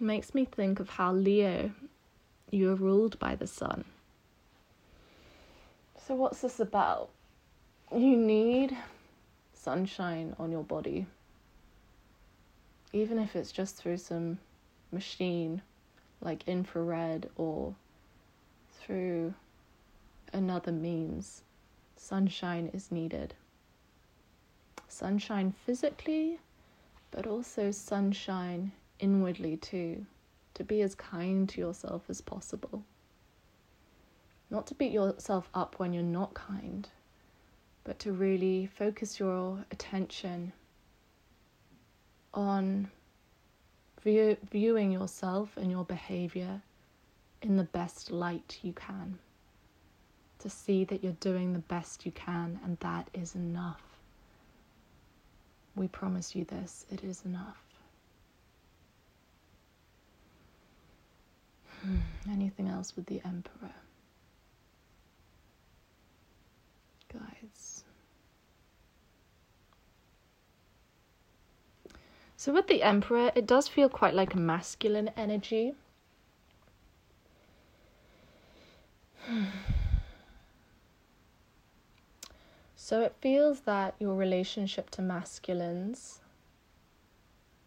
It 0.00 0.04
makes 0.04 0.34
me 0.34 0.44
think 0.44 0.80
of 0.80 0.90
how 0.90 1.12
Leo, 1.12 1.72
you 2.50 2.70
are 2.70 2.74
ruled 2.74 3.18
by 3.18 3.34
the 3.34 3.46
sun 3.46 3.84
So, 6.06 6.16
what's 6.16 6.40
this 6.40 6.58
about? 6.58 7.10
You 7.94 8.16
need 8.16 8.76
sunshine 9.54 10.34
on 10.38 10.50
your 10.50 10.64
body, 10.64 11.06
even 12.92 13.18
if 13.20 13.36
it's 13.36 13.52
just 13.52 13.76
through 13.76 13.98
some 13.98 14.38
machine 14.90 15.62
like 16.20 16.42
infrared 16.48 17.30
or 17.36 17.74
through 18.80 19.34
another 20.32 20.72
means. 20.72 21.42
Sunshine 22.02 22.68
is 22.74 22.90
needed. 22.90 23.32
Sunshine 24.88 25.54
physically, 25.64 26.40
but 27.12 27.28
also 27.28 27.70
sunshine 27.70 28.72
inwardly 28.98 29.56
too, 29.56 30.04
to 30.54 30.64
be 30.64 30.82
as 30.82 30.96
kind 30.96 31.48
to 31.50 31.60
yourself 31.60 32.02
as 32.08 32.20
possible. 32.20 32.82
Not 34.50 34.66
to 34.66 34.74
beat 34.74 34.90
yourself 34.90 35.48
up 35.54 35.78
when 35.78 35.92
you're 35.92 36.02
not 36.02 36.34
kind, 36.34 36.88
but 37.84 38.00
to 38.00 38.12
really 38.12 38.66
focus 38.66 39.20
your 39.20 39.64
attention 39.70 40.52
on 42.34 42.90
view, 44.02 44.36
viewing 44.50 44.90
yourself 44.90 45.56
and 45.56 45.70
your 45.70 45.84
behavior 45.84 46.62
in 47.42 47.56
the 47.56 47.62
best 47.62 48.10
light 48.10 48.58
you 48.60 48.72
can. 48.72 49.20
To 50.42 50.50
see 50.50 50.82
that 50.86 51.04
you're 51.04 51.12
doing 51.20 51.52
the 51.52 51.60
best 51.60 52.04
you 52.04 52.10
can, 52.10 52.58
and 52.64 52.76
that 52.80 53.08
is 53.14 53.36
enough. 53.36 53.80
We 55.76 55.86
promise 55.86 56.34
you 56.34 56.44
this, 56.44 56.84
it 56.90 57.04
is 57.04 57.22
enough. 57.24 57.62
Hmm, 61.82 61.98
anything 62.28 62.66
else 62.66 62.96
with 62.96 63.06
the 63.06 63.22
Emperor? 63.24 63.70
Guides. 67.12 67.84
So, 72.36 72.52
with 72.52 72.66
the 72.66 72.82
Emperor, 72.82 73.30
it 73.36 73.46
does 73.46 73.68
feel 73.68 73.88
quite 73.88 74.14
like 74.14 74.34
a 74.34 74.38
masculine 74.38 75.12
energy. 75.16 75.74
So, 82.84 83.00
it 83.02 83.14
feels 83.20 83.60
that 83.60 83.94
your 84.00 84.16
relationship 84.16 84.90
to 84.90 85.02
masculines 85.02 86.18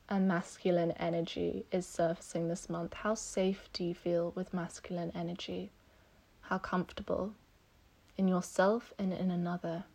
and 0.10 0.28
masculine 0.28 0.92
energy 0.92 1.66
is 1.72 1.88
surfacing 1.88 2.50
this 2.50 2.70
month. 2.70 2.96
How 2.96 3.14
safe 3.14 3.70
do 3.72 3.86
you 3.86 3.96
feel 3.96 4.34
with 4.36 4.54
masculine 4.54 5.14
energy? 5.16 5.72
How 6.42 6.58
comfortable 6.58 7.34
in 8.18 8.28
yourself 8.28 8.94
and 9.00 9.14
in 9.14 9.32
another? 9.32 9.86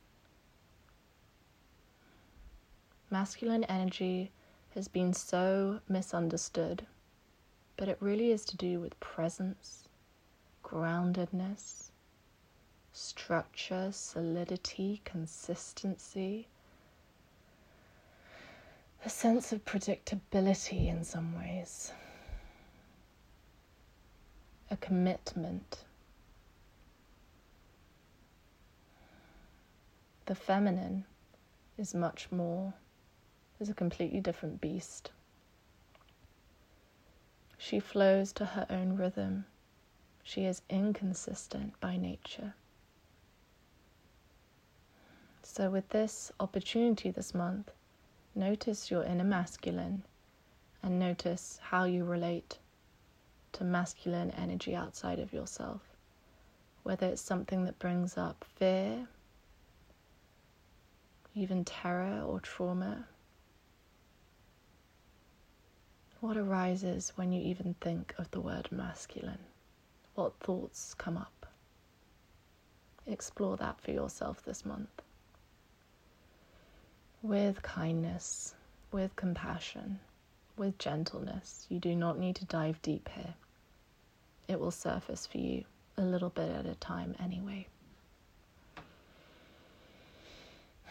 Masculine 3.11 3.65
energy 3.65 4.31
has 4.75 4.89
been 4.89 5.13
so 5.13 5.81
misunderstood, 5.87 6.87
but 7.77 7.89
it 7.89 7.99
really 8.01 8.31
is 8.31 8.47
to 8.47 8.57
do 8.57 8.81
with 8.81 8.99
presence, 9.01 9.87
groundedness, 10.65 11.90
structure, 13.01 13.91
solidity, 13.93 15.01
consistency 15.05 16.47
a 19.05 19.09
sense 19.09 19.53
of 19.53 19.65
predictability 19.65 20.89
in 20.89 21.05
some 21.05 21.35
ways, 21.39 21.93
a 24.71 24.77
commitment. 24.77 25.85
The 30.27 30.35
feminine 30.35 31.07
is 31.79 31.95
much 31.95 32.31
more, 32.31 32.75
is 33.59 33.71
a 33.71 33.75
completely 33.75 34.21
different 34.21 34.61
beast. 34.61 35.11
She 37.57 37.81
flows 37.81 38.33
to 38.35 38.45
her 38.45 38.67
own 38.69 38.97
rhythm. 38.97 39.47
She 40.23 40.45
is 40.45 40.63
inconsistent 40.69 41.79
by 41.81 41.97
nature. 41.97 42.55
So, 45.53 45.69
with 45.69 45.89
this 45.89 46.31
opportunity 46.39 47.11
this 47.11 47.35
month, 47.35 47.73
Notice 48.35 48.93
your 48.93 49.03
inner 49.03 49.25
masculine 49.25 50.05
and 50.85 51.01
notice 51.01 51.59
how 51.61 51.85
you 51.85 52.05
relate 52.05 52.59
to 53.53 53.65
masculine 53.65 54.31
energy 54.31 54.75
outside 54.75 55.19
of 55.19 55.33
yourself. 55.33 55.83
Whether 56.85 57.09
it's 57.09 57.21
something 57.21 57.65
that 57.65 57.81
brings 57.81 58.17
up 58.17 58.45
fear, 58.45 59.09
even 61.35 61.65
terror 61.65 62.23
or 62.25 62.39
trauma. 62.39 63.09
What 66.21 66.37
arises 66.37 67.13
when 67.17 67.33
you 67.33 67.43
even 67.43 67.75
think 67.81 68.15
of 68.17 68.31
the 68.31 68.41
word 68.41 68.71
masculine? 68.71 69.45
What 70.15 70.39
thoughts 70.39 70.95
come 70.95 71.17
up? 71.17 71.47
Explore 73.07 73.57
that 73.57 73.81
for 73.81 73.91
yourself 73.91 74.43
this 74.45 74.65
month 74.65 75.03
with 77.23 77.63
kindness, 77.63 78.55
with 78.93 79.15
compassion, 79.17 80.01
with 80.57 80.79
gentleness. 80.79 81.67
You 81.69 81.79
do 81.79 81.95
not 81.95 82.19
need 82.19 82.37
to 82.37 82.45
dive 82.47 82.81
deep 82.83 83.09
here. 83.15 83.35
It 84.49 84.59
will 84.59 84.71
surface 84.71 85.27
for 85.27 85.39
you 85.39 85.65
a 85.97 86.03
little 86.03 86.31
bit 86.31 86.51
at 86.51 86.67
a 86.67 86.75
time 86.77 87.15
anyway. 87.23 87.67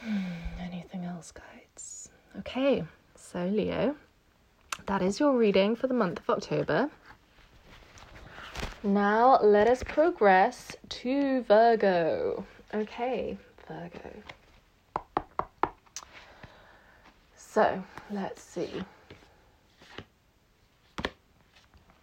Anything 0.59 1.05
else, 1.05 1.31
guides? 1.31 2.09
Okay, 2.37 2.83
so 3.15 3.45
Leo, 3.45 3.95
that 4.85 5.01
is 5.01 5.19
your 5.19 5.35
reading 5.35 5.75
for 5.75 5.87
the 5.87 5.93
month 5.93 6.19
of 6.19 6.29
October. 6.29 6.89
Now 8.81 9.39
let 9.41 9.67
us 9.67 9.83
progress 9.83 10.75
to 10.89 11.41
Virgo. 11.43 12.45
Okay, 12.73 13.37
Virgo. 13.67 14.11
So 17.51 17.83
let's 18.11 18.43
see. 18.43 18.69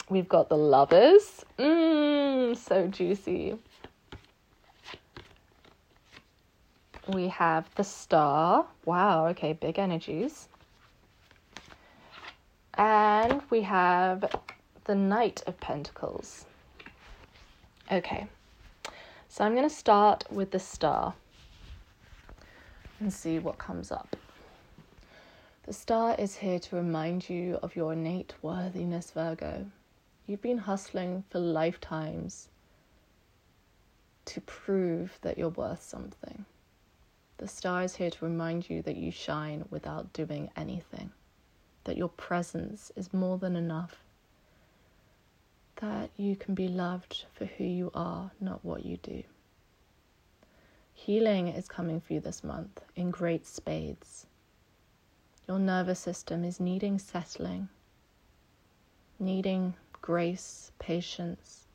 We've 0.09 0.29
got 0.29 0.49
the 0.49 0.57
lovers. 0.57 1.45
Mmm, 1.57 2.57
so 2.57 2.89
juicy. 2.89 3.57
We 7.07 7.29
have 7.29 7.73
the 7.77 7.85
star. 7.85 8.67
Wow, 8.85 9.29
okay, 9.29 9.53
big 9.53 9.79
energies. 9.79 10.49
And 12.75 13.41
we 13.49 13.63
have 13.63 14.25
the 14.85 14.97
Knight 14.97 15.45
of 15.47 15.61
Pentacles. 15.61 16.45
Okay, 17.93 18.27
so 19.29 19.45
I'm 19.45 19.55
going 19.55 19.69
to 19.69 19.75
start 19.75 20.25
with 20.29 20.51
the 20.51 20.59
star 20.59 21.15
and 22.99 23.13
see 23.13 23.39
what 23.39 23.59
comes 23.59 23.93
up. 23.93 24.17
The 25.67 25.73
star 25.73 26.15
is 26.17 26.37
here 26.37 26.61
to 26.61 26.77
remind 26.77 27.29
you 27.29 27.59
of 27.61 27.75
your 27.75 27.93
innate 27.93 28.35
worthiness, 28.41 29.11
Virgo. 29.11 29.67
You've 30.25 30.41
been 30.41 30.59
hustling 30.59 31.25
for 31.29 31.41
lifetimes 31.41 32.49
to 34.27 34.41
prove 34.43 35.19
that 35.23 35.37
you're 35.37 35.49
worth 35.49 35.83
something. 35.83 36.45
The 37.39 37.49
star 37.49 37.83
is 37.83 37.97
here 37.97 38.11
to 38.11 38.25
remind 38.25 38.71
you 38.71 38.81
that 38.83 38.95
you 38.95 39.11
shine 39.11 39.65
without 39.69 40.13
doing 40.13 40.51
anything, 40.57 41.11
that 41.83 41.97
your 41.97 42.11
presence 42.11 42.93
is 42.95 43.13
more 43.13 43.37
than 43.37 43.57
enough, 43.57 44.05
that 45.81 46.11
you 46.17 46.37
can 46.37 46.55
be 46.55 46.69
loved 46.69 47.25
for 47.35 47.47
who 47.47 47.65
you 47.65 47.91
are, 47.93 48.31
not 48.41 48.65
what 48.65 48.87
you 48.87 48.99
do. 48.99 49.25
Healing 50.95 51.49
is 51.49 51.67
coming 51.67 52.01
for 52.01 52.13
you 52.13 52.21
this 52.21 52.45
month 52.45 52.81
in 52.95 53.11
great 53.11 53.49
spades. 53.49 54.27
Your 55.49 55.61
nervous 55.61 56.01
system 56.01 56.43
is 56.43 56.59
needing 56.59 56.99
settling, 56.99 57.69
needing 59.21 59.75
grace, 60.03 60.73
patience, 60.81 61.67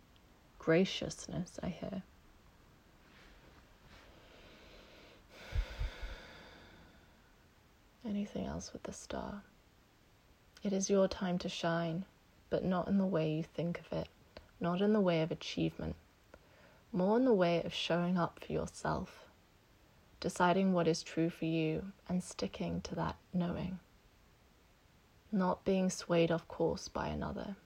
graciousness, 0.59 1.57
I 1.63 1.69
hear. 1.69 2.03
Anything 8.05 8.45
else 8.45 8.73
with 8.73 8.83
the 8.83 8.91
star? 8.91 9.41
It 10.63 10.73
is 10.73 10.89
your 10.89 11.07
time 11.07 11.37
to 11.39 11.47
shine, 11.47 12.03
but 12.49 12.65
not 12.65 12.89
in 12.89 12.97
the 12.97 13.05
way 13.05 13.31
you 13.31 13.43
think 13.43 13.79
of 13.79 13.97
it, 13.97 14.09
not 14.59 14.81
in 14.81 14.91
the 14.91 14.99
way 14.99 15.21
of 15.21 15.31
achievement, 15.31 15.95
more 16.91 17.15
in 17.15 17.23
the 17.23 17.33
way 17.33 17.63
of 17.63 17.73
showing 17.73 18.17
up 18.17 18.41
for 18.45 18.51
yourself 18.51 19.30
deciding 20.21 20.71
what 20.71 20.87
is 20.87 21.03
true 21.03 21.29
for 21.29 21.45
you 21.45 21.91
and 22.07 22.23
sticking 22.23 22.79
to 22.81 22.95
that 22.95 23.17
knowing, 23.33 23.79
not 25.31 25.65
being 25.65 25.89
swayed 25.89 26.31
off 26.31 26.47
course 26.47 26.87
by 26.87 27.07
another. 27.07 27.57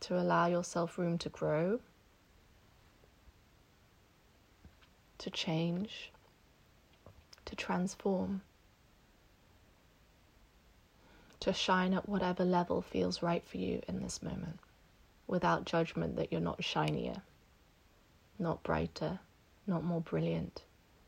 To 0.00 0.20
allow 0.20 0.46
yourself 0.46 0.98
room 0.98 1.16
to 1.18 1.30
grow 1.30 1.80
to 5.18 5.30
change, 5.30 6.12
to 7.44 7.56
transform, 7.56 8.42
to 11.40 11.52
shine 11.52 11.94
at 11.94 12.08
whatever 12.08 12.44
level 12.44 12.82
feels 12.82 13.22
right 13.22 13.44
for 13.44 13.56
you 13.56 13.82
in 13.88 14.02
this 14.02 14.22
moment 14.22 14.58
without 15.26 15.64
judgment 15.64 16.16
that 16.16 16.30
you're 16.30 16.40
not 16.40 16.62
shinier, 16.62 17.22
not 18.38 18.62
brighter, 18.62 19.20
not 19.66 19.84
more 19.84 20.00
brilliant, 20.00 20.62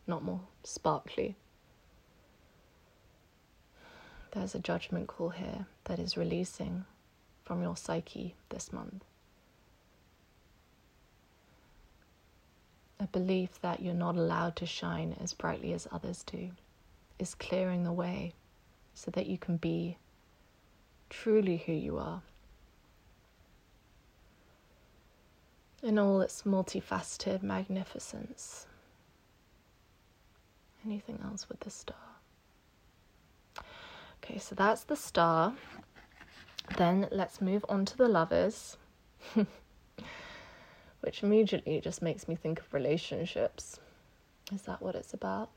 not 0.06 0.22
more 0.24 0.40
sparkly. 0.64 1.36
There's 4.32 4.54
a 4.54 4.58
judgment 4.60 5.06
call 5.06 5.30
here 5.30 5.66
that 5.84 5.98
is 5.98 6.16
releasing 6.16 6.84
from 7.44 7.62
your 7.62 7.76
psyche 7.76 8.34
this 8.50 8.72
month. 8.72 9.04
A 13.00 13.06
belief 13.06 13.60
that 13.62 13.80
you're 13.80 13.94
not 13.94 14.16
allowed 14.16 14.56
to 14.56 14.66
shine 14.66 15.16
as 15.20 15.32
brightly 15.32 15.72
as 15.72 15.88
others 15.90 16.22
do 16.24 16.50
is 17.18 17.34
clearing 17.34 17.84
the 17.84 17.92
way 17.92 18.34
so 18.94 19.10
that 19.12 19.26
you 19.26 19.38
can 19.38 19.56
be 19.56 19.96
truly 21.08 21.58
who 21.58 21.72
you 21.72 21.96
are. 21.98 22.22
In 25.82 25.96
all 25.98 26.20
its 26.20 26.42
multifaceted 26.42 27.42
magnificence. 27.42 28.66
Anything 30.84 31.20
else 31.24 31.48
with 31.48 31.60
the 31.60 31.70
star? 31.70 31.96
Okay, 34.22 34.38
so 34.38 34.54
that's 34.56 34.84
the 34.84 34.96
star. 34.96 35.54
Then 36.76 37.06
let's 37.12 37.40
move 37.40 37.64
on 37.68 37.84
to 37.84 37.96
the 37.96 38.08
lovers, 38.08 38.76
which 41.00 41.22
immediately 41.22 41.80
just 41.80 42.02
makes 42.02 42.26
me 42.26 42.34
think 42.34 42.58
of 42.60 42.74
relationships. 42.74 43.78
Is 44.52 44.62
that 44.62 44.82
what 44.82 44.96
it's 44.96 45.14
about? 45.14 45.50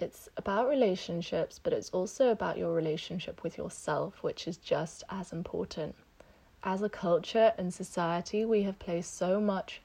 It's 0.00 0.28
about 0.36 0.68
relationships, 0.68 1.60
but 1.62 1.72
it's 1.72 1.90
also 1.90 2.30
about 2.30 2.58
your 2.58 2.74
relationship 2.74 3.42
with 3.42 3.56
yourself, 3.56 4.22
which 4.22 4.48
is 4.48 4.56
just 4.56 5.04
as 5.08 5.32
important. 5.32 5.94
As 6.66 6.82
a 6.82 6.88
culture 6.88 7.54
and 7.56 7.72
society, 7.72 8.44
we 8.44 8.64
have 8.64 8.80
placed 8.80 9.16
so 9.16 9.40
much 9.40 9.80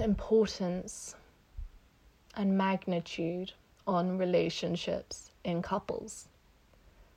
importance 0.00 1.14
and 2.34 2.56
magnitude 2.56 3.52
on 3.86 4.16
relationships 4.16 5.30
in 5.44 5.60
couples. 5.60 6.28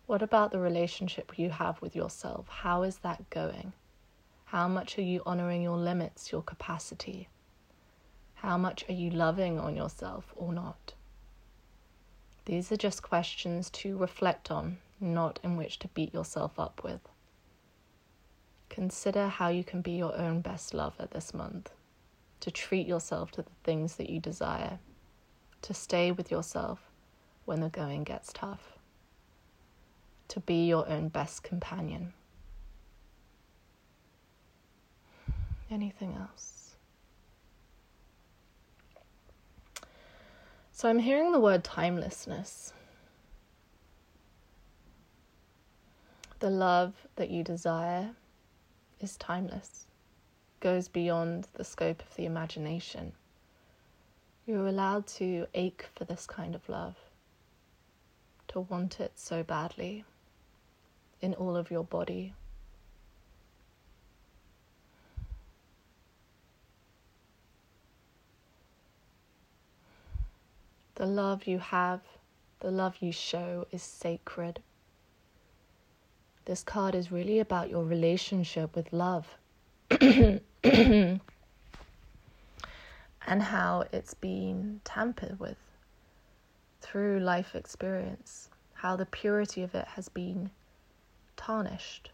What 0.05 0.21
about 0.21 0.51
the 0.51 0.59
relationship 0.59 1.39
you 1.39 1.49
have 1.49 1.81
with 1.81 1.95
yourself? 1.95 2.45
How 2.49 2.83
is 2.83 2.97
that 2.97 3.29
going? 3.29 3.71
How 4.43 4.67
much 4.67 4.97
are 4.97 5.09
you 5.13 5.21
honoring 5.25 5.61
your 5.61 5.77
limits, 5.77 6.33
your 6.33 6.41
capacity? 6.41 7.29
How 8.33 8.57
much 8.57 8.83
are 8.89 8.93
you 8.93 9.09
loving 9.11 9.61
on 9.61 9.77
yourself 9.77 10.33
or 10.35 10.51
not? 10.51 10.93
These 12.43 12.69
are 12.73 12.77
just 12.77 13.01
questions 13.01 13.69
to 13.69 13.97
reflect 13.97 14.51
on, 14.51 14.79
not 14.99 15.39
in 15.41 15.55
which 15.55 15.79
to 15.79 15.87
beat 15.87 16.13
yourself 16.13 16.59
up 16.59 16.83
with. 16.83 16.99
Consider 18.75 19.29
how 19.29 19.47
you 19.47 19.63
can 19.63 19.79
be 19.79 19.93
your 19.93 20.13
own 20.17 20.41
best 20.41 20.73
lover 20.73 21.07
this 21.09 21.33
month, 21.33 21.71
to 22.41 22.51
treat 22.51 22.85
yourself 22.85 23.31
to 23.31 23.41
the 23.41 23.49
things 23.63 23.95
that 23.95 24.09
you 24.09 24.19
desire, 24.19 24.79
to 25.61 25.73
stay 25.73 26.11
with 26.11 26.29
yourself 26.29 26.91
when 27.45 27.61
the 27.61 27.69
going 27.69 28.03
gets 28.03 28.33
tough 28.33 28.73
to 30.27 30.41
be 30.41 30.65
your 30.67 30.85
own 30.89 31.07
best 31.07 31.41
companion. 31.41 32.11
Anything 35.71 36.13
else? 36.19 36.75
So 40.73 40.89
I'm 40.89 40.99
hearing 40.99 41.31
the 41.31 41.39
word 41.39 41.63
timelessness. 41.63 42.73
The 46.39 46.49
love 46.49 47.07
that 47.15 47.29
you 47.29 47.41
desire 47.41 48.15
is 49.05 49.15
timeless, 49.17 49.85
goes 50.59 50.87
beyond 50.87 51.47
the 51.53 51.63
scope 51.63 52.01
of 52.01 52.15
the 52.15 52.25
imagination. 52.25 53.13
You're 54.47 54.65
allowed 54.65 55.05
to 55.19 55.45
ache 55.53 55.85
for 55.95 56.05
this 56.05 56.25
kind 56.25 56.55
of 56.55 56.67
love, 56.67 56.95
to 58.47 58.61
want 58.61 58.99
it 58.99 59.11
so 59.15 59.43
badly 59.43 60.05
in 61.21 61.35
all 61.35 61.55
of 61.55 61.69
your 61.69 61.83
body. 61.83 62.33
The 70.95 71.05
love 71.05 71.45
you 71.45 71.59
have, 71.59 72.01
the 72.59 72.71
love 72.71 72.95
you 73.01 73.11
show 73.11 73.67
is 73.71 73.83
sacred. 73.83 74.63
This 76.45 76.63
card 76.63 76.95
is 76.95 77.11
really 77.11 77.39
about 77.39 77.69
your 77.69 77.83
relationship 77.83 78.75
with 78.75 78.93
love. 78.93 79.27
And 83.27 83.41
how 83.41 83.85
it's 83.91 84.13
been 84.13 84.81
tampered 84.83 85.39
with 85.39 85.57
through 86.81 87.19
life 87.19 87.55
experience, 87.55 88.49
how 88.73 88.95
the 88.95 89.07
purity 89.07 89.63
of 89.63 89.73
it 89.73 89.87
has 89.87 90.09
been 90.09 90.51
tarnished 91.35 92.11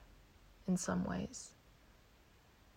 in 0.70 0.78
some 0.78 1.04
ways, 1.04 1.52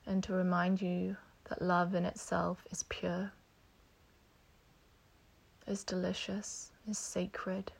and 0.04 0.24
to 0.24 0.32
remind 0.32 0.82
you 0.82 1.16
that 1.48 1.62
love 1.62 1.94
in 1.94 2.04
itself 2.04 2.66
is 2.72 2.82
pure, 2.88 3.30
is 5.68 5.84
delicious, 5.84 6.72
is 6.88 6.98
sacred, 6.98 7.70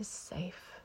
is 0.00 0.08
safe. 0.08 0.75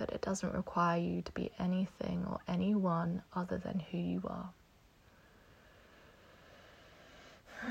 That 0.00 0.12
it 0.12 0.22
doesn't 0.22 0.54
require 0.54 0.98
you 0.98 1.20
to 1.20 1.32
be 1.32 1.50
anything 1.58 2.24
or 2.26 2.40
anyone 2.48 3.22
other 3.34 3.58
than 3.58 3.80
who 3.80 3.98
you 3.98 4.22
are. 4.24 4.50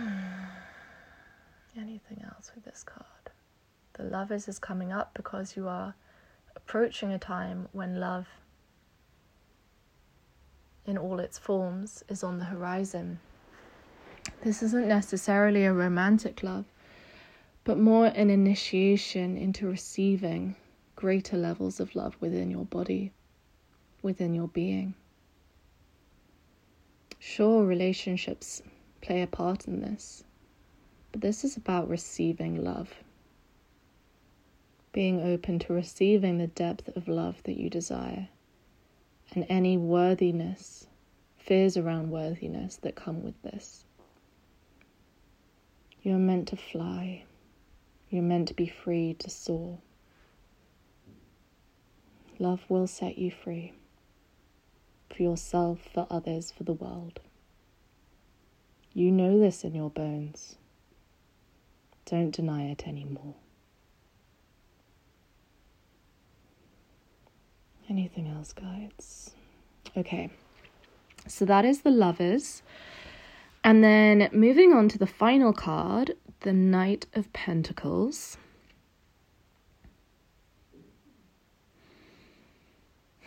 Anything 1.76 2.24
else 2.24 2.52
with 2.54 2.66
this 2.66 2.84
card? 2.84 3.32
The 3.94 4.04
lovers 4.04 4.48
is 4.48 4.60
coming 4.60 4.92
up 4.92 5.10
because 5.16 5.58
you 5.58 5.68
are 5.68 5.96
approaching 6.56 7.12
a 7.12 7.18
time 7.18 7.68
when 7.72 8.00
love 8.00 8.28
in 10.86 11.00
all 11.00 11.20
its 11.20 11.40
forms 11.40 12.04
is 12.10 12.24
on 12.24 12.38
the 12.38 12.46
horizon. 12.46 13.20
This 14.44 14.62
isn't 14.62 14.88
necessarily 14.88 15.66
a 15.66 15.74
romantic 15.74 16.44
love, 16.44 16.66
but 17.64 17.80
more 17.80 18.06
an 18.06 18.30
initiation 18.30 19.36
into 19.36 19.66
receiving 19.66 20.56
greater 21.00 21.38
levels 21.38 21.80
of 21.80 21.96
love 21.96 22.18
within 22.20 22.52
your 22.52 22.66
body, 22.66 23.10
within 24.02 24.34
your 24.34 24.50
being. 24.50 24.94
Sure, 27.18 27.64
relationships 27.64 28.62
play 29.00 29.22
a 29.22 29.28
part 29.28 29.66
in 29.66 29.80
this, 29.80 30.26
but 31.14 31.22
this 31.22 31.46
is 31.46 31.56
about 31.56 31.88
receiving 31.88 32.62
love 32.62 32.94
being 34.92 35.22
open 35.22 35.58
to 35.58 35.72
receiving 35.72 36.38
the 36.38 36.48
depth 36.48 36.90
of 36.98 37.08
love 37.08 37.42
that 37.44 37.56
you 37.56 37.70
desire 37.70 38.28
and 39.34 39.46
any 39.48 39.78
worthiness, 39.78 40.86
fears 41.38 41.78
around 41.78 42.12
worthiness 42.12 42.76
that 42.76 42.96
come 42.96 43.24
with 43.24 43.42
this. 43.42 43.86
You 46.04 46.16
are 46.16 46.20
meant 46.20 46.50
to 46.50 46.58
fly. 46.58 47.24
You're 48.10 48.22
meant 48.22 48.50
to 48.50 48.54
be 48.54 48.68
free 48.68 49.14
to 49.20 49.30
soar. 49.30 49.78
Love 52.40 52.62
will 52.70 52.88
set 52.88 53.18
you 53.18 53.30
free 53.30 53.74
for 55.14 55.22
yourself, 55.22 55.80
for 55.94 56.08
others, 56.10 56.52
for 56.52 56.64
the 56.64 56.74
world. 56.74 57.20
You 58.94 59.12
know 59.12 59.38
this 59.38 59.64
in 59.66 59.76
your 59.76 59.90
bones. 59.90 60.56
Don't 62.06 62.32
deny 62.32 62.64
it 62.72 62.88
anymore. 62.88 63.36
Anything 67.90 68.28
else, 68.28 68.54
guides? 68.54 69.32
Okay, 69.98 70.30
so 71.28 71.44
that 71.46 71.66
is 71.66 71.82
the 71.82 71.92
lovers. 71.92 72.62
And 73.64 73.84
then 73.84 74.30
moving 74.32 74.74
on 74.74 74.88
to 74.90 74.98
the 74.98 75.08
final 75.08 75.52
card, 75.52 76.16
the 76.42 76.54
Knight 76.54 77.06
of 77.14 77.34
Pentacles. 77.34 78.38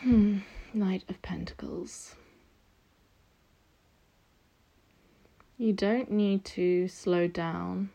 Hmm, 0.03 0.39
Knight 0.75 1.05
of 1.09 1.23
Pentacles. 1.23 2.17
You 5.57 5.73
don't 5.73 6.11
need 6.11 6.45
to 6.47 6.89
slow 6.89 7.29
down 7.29 7.91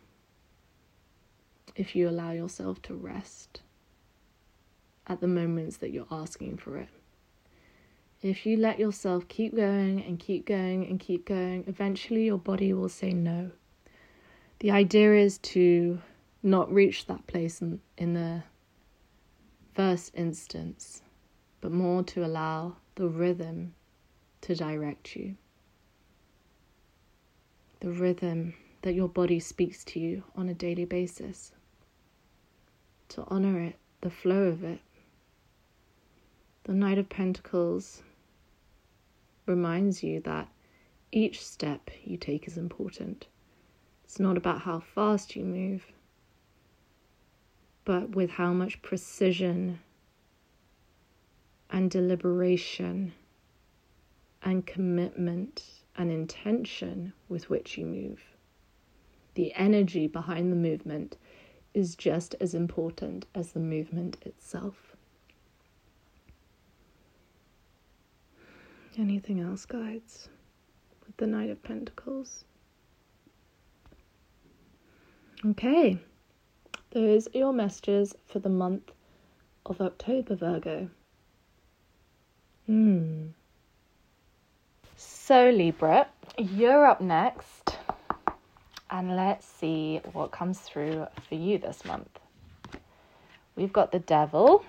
if 1.76 1.98
you 1.98 2.08
allow 2.08 2.32
yourself 2.32 2.82
to 2.84 2.94
rest 2.94 3.60
at 5.08 5.20
the 5.20 5.28
moments 5.28 5.76
that 5.78 5.92
you're 5.92 6.08
asking 6.10 6.60
for 6.60 6.78
it. 6.78 6.88
If 8.22 8.46
you 8.46 8.56
let 8.56 8.80
yourself 8.80 9.28
keep 9.28 9.54
going 9.54 10.02
and 10.02 10.18
keep 10.18 10.46
going 10.46 10.88
and 10.88 11.02
keep 11.02 11.26
going, 11.26 11.66
eventually 11.68 12.24
your 12.24 12.38
body 12.38 12.72
will 12.72 12.88
say 12.88 13.12
no. 13.12 13.52
The 14.60 14.72
idea 14.72 15.14
is 15.16 15.40
to 15.40 16.02
not 16.42 16.72
reach 16.72 17.06
that 17.08 17.28
place 17.28 17.62
in, 17.62 17.82
in 17.98 18.14
the 18.14 18.44
first 19.76 20.14
instance, 20.16 21.02
but 21.68 21.74
more 21.74 22.02
to 22.02 22.24
allow 22.24 22.78
the 22.96 23.10
rhythm 23.10 23.74
to 24.40 24.56
direct 24.56 25.18
you. 25.18 25.36
The 27.82 27.92
rhythm 27.92 28.54
that 28.84 28.94
your 28.94 29.10
body 29.10 29.42
speaks 29.42 29.84
to 29.84 30.00
you 30.00 30.24
on 30.34 30.48
a 30.48 30.54
daily 30.54 30.86
basis. 30.86 31.52
To 33.10 33.26
honor 33.28 33.60
it, 33.60 33.76
the 34.00 34.10
flow 34.10 34.44
of 34.44 34.64
it. 34.64 34.80
The 36.64 36.74
Knight 36.74 36.98
of 36.98 37.10
Pentacles 37.10 38.02
reminds 39.46 40.02
you 40.02 40.22
that 40.22 40.48
each 41.12 41.46
step 41.46 41.90
you 42.02 42.16
take 42.16 42.48
is 42.48 42.58
important. 42.58 43.28
It's 44.06 44.22
not 44.22 44.38
about 44.38 44.62
how 44.62 44.80
fast 44.80 45.36
you 45.36 45.44
move, 45.44 45.86
but 47.84 48.16
with 48.16 48.30
how 48.30 48.54
much 48.54 48.82
precision 48.82 49.80
and 51.70 51.92
deliberation 51.92 53.14
and 54.44 54.66
commitment 54.66 55.64
and 55.96 56.12
intention 56.12 57.14
with 57.28 57.50
which 57.50 57.78
you 57.78 57.86
move. 57.86 58.22
The 59.34 59.54
energy 59.56 60.08
behind 60.08 60.52
the 60.52 60.56
movement 60.56 61.18
is 61.74 61.96
just 61.96 62.36
as 62.40 62.54
important 62.54 63.26
as 63.36 63.52
the 63.52 63.60
movement 63.60 64.18
itself. 64.22 64.96
Anything 68.98 69.40
else, 69.40 69.66
guides, 69.66 70.30
with 71.06 71.18
the 71.18 71.28
Knight 71.28 71.52
of 71.52 71.62
Pentacles? 71.62 72.46
Okay, 75.46 76.00
those 76.90 77.28
are 77.28 77.38
your 77.38 77.54
messages 77.54 78.16
for 78.26 78.40
the 78.40 78.50
month 78.50 78.92
of 79.68 79.80
October, 79.82 80.36
Virgo. 80.36 80.90
Hmm. 82.68 83.28
So, 84.98 85.50
Libra, 85.52 86.08
you're 86.38 86.86
up 86.86 87.00
next, 87.00 87.78
and 88.90 89.16
let's 89.16 89.46
see 89.46 90.02
what 90.12 90.32
comes 90.32 90.60
through 90.60 91.08
for 91.30 91.36
you 91.36 91.60
this 91.60 91.86
month. 91.86 92.20
We've 93.56 93.72
got 93.72 93.94
the 93.94 94.00
Devil. 94.00 94.66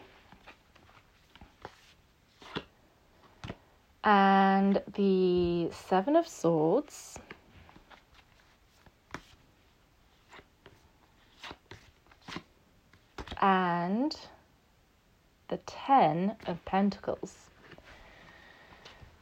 And 4.04 4.80
the 4.94 5.70
Seven 5.72 6.14
of 6.14 6.28
Swords. 6.28 7.18
And 13.42 14.16
the 15.48 15.56
Ten 15.66 16.36
of 16.46 16.64
Pentacles. 16.64 17.47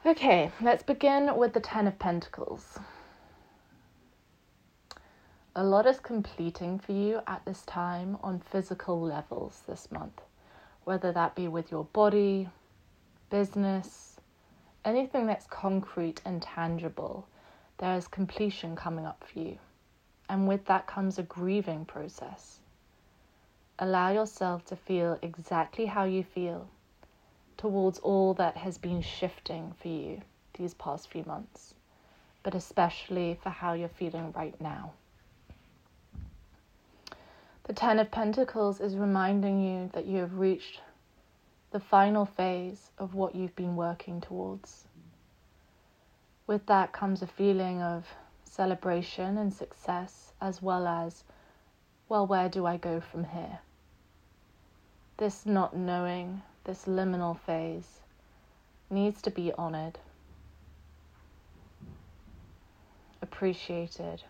Okay, 0.07 0.53
let's 0.61 0.85
begin 0.85 1.37
with 1.37 1.53
the 1.53 1.59
Ten 1.59 1.89
of 1.89 1.99
Pentacles. 1.99 2.79
A 5.57 5.65
lot 5.65 5.85
is 5.85 5.99
completing 5.99 6.79
for 6.79 6.93
you 6.93 7.23
at 7.27 7.45
this 7.45 7.63
time 7.63 8.17
on 8.23 8.39
physical 8.39 9.01
levels 9.01 9.65
this 9.67 9.91
month, 9.91 10.23
whether 10.85 11.11
that 11.11 11.35
be 11.35 11.49
with 11.49 11.73
your 11.73 11.87
body, 11.87 12.49
business, 13.31 14.21
anything 14.85 15.27
that's 15.27 15.49
concrete 15.49 16.23
and 16.25 16.41
tangible. 16.41 17.27
There 17.79 17.97
is 17.97 18.07
completion 18.07 18.77
coming 18.77 19.07
up 19.07 19.25
for 19.25 19.41
you, 19.41 19.59
and 20.29 20.47
with 20.47 20.67
that 20.67 20.87
comes 20.87 21.19
a 21.19 21.25
grieving 21.25 21.85
process. 21.85 22.61
Allow 23.81 24.13
yourself 24.13 24.65
to 24.67 24.77
feel 24.77 25.19
exactly 25.21 25.87
how 25.87 26.05
you 26.05 26.23
feel 26.23 26.69
towards 27.57 27.99
all 28.01 28.35
that 28.35 28.57
has 28.57 28.79
been 28.79 29.03
shifting 29.03 29.75
for 29.81 29.89
you 29.89 30.21
these 30.59 30.75
past 30.75 31.09
few 31.11 31.25
months, 31.25 31.75
but 32.43 32.55
especially 32.55 33.39
for 33.43 33.51
how 33.51 33.73
you're 33.73 33.89
feeling 33.89 34.33
right 34.33 34.59
now. 34.61 34.93
The 37.65 37.73
Ten 37.73 37.99
of 37.99 38.11
Pentacles 38.11 38.81
is 38.81 38.97
reminding 38.97 39.61
you 39.61 39.91
that 39.93 40.07
you 40.07 40.19
have 40.19 40.39
reached 40.39 40.81
the 41.73 41.81
final 41.81 42.25
phase 42.25 42.91
of 42.97 43.15
what 43.15 43.35
you've 43.35 43.57
been 43.57 43.75
working 43.75 44.21
towards. 44.21 44.85
With 46.47 46.65
that 46.67 46.93
comes 46.93 47.23
a 47.23 47.27
feeling 47.27 47.83
of 47.83 48.07
celebration 48.45 49.37
and 49.37 49.53
success, 49.53 50.33
as 50.41 50.63
well 50.63 50.87
as, 50.87 51.25
well, 52.09 52.27
where 52.27 52.49
do 52.49 52.67
I 52.67 52.77
go 52.77 53.01
from 53.01 53.25
here? 53.25 53.59
This 55.17 55.45
not 55.45 55.77
knowing 55.77 56.43
this 56.67 56.85
liminal 56.87 57.39
phase 57.39 58.01
needs 58.91 59.23
to 59.23 59.31
be 59.31 59.53
honored, 59.57 60.01
appreciated, 63.23 64.25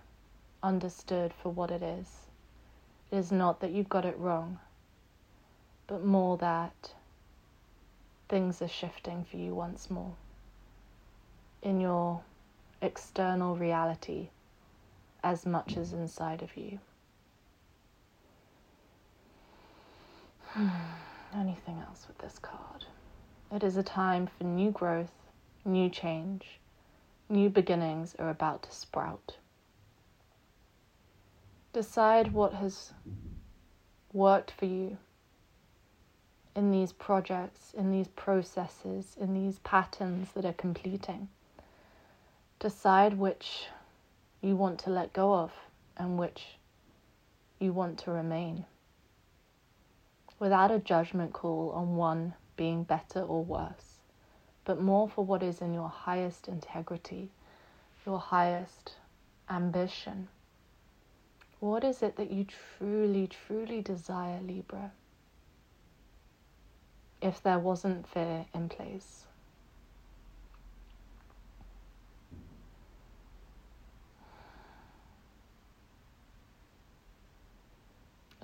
understood 0.63 1.33
for 1.43 1.49
what 1.49 1.71
it 1.71 1.83
is. 1.83 2.27
It 3.11 3.17
is 3.17 3.33
not 3.33 3.61
that 3.61 3.71
you've 3.71 3.89
got 3.89 4.05
it 4.05 4.19
wrong, 4.19 4.59
but 5.87 6.05
more 6.05 6.37
that 6.37 6.93
things 8.29 8.61
are 8.61 8.69
shifting 8.69 9.25
for 9.25 9.39
you 9.39 9.55
once 9.55 9.91
more 9.91 10.13
in 11.63 11.81
your 11.81 12.21
external 12.83 13.57
reality 13.57 14.29
as 15.25 15.47
much 15.47 15.79
as 15.79 15.95
inside 15.95 16.43
of 16.43 16.55
you. 16.55 16.79
anything 21.35 21.79
else 21.87 22.07
with 22.09 22.19
this 22.19 22.39
card. 22.39 22.85
It 23.53 23.63
is 23.63 23.77
a 23.77 23.83
time 23.83 24.27
for 24.27 24.45
new 24.45 24.71
growth, 24.71 25.13
new 25.65 25.89
change, 25.89 26.59
new 27.29 27.49
beginnings 27.49 28.15
are 28.19 28.31
about 28.31 28.63
to 28.65 28.73
sprout. 28.73 29.37
Decide 31.73 32.33
what 32.33 32.55
has 32.55 32.93
worked 34.13 34.51
for 34.51 34.65
you 34.65 34.97
in 36.55 36.71
these 36.71 36.93
projects, 36.93 37.75
in 37.77 37.91
these 37.91 38.09
processes, 38.09 39.17
in 39.21 39.35
these 39.35 39.59
patterns 39.59 40.29
that 40.33 40.45
are 40.45 40.55
completing. 40.55 41.29
Decide 42.59 43.19
which 43.19 43.67
you 44.41 44.57
want 44.57 44.79
to 44.81 44.91
let 44.91 45.13
go 45.13 45.35
of 45.35 45.53
and 45.99 46.19
which 46.19 46.57
you 47.59 47.73
want 47.73 47.99
to 47.99 48.11
remain 48.11 48.65
without 50.39 50.71
a 50.71 50.79
judgment 50.79 51.33
call 51.33 51.71
on 51.71 51.97
one 51.97 52.35
being 52.57 52.83
better 52.83 53.21
or 53.21 53.45
worse, 53.45 54.01
but 54.65 54.81
more 54.81 55.09
for 55.09 55.25
what 55.25 55.43
is 55.43 55.61
in 55.61 55.75
your 55.75 55.89
highest 55.89 56.49
integrity, 56.49 57.31
your 58.05 58.19
highest 58.19 58.95
ambition. 59.51 60.29
What 61.61 61.85
is 61.85 62.03
it 62.03 62.17
that 62.17 62.31
you 62.31 62.47
truly, 62.79 63.27
truly 63.27 63.83
desire, 63.83 64.41
Libra? 64.43 64.93
If 67.21 67.43
there 67.43 67.59
wasn't 67.59 68.07
fear 68.07 68.47
in 68.55 68.69
place. 68.69 69.26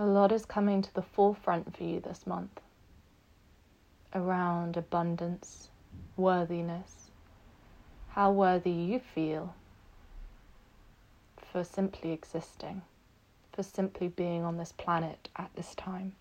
A 0.02 0.12
lot 0.12 0.32
is 0.32 0.44
coming 0.44 0.82
to 0.82 0.92
the 0.92 1.00
forefront 1.00 1.76
for 1.76 1.84
you 1.84 2.00
this 2.00 2.26
month 2.26 2.60
around 4.12 4.76
abundance, 4.76 5.68
worthiness, 6.16 7.12
how 8.08 8.32
worthy 8.32 8.72
you 8.72 8.98
feel 8.98 9.54
for 11.36 11.62
simply 11.62 12.10
existing, 12.10 12.82
for 13.52 13.62
simply 13.62 14.08
being 14.08 14.42
on 14.42 14.56
this 14.56 14.72
planet 14.72 15.28
at 15.36 15.54
this 15.54 15.72
time. 15.76 16.16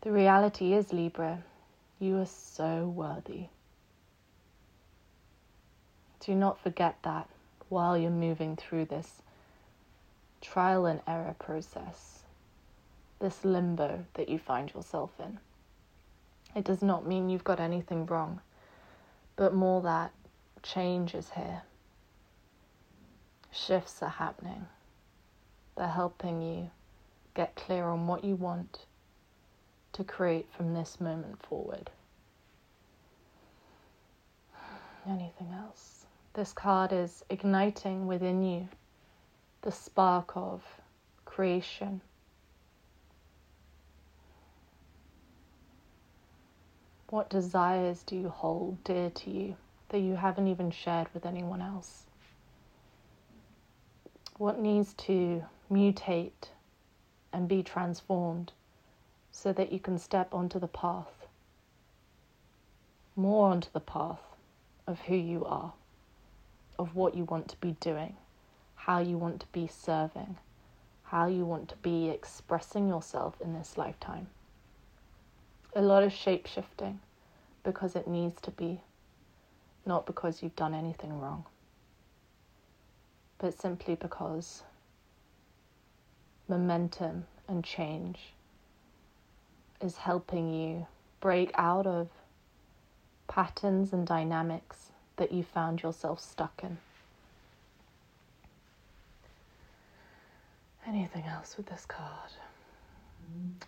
The 0.00 0.10
reality 0.10 0.72
is, 0.72 0.92
Libra, 0.92 1.44
you 2.00 2.18
are 2.18 2.26
so 2.26 2.88
worthy. 2.88 3.46
Do 6.18 6.34
not 6.34 6.58
forget 6.58 6.96
that 7.02 7.28
while 7.68 7.96
you're 7.96 8.10
moving 8.10 8.56
through 8.56 8.86
this 8.86 9.22
trial 10.40 10.84
and 10.84 11.00
error 11.06 11.36
process 11.38 12.13
this 13.20 13.44
limbo 13.44 14.04
that 14.14 14.28
you 14.28 14.38
find 14.38 14.72
yourself 14.72 15.10
in. 15.18 15.38
It 16.54 16.64
does 16.64 16.82
not 16.82 17.06
mean 17.06 17.28
you've 17.28 17.44
got 17.44 17.60
anything 17.60 18.06
wrong, 18.06 18.40
but 19.36 19.54
more 19.54 19.80
that 19.82 20.12
change 20.62 21.14
is 21.14 21.30
here. 21.30 21.62
Shifts 23.50 24.02
are 24.02 24.08
happening. 24.08 24.66
They're 25.76 25.88
helping 25.88 26.42
you 26.42 26.70
get 27.34 27.56
clear 27.56 27.84
on 27.84 28.06
what 28.06 28.24
you 28.24 28.36
want 28.36 28.86
to 29.92 30.04
create 30.04 30.48
from 30.56 30.74
this 30.74 31.00
moment 31.00 31.42
forward. 31.42 31.90
Anything 35.08 35.52
else? 35.52 36.06
This 36.34 36.52
card 36.52 36.92
is 36.92 37.24
igniting 37.30 38.06
within 38.06 38.42
you 38.42 38.68
the 39.62 39.70
spark 39.70 40.32
of 40.36 40.62
creation. 41.24 42.00
What 47.14 47.30
desires 47.30 48.02
do 48.02 48.16
you 48.16 48.28
hold 48.28 48.82
dear 48.82 49.08
to 49.08 49.30
you 49.30 49.54
that 49.90 50.00
you 50.00 50.16
haven't 50.16 50.48
even 50.48 50.72
shared 50.72 51.06
with 51.14 51.24
anyone 51.24 51.62
else? 51.62 52.06
What 54.36 54.58
needs 54.58 54.94
to 54.94 55.44
mutate 55.70 56.50
and 57.32 57.46
be 57.46 57.62
transformed 57.62 58.50
so 59.30 59.52
that 59.52 59.70
you 59.70 59.78
can 59.78 59.96
step 59.96 60.34
onto 60.34 60.58
the 60.58 60.66
path, 60.66 61.28
more 63.14 63.48
onto 63.48 63.68
the 63.72 63.78
path 63.78 64.22
of 64.88 65.02
who 65.02 65.14
you 65.14 65.44
are, 65.44 65.72
of 66.80 66.96
what 66.96 67.14
you 67.14 67.22
want 67.22 67.46
to 67.46 67.56
be 67.58 67.76
doing, 67.78 68.16
how 68.74 68.98
you 68.98 69.18
want 69.18 69.38
to 69.38 69.46
be 69.52 69.68
serving, 69.68 70.36
how 71.04 71.28
you 71.28 71.46
want 71.46 71.68
to 71.68 71.76
be 71.76 72.08
expressing 72.08 72.88
yourself 72.88 73.40
in 73.40 73.54
this 73.54 73.78
lifetime. 73.78 74.26
A 75.76 75.82
lot 75.82 76.04
of 76.04 76.12
shape 76.12 76.46
shifting 76.46 77.00
because 77.64 77.96
it 77.96 78.06
needs 78.06 78.40
to 78.42 78.52
be, 78.52 78.80
not 79.84 80.06
because 80.06 80.40
you've 80.40 80.54
done 80.54 80.72
anything 80.72 81.18
wrong, 81.18 81.44
but 83.38 83.58
simply 83.58 83.96
because 83.96 84.62
momentum 86.48 87.26
and 87.48 87.64
change 87.64 88.18
is 89.80 89.96
helping 89.96 90.54
you 90.54 90.86
break 91.20 91.50
out 91.54 91.86
of 91.86 92.08
patterns 93.26 93.92
and 93.92 94.06
dynamics 94.06 94.92
that 95.16 95.32
you 95.32 95.42
found 95.42 95.82
yourself 95.82 96.20
stuck 96.20 96.60
in. 96.62 96.78
Anything 100.86 101.24
else 101.24 101.56
with 101.56 101.66
this 101.66 101.84
card? 101.86 102.30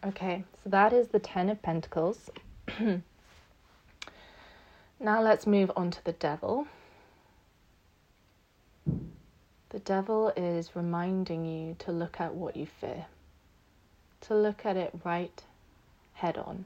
Okay, 0.05 0.45
so 0.63 0.71
that 0.71 0.93
is 0.93 1.09
the 1.09 1.19
Ten 1.19 1.49
of 1.49 1.61
Pentacles. 1.63 2.31
now 2.79 3.03
let's 5.21 5.47
move 5.47 5.73
on 5.75 5.91
to 5.91 6.05
the 6.05 6.13
Devil. 6.13 6.67
The 9.71 9.81
Devil 9.81 10.33
is 10.37 10.77
reminding 10.77 11.45
you 11.45 11.75
to 11.81 11.93
look 11.93 12.21
at 12.21 12.35
what 12.35 12.57
you 12.57 12.67
fear, 12.67 13.07
to 14.23 14.35
look 14.35 14.65
at 14.65 14.77
it 14.77 14.93
right 15.05 15.43
head 16.15 16.39
on. 16.39 16.65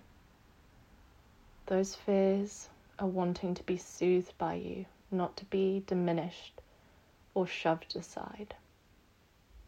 Those 1.66 1.94
fears 1.94 2.68
are 2.98 3.06
wanting 3.06 3.54
to 3.54 3.62
be 3.62 3.76
soothed 3.76 4.36
by 4.38 4.54
you, 4.54 4.86
not 5.10 5.36
to 5.38 5.44
be 5.46 5.82
diminished 5.86 6.60
or 7.34 7.46
shoved 7.46 7.96
aside. 7.96 8.54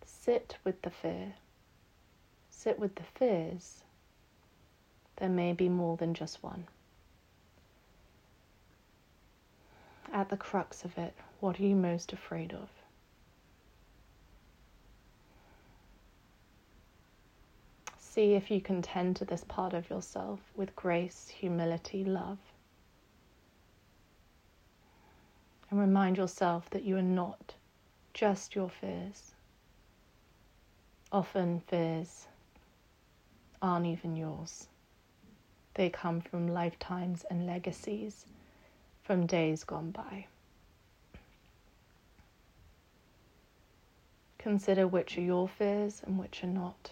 Sit 0.05 0.57
with 0.63 0.83
the 0.83 0.91
fear. 0.91 1.35
Sit 2.63 2.79
with 2.79 2.95
the 2.95 3.03
fears. 3.03 3.83
There 5.17 5.29
may 5.29 5.53
be 5.53 5.69
more 5.69 5.97
than 5.97 6.15
just 6.15 6.45
one. 6.45 6.69
At 10.13 10.29
the 10.29 10.37
crux 10.37 10.85
of 10.85 10.97
it, 10.97 11.13
what 11.41 11.59
are 11.59 11.65
you 11.65 11.75
most 11.75 12.13
afraid 12.13 12.53
of? 12.53 12.69
See 17.99 18.35
if 18.35 18.49
you 18.49 18.61
can 18.61 18.81
tend 18.81 19.17
to 19.17 19.25
this 19.25 19.43
part 19.43 19.73
of 19.73 19.91
yourself 19.91 20.39
with 20.55 20.77
grace, 20.77 21.27
humility, 21.37 22.05
love. 22.05 22.39
And 25.69 25.81
remind 25.81 26.17
yourself 26.17 26.71
that 26.71 26.85
you 26.85 26.97
are 26.97 27.03
not 27.03 27.55
just 28.15 28.55
your 28.55 28.69
fears. 28.69 29.33
Often, 31.11 31.65
fears 31.67 32.29
aren't 33.63 33.87
even 33.87 34.17
yours, 34.17 34.67
they 35.75 35.89
come 35.89 36.21
from 36.21 36.49
lifetimes 36.49 37.25
and 37.31 37.47
legacies 37.47 38.27
from 39.03 39.25
days 39.27 39.65
gone 39.65 39.91
by. 39.91 40.27
Consider 44.39 44.89
which 44.89 45.17
are 45.17 45.23
your 45.23 45.49
fears 45.49 46.03
and 46.05 46.19
which 46.19 46.43
are 46.43 46.49
not, 46.49 46.91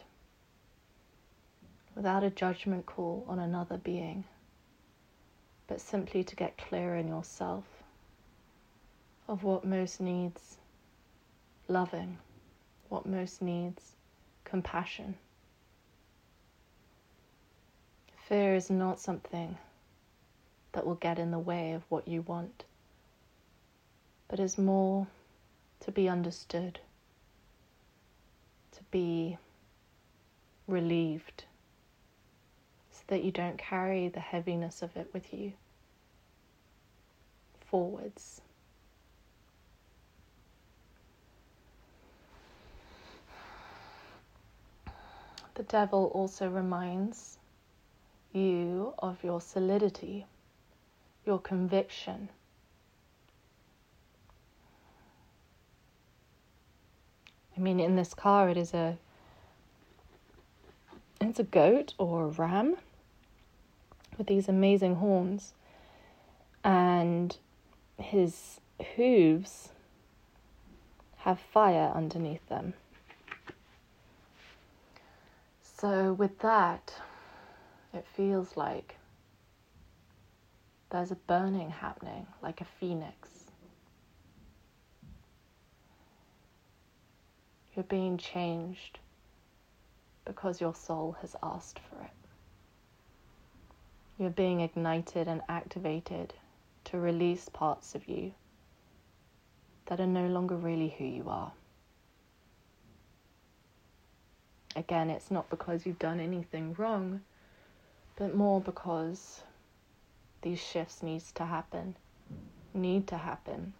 without 1.97 2.23
a 2.23 2.31
judgment 2.31 2.87
call 2.87 3.25
on 3.27 3.41
another 3.41 3.77
being, 3.77 4.23
but 5.67 5.81
simply 5.81 6.23
to 6.23 6.37
get 6.37 6.57
clear 6.57 6.95
in 6.95 7.09
yourself 7.09 7.65
of 9.27 9.43
what 9.43 9.65
most 9.65 10.01
needs 10.01 10.59
loving, 11.69 12.19
what 12.89 13.07
most 13.07 13.43
needs 13.43 13.93
compassion. 14.45 15.17
Fear 18.31 18.55
is 18.55 18.71
not 18.71 19.01
something 19.01 19.59
that 20.71 20.87
will 20.87 20.95
get 20.95 21.19
in 21.19 21.33
the 21.33 21.39
way 21.41 21.73
of 21.73 21.83
what 21.89 22.07
you 22.07 22.23
want, 22.23 22.63
but 24.29 24.39
is 24.39 24.57
more 24.57 25.09
to 25.81 25.91
be 25.91 26.09
understood, 26.09 26.79
to 28.71 28.85
be 28.93 29.37
relieved, 30.69 31.43
so 32.93 33.03
that 33.09 33.25
you 33.25 33.33
don't 33.33 33.59
carry 33.59 34.07
the 34.07 34.21
heaviness 34.21 34.81
of 34.81 34.97
it 34.97 35.11
with 35.13 35.35
you 35.35 35.53
forwards. 37.67 38.43
The 45.55 45.65
devil 45.65 46.13
also 46.15 46.49
reminds 46.49 47.40
you 48.33 48.95
of 48.99 49.23
your 49.25 49.41
solidity, 49.41 50.27
your 51.27 51.39
conviction. 51.39 52.29
I 57.57 57.61
mean, 57.61 57.81
in 57.81 57.97
this 57.97 58.15
car, 58.15 58.49
it 58.49 58.57
is 58.57 58.73
a 58.73 58.97
it's 61.21 61.39
a 61.39 61.45
goat 61.45 61.93
or 61.99 62.25
a 62.25 62.29
ram 62.29 62.77
with 64.17 64.27
these 64.27 64.49
amazing 64.49 64.97
horns, 64.97 65.53
and 66.65 67.37
his 67.99 68.61
hooves 68.97 69.71
have 71.19 71.39
fire 71.39 71.93
underneath 71.95 72.47
them. 72.49 72.73
So, 75.63 76.13
with 76.13 76.39
that, 76.41 76.95
it 77.93 78.07
feels 78.17 78.57
like 78.57 78.97
there's 80.91 81.11
a 81.11 81.17
burning 81.17 81.71
happening, 81.71 82.27
like 82.43 82.61
a 82.61 82.65
phoenix. 82.65 83.29
You're 87.75 87.85
being 87.85 88.19
changed 88.19 88.99
because 90.25 90.61
your 90.61 90.75
soul 90.75 91.17
has 91.21 91.37
asked 91.43 91.79
for 91.79 92.03
it. 92.03 92.11
You're 94.19 94.31
being 94.31 94.61
ignited 94.61 95.29
and 95.29 95.41
activated 95.49 96.35
to 96.85 96.99
release 96.99 97.49
parts 97.49 97.95
of 97.95 98.09
you 98.09 98.33
that 99.87 100.01
are 100.01 100.07
no 100.07 100.27
longer 100.27 100.57
really 100.57 100.95
who 100.99 101.05
you 101.05 101.29
are. 101.29 101.53
Again, 104.77 105.11
it's 105.11 105.31
not 105.31 105.51
because 105.51 105.85
you've 105.85 105.99
done 105.99 106.21
anything 106.21 106.75
wrong, 106.79 107.23
but 108.21 108.37
more 108.37 108.61
because 108.61 109.41
these 110.43 110.61
shifts 110.61 111.03
needs 111.03 111.33
to 111.33 111.43
happen, 111.47 111.97
need 112.75 113.07
to 113.07 113.17
happen 113.17 113.73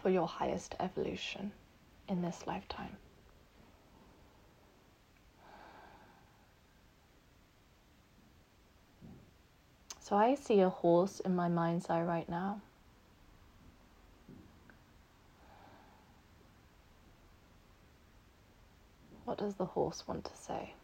for 0.00 0.10
your 0.10 0.28
highest 0.28 0.76
evolution 0.78 1.50
in 2.08 2.22
this 2.22 2.46
lifetime. 2.46 2.96
So 9.98 10.14
I 10.14 10.36
see 10.36 10.60
a 10.60 10.68
horse 10.68 11.18
in 11.18 11.34
my 11.34 11.48
mind's 11.48 11.90
eye 11.90 12.02
right 12.02 12.28
now. 12.28 12.60
What 19.24 19.38
does 19.38 19.56
the 19.56 19.64
horse 19.64 20.06
want 20.06 20.26
to 20.26 20.36
say? 20.36 20.74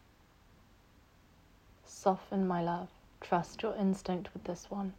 Soften, 2.01 2.47
my 2.47 2.63
love. 2.63 2.89
Trust 3.21 3.65
your 3.65 3.75
instinct 3.75 4.33
with 4.33 4.45
this 4.45 4.71
one. 4.71 4.95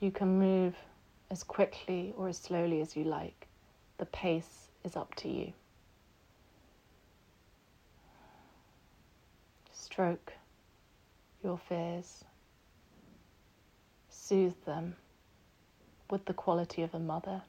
You 0.00 0.10
can 0.10 0.38
move 0.38 0.76
as 1.30 1.42
quickly 1.42 2.12
or 2.14 2.28
as 2.28 2.36
slowly 2.36 2.82
as 2.82 2.94
you 2.94 3.04
like. 3.04 3.46
The 3.96 4.04
pace 4.04 4.68
is 4.84 4.96
up 4.96 5.14
to 5.16 5.30
you. 5.30 5.54
Stroke 9.72 10.34
your 11.42 11.56
fears. 11.56 12.24
soothe 14.10 14.62
them 14.66 14.96
with 16.10 16.26
the 16.26 16.34
quality 16.34 16.82
of 16.82 16.92
a 16.94 16.98
mother. 16.98 17.40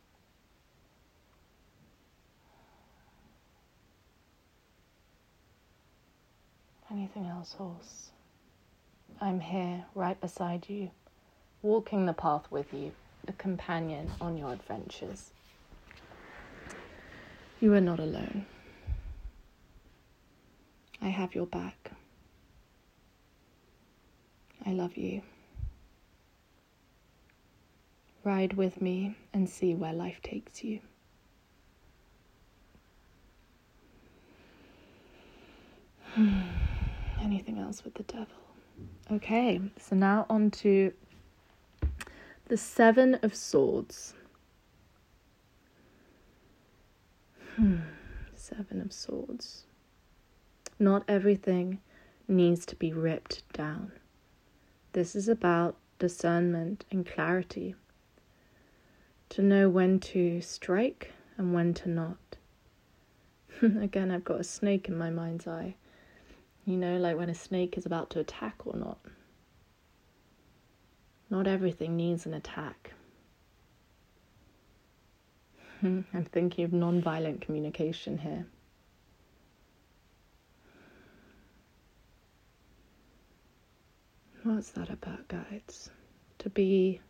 Anything 6.91 7.25
else, 7.27 7.53
horse? 7.53 8.09
I'm 9.21 9.39
here, 9.39 9.85
right 9.95 10.19
beside 10.19 10.67
you, 10.67 10.91
walking 11.61 12.05
the 12.05 12.11
path 12.11 12.43
with 12.49 12.73
you, 12.73 12.91
a 13.29 13.31
companion 13.33 14.11
on 14.19 14.37
your 14.37 14.51
adventures. 14.51 15.29
You 17.61 17.73
are 17.75 17.81
not 17.81 17.99
alone. 17.99 18.45
I 21.01 21.07
have 21.09 21.33
your 21.33 21.45
back. 21.45 21.91
I 24.65 24.71
love 24.71 24.97
you. 24.97 25.21
Ride 28.25 28.53
with 28.53 28.81
me 28.81 29.15
and 29.33 29.49
see 29.49 29.73
where 29.73 29.93
life 29.93 30.19
takes 30.21 30.61
you. 30.63 30.81
Hmm. 36.15 36.70
Anything 37.21 37.59
else 37.59 37.83
with 37.83 37.93
the 37.93 38.03
devil? 38.03 38.27
Okay, 39.11 39.61
so 39.77 39.95
now 39.95 40.25
on 40.29 40.49
to 40.51 40.91
the 42.47 42.57
Seven 42.57 43.15
of 43.21 43.35
Swords. 43.35 44.15
Hmm, 47.55 47.77
Seven 48.35 48.81
of 48.81 48.91
Swords. 48.91 49.65
Not 50.79 51.03
everything 51.07 51.79
needs 52.27 52.65
to 52.65 52.75
be 52.75 52.91
ripped 52.91 53.43
down. 53.53 53.91
This 54.93 55.15
is 55.15 55.27
about 55.29 55.75
discernment 55.99 56.85
and 56.89 57.05
clarity. 57.05 57.75
To 59.29 59.43
know 59.43 59.69
when 59.69 59.99
to 59.99 60.41
strike 60.41 61.13
and 61.37 61.53
when 61.53 61.73
to 61.75 61.89
not. 61.89 62.17
Again, 63.61 64.09
I've 64.09 64.25
got 64.25 64.39
a 64.39 64.43
snake 64.43 64.87
in 64.87 64.97
my 64.97 65.11
mind's 65.11 65.47
eye. 65.47 65.75
You 66.71 66.77
know, 66.77 66.95
like 66.95 67.17
when 67.17 67.29
a 67.29 67.35
snake 67.35 67.77
is 67.77 67.85
about 67.85 68.11
to 68.11 68.21
attack 68.21 68.65
or 68.65 68.77
not. 68.77 68.97
Not 71.29 71.45
everything 71.45 71.97
needs 71.97 72.25
an 72.25 72.33
attack. 72.33 72.93
I'm 75.83 76.27
thinking 76.31 76.63
of 76.63 76.71
non 76.71 77.01
violent 77.01 77.41
communication 77.41 78.19
here. 78.19 78.45
What's 84.43 84.71
that 84.71 84.89
about, 84.89 85.27
guides? 85.27 85.89
To 86.39 86.49
be 86.49 87.01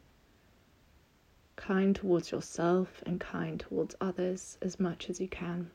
kind 1.56 1.96
towards 1.96 2.32
yourself 2.32 3.04
and 3.06 3.20
kind 3.20 3.60
towards 3.60 3.94
others 4.02 4.58
as 4.64 4.80
much 4.80 5.08
as 5.08 5.22
you 5.22 5.28
can. 5.28 5.70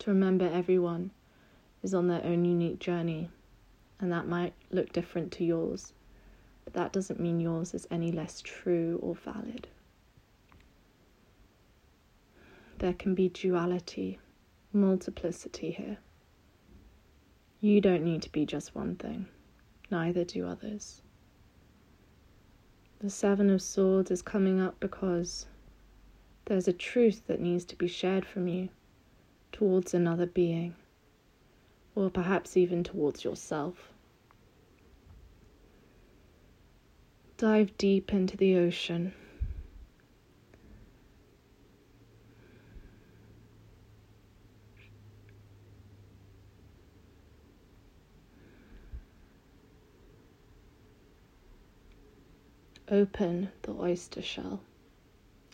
To 0.00 0.10
remember 0.10 0.50
everyone 0.52 1.12
is 1.82 1.94
on 1.94 2.08
their 2.08 2.24
own 2.24 2.44
unique 2.44 2.78
journey, 2.78 3.30
and 4.00 4.12
that 4.12 4.28
might 4.28 4.54
look 4.70 4.92
different 4.92 5.32
to 5.32 5.44
yours, 5.44 5.92
but 6.64 6.74
that 6.74 6.92
doesn't 6.92 7.20
mean 7.20 7.40
yours 7.40 7.74
is 7.74 7.86
any 7.90 8.12
less 8.12 8.40
true 8.40 8.98
or 9.02 9.14
valid. 9.14 9.68
There 12.78 12.92
can 12.92 13.14
be 13.14 13.28
duality, 13.28 14.18
multiplicity 14.72 15.72
here. 15.72 15.98
You 17.60 17.80
don't 17.80 18.04
need 18.04 18.22
to 18.22 18.30
be 18.30 18.46
just 18.46 18.74
one 18.74 18.94
thing 18.94 19.26
neither 19.90 20.24
do 20.24 20.46
others. 20.46 21.02
The 23.00 23.10
Seven 23.10 23.48
of 23.50 23.62
Swords 23.62 24.10
is 24.10 24.22
coming 24.22 24.60
up 24.60 24.78
because 24.80 25.46
there's 26.44 26.68
a 26.68 26.72
truth 26.72 27.22
that 27.26 27.40
needs 27.40 27.64
to 27.66 27.76
be 27.76 27.88
shared 27.88 28.24
from 28.24 28.48
you 28.48 28.68
towards 29.52 29.94
another 29.94 30.26
being, 30.26 30.74
or 31.98 32.08
perhaps 32.08 32.56
even 32.56 32.84
towards 32.84 33.24
yourself. 33.24 33.92
Dive 37.36 37.76
deep 37.76 38.12
into 38.12 38.36
the 38.36 38.54
ocean 38.56 39.12
Open 52.90 53.50
the 53.62 53.72
oyster 53.72 54.22
shell 54.22 54.60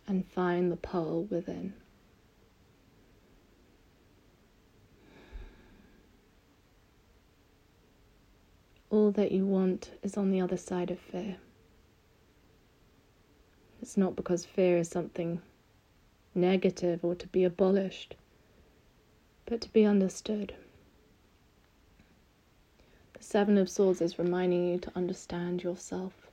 and 0.07 0.25
find 0.27 0.71
the 0.71 0.77
pearl 0.77 1.25
within. 1.25 1.73
All 8.95 9.11
that 9.11 9.33
you 9.33 9.45
want 9.45 9.91
is 10.05 10.17
on 10.17 10.31
the 10.31 10.41
other 10.41 10.57
side 10.57 10.89
of 10.89 11.01
fear. 11.01 11.39
It's 13.83 13.97
not 13.97 14.15
because 14.15 14.45
fear 14.45 14.79
is 14.79 14.89
something 14.89 15.43
negative 16.33 17.05
or 17.05 17.17
to 17.17 17.27
be 17.27 17.43
abolished, 17.43 18.15
but 19.47 19.61
to 19.63 19.73
be 19.73 19.85
understood. 19.85 20.55
The 23.15 23.25
Seven 23.25 23.59
of 23.59 23.69
Swords 23.69 24.01
is 24.01 24.17
reminding 24.17 24.69
you 24.69 24.79
to 24.79 24.93
understand 24.95 25.65
yourself 25.65 26.29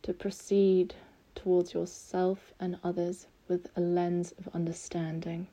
to 0.00 0.14
proceed 0.14 0.94
towards 1.34 1.74
yourself 1.74 2.54
and 2.58 2.78
others 2.82 3.26
with 3.48 3.68
a 3.76 3.82
lens 3.82 4.32
of 4.38 4.48
understanding 4.54 5.48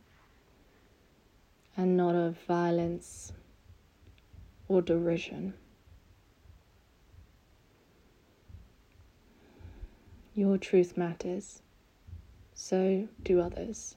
and 1.75 1.97
not 1.97 2.15
of 2.15 2.37
violence 2.47 3.33
or 4.67 4.81
derision. 4.81 5.53
Your 10.35 10.57
truth 10.57 10.97
matters, 10.97 11.61
so 12.55 13.07
do 13.21 13.39
others. 13.39 13.95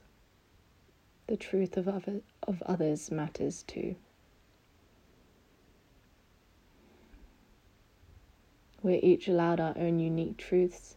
The 1.28 1.36
truth 1.36 1.76
of, 1.76 1.88
other, 1.88 2.20
of 2.42 2.62
others 2.62 3.10
matters 3.10 3.62
too. 3.62 3.96
We're 8.82 9.00
each 9.02 9.26
allowed 9.26 9.58
our 9.58 9.74
own 9.76 9.98
unique 9.98 10.36
truths, 10.36 10.96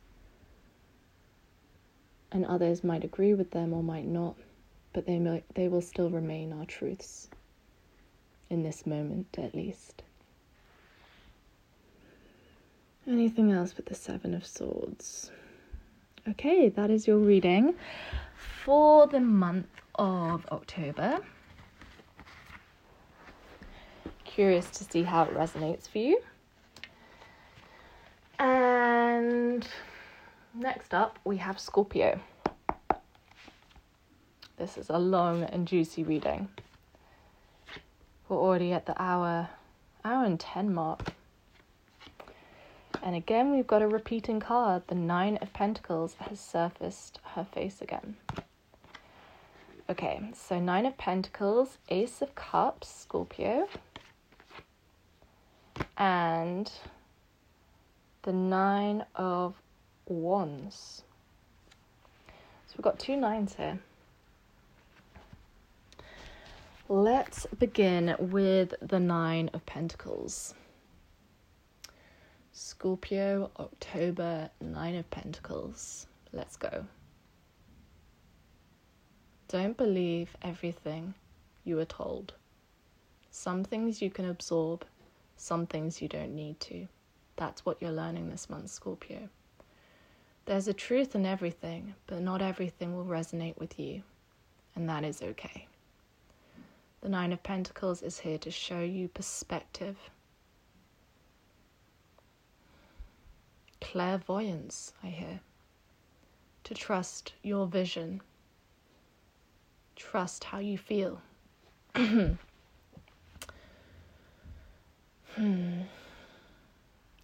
and 2.31 2.45
others 2.45 2.83
might 2.83 3.03
agree 3.03 3.33
with 3.33 3.51
them 3.51 3.73
or 3.73 3.81
might 3.81 4.05
not, 4.05 4.35
but 4.93 5.07
they, 5.07 5.43
they 5.55 5.67
will 5.67 5.81
still 5.81 6.09
remain 6.09 6.53
our 6.53 6.65
truths, 6.65 7.29
in 8.49 8.63
this 8.63 8.85
moment 8.85 9.27
at 9.37 9.53
least. 9.53 10.03
Anything 13.07 13.51
else 13.51 13.75
with 13.75 13.87
the 13.87 13.95
Seven 13.95 14.33
of 14.33 14.45
Swords? 14.45 15.31
Okay, 16.27 16.69
that 16.69 16.91
is 16.91 17.07
your 17.07 17.17
reading 17.17 17.73
for 18.63 19.07
the 19.07 19.19
month 19.19 19.67
of 19.95 20.45
October. 20.51 21.19
Curious 24.25 24.69
to 24.71 24.83
see 24.83 25.03
how 25.03 25.23
it 25.23 25.33
resonates 25.33 25.87
for 25.87 25.97
you. 25.97 26.21
And 28.37 29.67
next 30.53 30.93
up, 30.93 31.19
we 31.25 31.37
have 31.37 31.59
Scorpio. 31.59 32.19
This 34.57 34.77
is 34.77 34.89
a 34.89 34.99
long 34.99 35.43
and 35.43 35.67
juicy 35.67 36.03
reading. 36.03 36.47
We're 38.29 38.37
already 38.37 38.73
at 38.73 38.85
the 38.85 39.01
hour, 39.01 39.49
hour 40.05 40.23
and 40.23 40.39
10 40.39 40.71
mark. 40.71 41.13
And 43.01 43.15
again, 43.15 43.51
we've 43.51 43.65
got 43.65 43.81
a 43.81 43.87
repeating 43.87 44.39
card. 44.39 44.83
The 44.85 44.93
Nine 44.93 45.37
of 45.41 45.51
Pentacles 45.51 46.13
has 46.19 46.39
surfaced 46.39 47.19
her 47.33 47.43
face 47.43 47.81
again. 47.81 48.17
Okay, 49.89 50.21
so 50.35 50.59
Nine 50.59 50.85
of 50.85 50.95
Pentacles, 50.99 51.79
Ace 51.89 52.21
of 52.21 52.35
Cups, 52.35 52.87
Scorpio, 52.87 53.67
and 55.97 56.71
the 58.21 58.33
Nine 58.33 59.05
of 59.15 59.55
Wands. 60.05 61.01
So 62.67 62.75
we've 62.77 62.83
got 62.83 62.99
two 62.99 63.15
nines 63.15 63.55
here. 63.55 63.79
Let's 66.91 67.45
begin 67.59 68.15
with 68.17 68.73
the 68.81 68.99
Nine 68.99 69.51
of 69.53 69.63
Pentacles. 69.67 70.55
Scorpio, 72.51 73.51
October, 73.59 74.49
Nine 74.59 74.95
of 74.95 75.07
Pentacles. 75.11 76.07
Let's 76.33 76.57
go. 76.57 76.87
Don't 79.49 79.77
believe 79.77 80.35
everything 80.41 81.13
you 81.63 81.77
are 81.77 81.85
told. 81.85 82.33
Some 83.29 83.63
things 83.63 84.01
you 84.01 84.09
can 84.09 84.27
absorb, 84.27 84.83
some 85.37 85.67
things 85.67 86.01
you 86.01 86.07
don't 86.07 86.33
need 86.33 86.59
to. 86.61 86.87
That's 87.35 87.63
what 87.67 87.79
you're 87.79 87.91
learning 87.91 88.31
this 88.31 88.49
month, 88.49 88.71
Scorpio. 88.71 89.29
There's 90.45 90.67
a 90.67 90.73
truth 90.73 91.13
in 91.13 91.27
everything, 91.27 91.93
but 92.07 92.21
not 92.21 92.41
everything 92.41 92.95
will 92.95 93.05
resonate 93.05 93.59
with 93.59 93.77
you, 93.77 94.01
and 94.73 94.89
that 94.89 95.03
is 95.03 95.21
okay. 95.21 95.68
The 97.01 97.09
Nine 97.09 97.31
of 97.31 97.41
Pentacles 97.43 98.01
is 98.01 98.19
here 98.19 98.37
to 98.39 98.51
show 98.51 98.81
you 98.81 99.07
perspective, 99.07 99.97
clairvoyance, 103.79 104.93
I 105.01 105.07
hear, 105.07 105.39
to 106.65 106.73
trust 106.73 107.33
your 107.41 107.67
vision, 107.67 108.21
trust 109.95 110.43
how 110.43 110.59
you 110.59 110.77
feel. 110.77 111.21
hmm. 111.95 112.33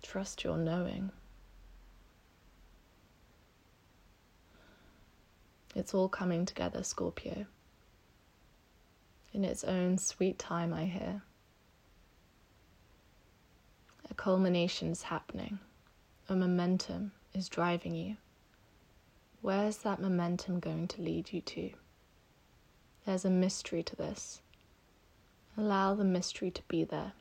Trust 0.01 0.43
your 0.45 0.57
knowing. 0.57 1.11
It's 5.75 5.93
all 5.93 6.07
coming 6.07 6.45
together, 6.45 6.83
Scorpio. 6.83 7.45
In 9.35 9.43
its 9.43 9.65
own 9.65 9.97
sweet 9.97 10.39
time, 10.39 10.73
I 10.73 10.85
hear. 10.85 11.21
A 14.09 14.13
culmination 14.13 14.91
is 14.91 15.03
happening. 15.03 15.59
A 16.29 16.37
momentum 16.37 17.11
is 17.33 17.49
driving 17.49 17.95
you. 17.95 18.15
Where's 19.41 19.79
that 19.79 19.99
momentum 19.99 20.61
going 20.61 20.87
to 20.87 21.01
lead 21.01 21.33
you 21.33 21.41
to? 21.41 21.71
There's 23.05 23.25
a 23.25 23.29
mystery 23.29 23.83
to 23.83 23.95
this. 23.97 24.41
Allow 25.57 25.95
the 25.95 26.05
mystery 26.05 26.49
to 26.51 26.63
be 26.69 26.85
there. 26.85 27.11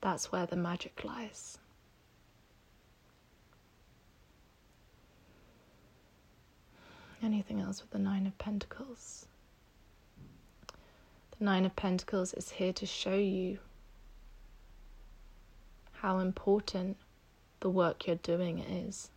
That's 0.00 0.32
where 0.32 0.46
the 0.46 0.56
magic 0.56 1.04
lies. 1.04 1.58
Anything 7.26 7.60
else 7.60 7.82
with 7.82 7.90
the 7.90 7.98
Nine 7.98 8.24
of 8.24 8.38
Pentacles? 8.38 9.26
The 11.36 11.44
Nine 11.44 11.64
of 11.64 11.74
Pentacles 11.74 12.32
is 12.32 12.50
here 12.50 12.72
to 12.74 12.86
show 12.86 13.16
you 13.16 13.58
how 15.90 16.20
important 16.20 16.96
the 17.58 17.68
work 17.68 18.06
you're 18.06 18.14
doing 18.14 18.60
is. 18.60 19.10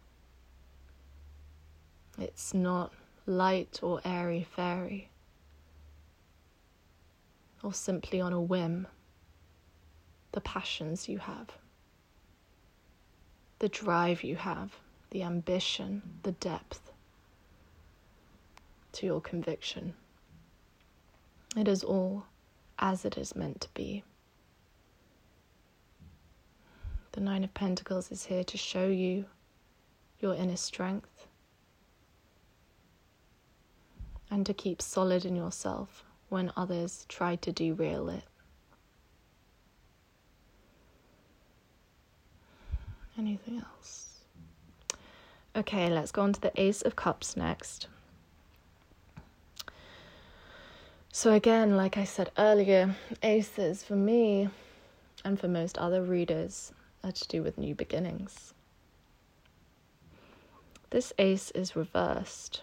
It's 2.17 2.51
not 2.51 2.91
light 3.27 3.79
or 3.83 4.01
airy 4.03 4.47
fairy 4.55 5.11
or 7.61 7.75
simply 7.75 8.19
on 8.19 8.33
a 8.33 8.41
whim. 8.41 8.87
The 10.31 10.41
passions 10.41 11.07
you 11.07 11.19
have, 11.19 11.49
the 13.59 13.69
drive 13.69 14.23
you 14.23 14.35
have, 14.37 14.71
the 15.11 15.21
ambition, 15.21 16.01
the 16.23 16.31
depth 16.31 16.88
to 18.93 19.05
your 19.05 19.21
conviction. 19.21 19.93
It 21.55 21.67
is 21.67 21.83
all 21.83 22.25
as 22.77 23.05
it 23.05 23.17
is 23.17 23.35
meant 23.35 23.61
to 23.61 23.69
be. 23.73 24.03
The 27.11 27.21
Nine 27.21 27.43
of 27.43 27.53
Pentacles 27.53 28.11
is 28.11 28.25
here 28.25 28.43
to 28.43 28.57
show 28.57 28.87
you 28.87 29.25
your 30.19 30.35
inner 30.35 30.57
strength 30.57 31.27
and 34.29 34.45
to 34.45 34.53
keep 34.53 34.81
solid 34.81 35.25
in 35.25 35.35
yourself 35.35 36.03
when 36.29 36.51
others 36.55 37.05
try 37.09 37.35
to 37.37 37.51
derail 37.51 38.09
it. 38.09 38.23
Anything 43.17 43.57
else? 43.57 44.19
Okay, 45.55 45.89
let's 45.89 46.11
go 46.11 46.21
on 46.21 46.33
to 46.33 46.39
the 46.39 46.61
Ace 46.61 46.83
of 46.83 46.95
Cups 46.95 47.35
next. 47.35 47.87
So, 51.11 51.33
again, 51.33 51.75
like 51.75 51.97
I 51.97 52.03
said 52.03 52.31
earlier, 52.37 52.95
aces 53.23 53.83
for 53.83 53.95
me 53.95 54.47
and 55.25 55.39
for 55.39 55.47
most 55.47 55.77
other 55.79 56.03
readers 56.03 56.71
are 57.03 57.11
to 57.11 57.27
do 57.27 57.41
with 57.41 57.57
new 57.57 57.73
beginnings. 57.73 58.53
This 60.91 61.11
ace 61.17 61.49
is 61.51 61.75
reversed. 61.75 62.61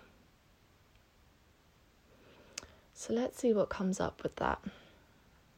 So 2.94 3.12
let's 3.12 3.38
see 3.38 3.52
what 3.52 3.68
comes 3.68 4.00
up 4.00 4.22
with 4.22 4.36
that, 4.36 4.60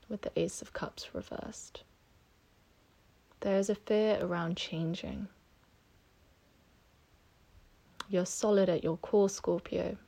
with 0.09 0.23
the 0.23 0.33
Ace 0.37 0.63
of 0.63 0.73
Cups 0.73 1.15
reversed. 1.15 1.83
There 3.41 3.59
is 3.59 3.71
a 3.71 3.75
fear 3.75 4.19
around 4.21 4.57
changing. 4.57 5.29
You're 8.09 8.27
solid 8.27 8.69
at 8.69 8.83
your 8.83 8.97
core, 8.97 9.29
Scorpio 9.29 9.99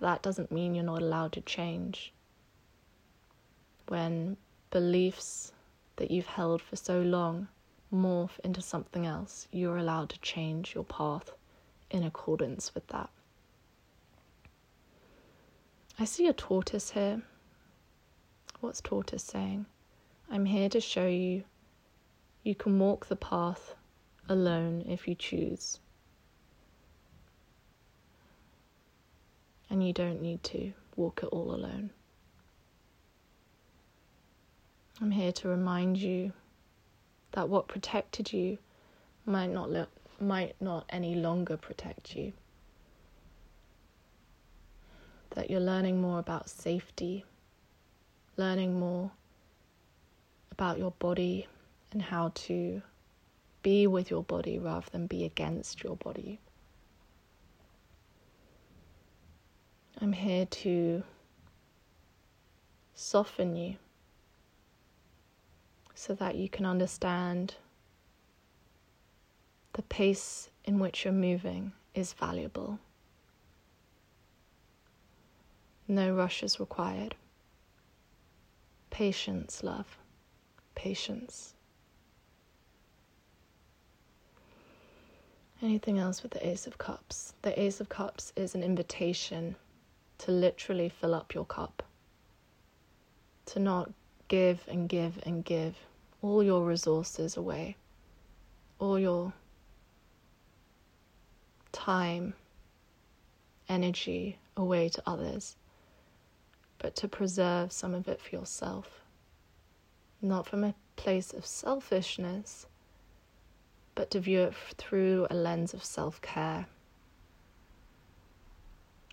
that 0.00 0.22
doesn't 0.22 0.52
mean 0.52 0.74
you're 0.74 0.84
not 0.84 1.02
allowed 1.02 1.32
to 1.32 1.40
change. 1.40 2.12
When 3.88 4.36
beliefs 4.70 5.52
that 5.96 6.10
you've 6.10 6.26
held 6.26 6.60
for 6.60 6.76
so 6.76 7.00
long 7.00 7.48
morph 7.92 8.38
into 8.42 8.60
something 8.60 9.06
else, 9.06 9.48
you're 9.52 9.78
allowed 9.78 10.10
to 10.10 10.20
change 10.20 10.74
your 10.74 10.84
path 10.84 11.30
in 11.90 12.02
accordance 12.02 12.74
with 12.74 12.86
that. 12.88 13.10
I 15.98 16.04
see 16.04 16.26
a 16.26 16.32
tortoise 16.32 16.90
here. 16.90 17.22
What's 18.60 18.80
tortoise 18.80 19.24
saying? 19.24 19.66
I'm 20.30 20.44
here 20.44 20.68
to 20.68 20.80
show 20.80 21.06
you 21.06 21.44
you 22.42 22.54
can 22.54 22.78
walk 22.78 23.06
the 23.06 23.16
path 23.16 23.74
alone 24.28 24.84
if 24.88 25.08
you 25.08 25.14
choose. 25.14 25.78
And 29.76 29.86
you 29.86 29.92
don't 29.92 30.22
need 30.22 30.42
to 30.42 30.72
walk 30.96 31.20
it 31.22 31.26
all 31.26 31.54
alone. 31.54 31.90
I'm 35.02 35.10
here 35.10 35.32
to 35.32 35.48
remind 35.48 35.98
you 35.98 36.32
that 37.32 37.50
what 37.50 37.68
protected 37.68 38.32
you 38.32 38.56
might 39.26 39.50
not 39.50 39.70
lo- 39.70 39.86
might 40.18 40.56
not 40.62 40.86
any 40.88 41.14
longer 41.14 41.58
protect 41.58 42.16
you. 42.16 42.32
That 45.34 45.50
you're 45.50 45.60
learning 45.60 46.00
more 46.00 46.20
about 46.20 46.48
safety, 46.48 47.26
learning 48.38 48.80
more 48.80 49.10
about 50.52 50.78
your 50.78 50.92
body 50.92 51.48
and 51.92 52.00
how 52.00 52.32
to 52.46 52.80
be 53.62 53.86
with 53.86 54.10
your 54.10 54.22
body 54.22 54.58
rather 54.58 54.86
than 54.90 55.06
be 55.06 55.26
against 55.26 55.84
your 55.84 55.96
body. 55.96 56.40
I'm 60.00 60.12
here 60.12 60.44
to 60.44 61.02
soften 62.94 63.56
you 63.56 63.76
so 65.94 66.14
that 66.14 66.34
you 66.34 66.50
can 66.50 66.66
understand 66.66 67.54
the 69.72 69.82
pace 69.82 70.50
in 70.66 70.78
which 70.78 71.04
you're 71.04 71.14
moving 71.14 71.72
is 71.94 72.12
valuable. 72.12 72.78
No 75.88 76.14
rush 76.14 76.42
is 76.42 76.60
required. 76.60 77.14
Patience, 78.90 79.62
love. 79.62 79.96
Patience. 80.74 81.54
Anything 85.62 85.98
else 85.98 86.22
with 86.22 86.32
the 86.32 86.46
Ace 86.46 86.66
of 86.66 86.76
Cups? 86.76 87.32
The 87.40 87.58
Ace 87.58 87.80
of 87.80 87.88
Cups 87.88 88.34
is 88.36 88.54
an 88.54 88.62
invitation 88.62 89.56
to 90.18 90.30
literally 90.30 90.88
fill 90.88 91.14
up 91.14 91.34
your 91.34 91.44
cup. 91.44 91.82
To 93.46 93.60
not 93.60 93.90
give 94.28 94.64
and 94.68 94.88
give 94.88 95.18
and 95.24 95.44
give 95.44 95.76
all 96.22 96.42
your 96.42 96.64
resources 96.64 97.36
away, 97.36 97.76
all 98.78 98.98
your 98.98 99.32
time, 101.72 102.34
energy 103.68 104.38
away 104.56 104.88
to 104.88 105.02
others, 105.06 105.56
but 106.78 106.96
to 106.96 107.08
preserve 107.08 107.72
some 107.72 107.94
of 107.94 108.08
it 108.08 108.20
for 108.20 108.34
yourself. 108.34 109.02
Not 110.22 110.46
from 110.46 110.64
a 110.64 110.74
place 110.96 111.32
of 111.32 111.46
selfishness, 111.46 112.66
but 113.94 114.10
to 114.10 114.20
view 114.20 114.42
it 114.42 114.54
through 114.76 115.26
a 115.30 115.34
lens 115.34 115.74
of 115.74 115.84
self 115.84 116.20
care 116.20 116.66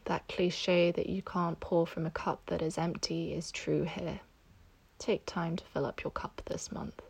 that 0.06 0.28
cliche 0.28 0.92
that 0.92 1.10
you 1.10 1.22
can't 1.22 1.60
pour 1.60 1.88
from 1.88 2.06
a 2.06 2.12
cup 2.12 2.42
that 2.48 2.62
is 2.62 2.78
empty 2.78 3.34
is 3.34 3.52
true 3.52 3.84
here. 3.84 4.20
Take 5.00 5.26
time 5.26 5.56
to 5.56 5.66
fill 5.66 5.86
up 5.86 6.04
your 6.04 6.12
cup 6.12 6.42
this 6.46 6.72
month, 6.72 7.02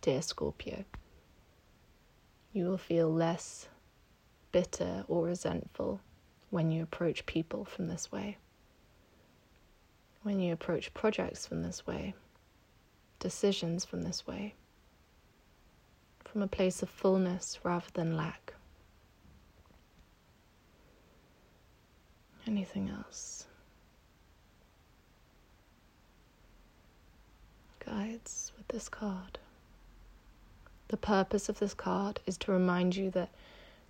dear 0.00 0.22
Scorpio. 0.22 0.84
You 2.52 2.64
will 2.64 2.78
feel 2.78 3.12
less 3.12 3.68
bitter 4.52 5.04
or 5.08 5.26
resentful 5.26 6.00
when 6.50 6.70
you 6.70 6.82
approach 6.82 7.26
people 7.26 7.64
from 7.64 7.86
this 7.86 8.10
way. 8.10 8.38
When 10.22 10.40
you 10.40 10.52
approach 10.52 10.92
projects 10.92 11.46
from 11.46 11.62
this 11.62 11.86
way, 11.86 12.14
decisions 13.20 13.84
from 13.84 14.02
this 14.02 14.26
way, 14.26 14.54
from 16.24 16.42
a 16.42 16.48
place 16.48 16.82
of 16.82 16.90
fullness 16.90 17.58
rather 17.62 17.86
than 17.94 18.16
lack. 18.16 18.54
Anything 22.46 22.90
else? 22.90 23.46
Guides 27.84 28.52
with 28.56 28.68
this 28.68 28.88
card. 28.88 29.38
The 30.88 30.96
purpose 30.96 31.48
of 31.48 31.58
this 31.58 31.74
card 31.74 32.20
is 32.26 32.36
to 32.38 32.52
remind 32.52 32.96
you 32.96 33.10
that 33.10 33.30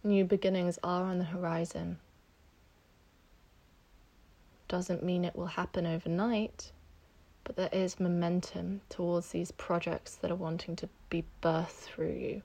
new 0.04 0.24
beginnings 0.24 0.78
are 0.82 1.04
on 1.04 1.18
the 1.18 1.24
horizon. 1.24 1.98
Doesn't 4.68 5.02
mean 5.02 5.24
it 5.24 5.34
will 5.34 5.46
happen 5.46 5.86
overnight, 5.86 6.72
but 7.44 7.56
there 7.56 7.70
is 7.72 7.98
momentum 7.98 8.82
towards 8.88 9.30
these 9.30 9.50
projects 9.50 10.14
that 10.16 10.30
are 10.30 10.36
wanting 10.36 10.76
to 10.76 10.88
be 11.08 11.24
birthed 11.42 11.70
through 11.70 12.12
you. 12.12 12.42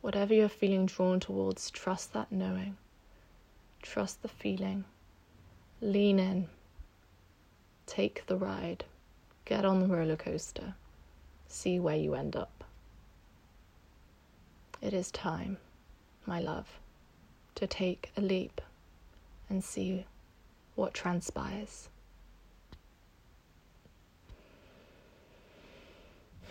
Whatever 0.00 0.34
you're 0.34 0.48
feeling 0.48 0.86
drawn 0.86 1.20
towards, 1.20 1.70
trust 1.70 2.12
that 2.14 2.32
knowing. 2.32 2.76
Trust 3.82 4.22
the 4.22 4.28
feeling. 4.28 4.84
Lean 5.80 6.18
in. 6.18 6.48
Take 7.86 8.26
the 8.26 8.36
ride. 8.36 8.84
Get 9.44 9.64
on 9.64 9.80
the 9.80 9.86
roller 9.86 10.16
coaster. 10.16 10.74
See 11.48 11.80
where 11.80 11.96
you 11.96 12.14
end 12.14 12.36
up. 12.36 12.64
It 14.80 14.94
is 14.94 15.10
time, 15.10 15.58
my 16.24 16.40
love, 16.40 16.80
to 17.56 17.66
take 17.66 18.12
a 18.16 18.20
leap 18.20 18.60
and 19.48 19.62
see 19.62 20.06
what 20.74 20.94
transpires. 20.94 21.88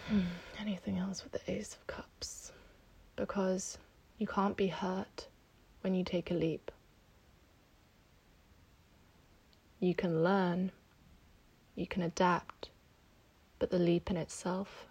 Hmm, 0.08 0.22
anything 0.60 0.98
else 0.98 1.24
with 1.24 1.32
the 1.32 1.52
Ace 1.52 1.74
of 1.74 1.88
Cups? 1.88 2.52
Because 3.16 3.78
you 4.18 4.28
can't 4.28 4.58
be 4.58 4.68
hurt 4.68 5.28
when 5.82 5.96
you 5.96 6.04
take 6.04 6.32
a 6.32 6.36
leap. 6.36 6.72
You 9.82 9.96
can 9.96 10.26
learn, 10.26 10.74
you 11.74 11.88
can 11.88 12.02
adapt, 12.02 12.70
but 13.60 13.72
the 13.72 13.80
leap 13.80 14.12
in 14.12 14.18
itself, 14.18 14.86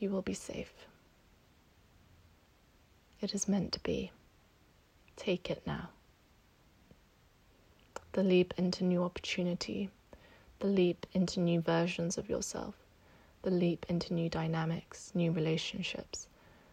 you 0.00 0.10
will 0.10 0.22
be 0.22 0.34
safe. 0.34 0.72
It 3.20 3.32
is 3.32 3.46
meant 3.46 3.70
to 3.74 3.80
be. 3.80 4.10
Take 5.14 5.50
it 5.50 5.62
now. 5.64 5.90
The 8.10 8.24
leap 8.24 8.54
into 8.56 8.82
new 8.82 9.04
opportunity, 9.04 9.88
the 10.58 10.66
leap 10.66 11.06
into 11.12 11.38
new 11.38 11.60
versions 11.60 12.18
of 12.18 12.28
yourself, 12.28 12.74
the 13.42 13.52
leap 13.52 13.86
into 13.88 14.12
new 14.12 14.28
dynamics, 14.28 15.12
new 15.14 15.30
relationships, 15.30 16.26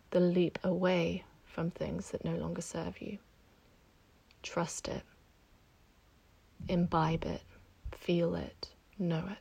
the 0.09 0.19
leap 0.19 0.57
away 0.63 1.25
from 1.45 1.69
things 1.69 2.09
that 2.09 2.25
no 2.25 2.35
longer 2.35 2.63
serve 2.63 2.99
you. 2.99 3.19
Trust 4.41 4.87
it 4.87 5.03
imbibe 6.67 7.25
it, 7.25 7.41
feel 7.97 8.35
it, 8.35 8.69
know 8.97 9.25
it. 9.29 9.37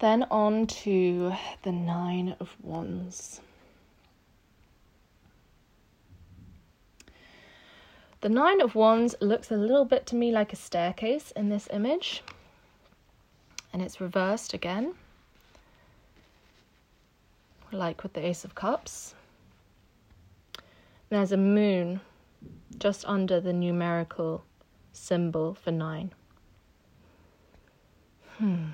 Then 0.00 0.24
on 0.30 0.66
to 0.66 1.34
the 1.62 1.72
Nine 1.72 2.34
of 2.40 2.56
Wands. 2.62 3.42
The 8.22 8.30
Nine 8.30 8.60
of 8.60 8.74
Wands 8.74 9.14
looks 9.20 9.50
a 9.50 9.56
little 9.56 9.84
bit 9.84 10.06
to 10.06 10.16
me 10.16 10.30
like 10.32 10.52
a 10.52 10.56
staircase 10.56 11.32
in 11.32 11.48
this 11.50 11.68
image, 11.70 12.22
and 13.72 13.82
it's 13.82 14.00
reversed 14.00 14.54
again, 14.54 14.94
like 17.72 18.02
with 18.02 18.14
the 18.14 18.24
Ace 18.24 18.44
of 18.44 18.54
Cups. 18.54 19.14
There's 21.10 21.32
a 21.32 21.36
moon 21.36 22.00
just 22.78 23.04
under 23.06 23.40
the 23.40 23.52
numerical 23.52 24.44
symbol 24.92 25.54
for 25.54 25.70
nine. 25.70 26.12
Hmm, 28.38 28.70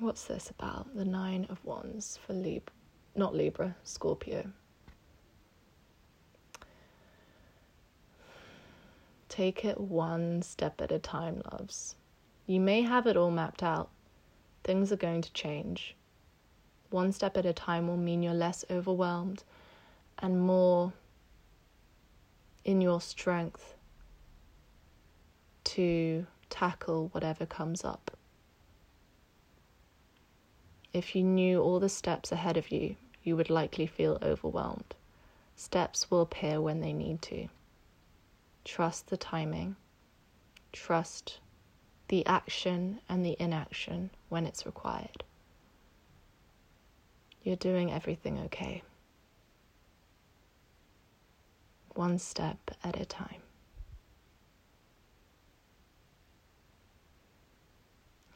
what's 0.00 0.24
this 0.24 0.50
about? 0.50 0.94
The 0.94 1.04
nine 1.04 1.46
of 1.48 1.64
wands 1.64 2.18
for 2.26 2.32
Libra, 2.32 2.72
not 3.14 3.34
Libra, 3.34 3.76
Scorpio. 3.84 4.50
Take 9.28 9.64
it 9.64 9.80
one 9.80 10.42
step 10.42 10.80
at 10.80 10.92
a 10.92 10.98
time, 10.98 11.42
loves. 11.52 11.96
You 12.46 12.60
may 12.60 12.82
have 12.82 13.06
it 13.06 13.16
all 13.16 13.30
mapped 13.30 13.62
out. 13.62 13.88
Things 14.62 14.92
are 14.92 14.96
going 14.96 15.22
to 15.22 15.32
change. 15.32 15.96
One 16.90 17.10
step 17.10 17.36
at 17.36 17.46
a 17.46 17.52
time 17.52 17.88
will 17.88 17.96
mean 17.96 18.22
you're 18.22 18.34
less 18.34 18.64
overwhelmed 18.70 19.42
and 20.18 20.40
more 20.40 20.92
in 22.64 22.80
your 22.80 23.00
strength 23.00 23.74
to 25.64 26.26
tackle 26.48 27.08
whatever 27.12 27.44
comes 27.46 27.84
up. 27.84 28.16
If 30.92 31.16
you 31.16 31.24
knew 31.24 31.60
all 31.60 31.80
the 31.80 31.88
steps 31.88 32.30
ahead 32.30 32.56
of 32.56 32.70
you, 32.70 32.96
you 33.22 33.36
would 33.36 33.50
likely 33.50 33.86
feel 33.86 34.18
overwhelmed. 34.22 34.94
Steps 35.56 36.10
will 36.10 36.20
appear 36.20 36.60
when 36.60 36.80
they 36.80 36.92
need 36.92 37.20
to. 37.22 37.48
Trust 38.64 39.08
the 39.08 39.16
timing. 39.16 39.76
Trust 40.72 41.40
the 42.08 42.24
action 42.26 43.00
and 43.08 43.24
the 43.24 43.36
inaction 43.38 44.10
when 44.28 44.46
it's 44.46 44.66
required. 44.66 45.24
You're 47.42 47.56
doing 47.56 47.92
everything 47.92 48.38
okay 48.40 48.82
one 51.94 52.18
step 52.18 52.58
at 52.82 53.00
a 53.00 53.04
time. 53.04 53.42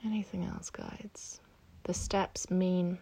Anything 0.04 0.44
else, 0.44 0.70
guides? 0.70 1.40
The 1.84 1.94
steps 1.94 2.50
mean 2.50 2.98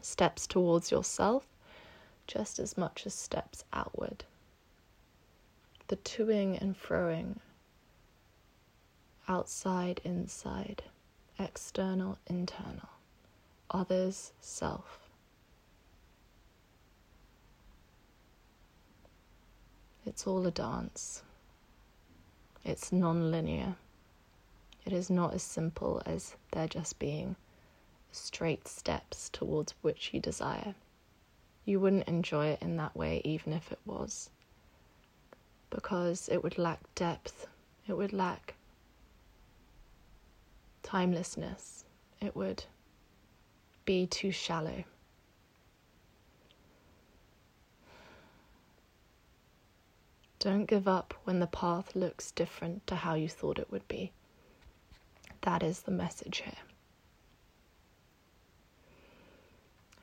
steps 0.00 0.46
towards 0.46 0.90
yourself 0.90 1.46
just 2.26 2.58
as 2.58 2.78
much 2.78 3.06
as 3.06 3.14
steps 3.14 3.64
outward. 3.72 4.24
The 5.88 5.96
toing 5.96 6.60
and 6.60 6.74
froing, 6.74 7.38
outside, 9.28 10.00
inside, 10.04 10.84
external, 11.38 12.18
internal, 12.26 12.88
others, 13.70 14.32
self. 14.40 15.03
It's 20.06 20.26
all 20.26 20.46
a 20.46 20.50
dance. 20.50 21.22
It's 22.64 22.92
non 22.92 23.30
linear. 23.30 23.76
It 24.84 24.92
is 24.92 25.08
not 25.08 25.32
as 25.32 25.42
simple 25.42 26.02
as 26.04 26.36
there 26.52 26.68
just 26.68 26.98
being 26.98 27.36
straight 28.12 28.68
steps 28.68 29.30
towards 29.30 29.74
which 29.80 30.12
you 30.12 30.20
desire. 30.20 30.74
You 31.64 31.80
wouldn't 31.80 32.06
enjoy 32.06 32.48
it 32.48 32.60
in 32.60 32.76
that 32.76 32.94
way, 32.94 33.22
even 33.24 33.54
if 33.54 33.72
it 33.72 33.78
was, 33.86 34.28
because 35.70 36.28
it 36.28 36.42
would 36.42 36.58
lack 36.58 36.80
depth, 36.94 37.46
it 37.88 37.94
would 37.94 38.12
lack 38.12 38.54
timelessness, 40.82 41.84
it 42.20 42.36
would 42.36 42.64
be 43.86 44.06
too 44.06 44.30
shallow. 44.30 44.84
Don't 50.44 50.66
give 50.66 50.86
up 50.86 51.14
when 51.24 51.38
the 51.40 51.46
path 51.46 51.96
looks 51.96 52.30
different 52.30 52.86
to 52.88 52.96
how 52.96 53.14
you 53.14 53.30
thought 53.30 53.58
it 53.58 53.70
would 53.70 53.88
be. 53.88 54.12
That 55.40 55.62
is 55.62 55.80
the 55.80 55.90
message 55.90 56.42
here. 56.44 56.52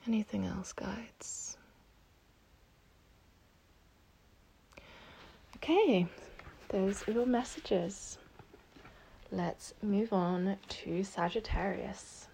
Anything 0.08 0.48
else, 0.48 0.74
guides? 0.74 1.58
Okay, 5.58 6.08
those 6.70 7.08
are 7.08 7.12
your 7.12 7.28
messages. 7.28 8.18
Let's 9.32 9.76
move 9.84 10.12
on 10.12 10.58
to 10.70 11.04
Sagittarius. 11.04 12.26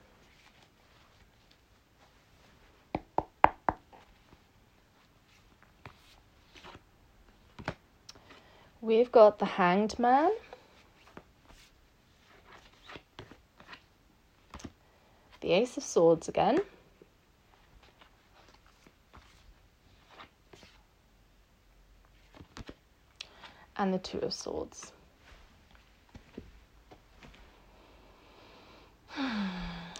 We've 8.87 9.11
got 9.11 9.39
the 9.39 9.45
Hanged 9.45 9.99
Man. 9.99 10.31
The 15.41 15.51
Ace 15.51 15.75
of 15.75 15.83
Swords 15.83 16.29
again. 16.29 16.61
And 23.75 23.93
the 23.93 23.97
Two 23.97 24.19
of 24.19 24.31
Swords. 24.33 24.93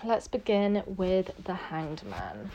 Let's 0.05 0.29
begin 0.29 0.83
with 0.85 1.33
the 1.43 1.55
Hanged 1.55 2.03
Man. 2.03 2.51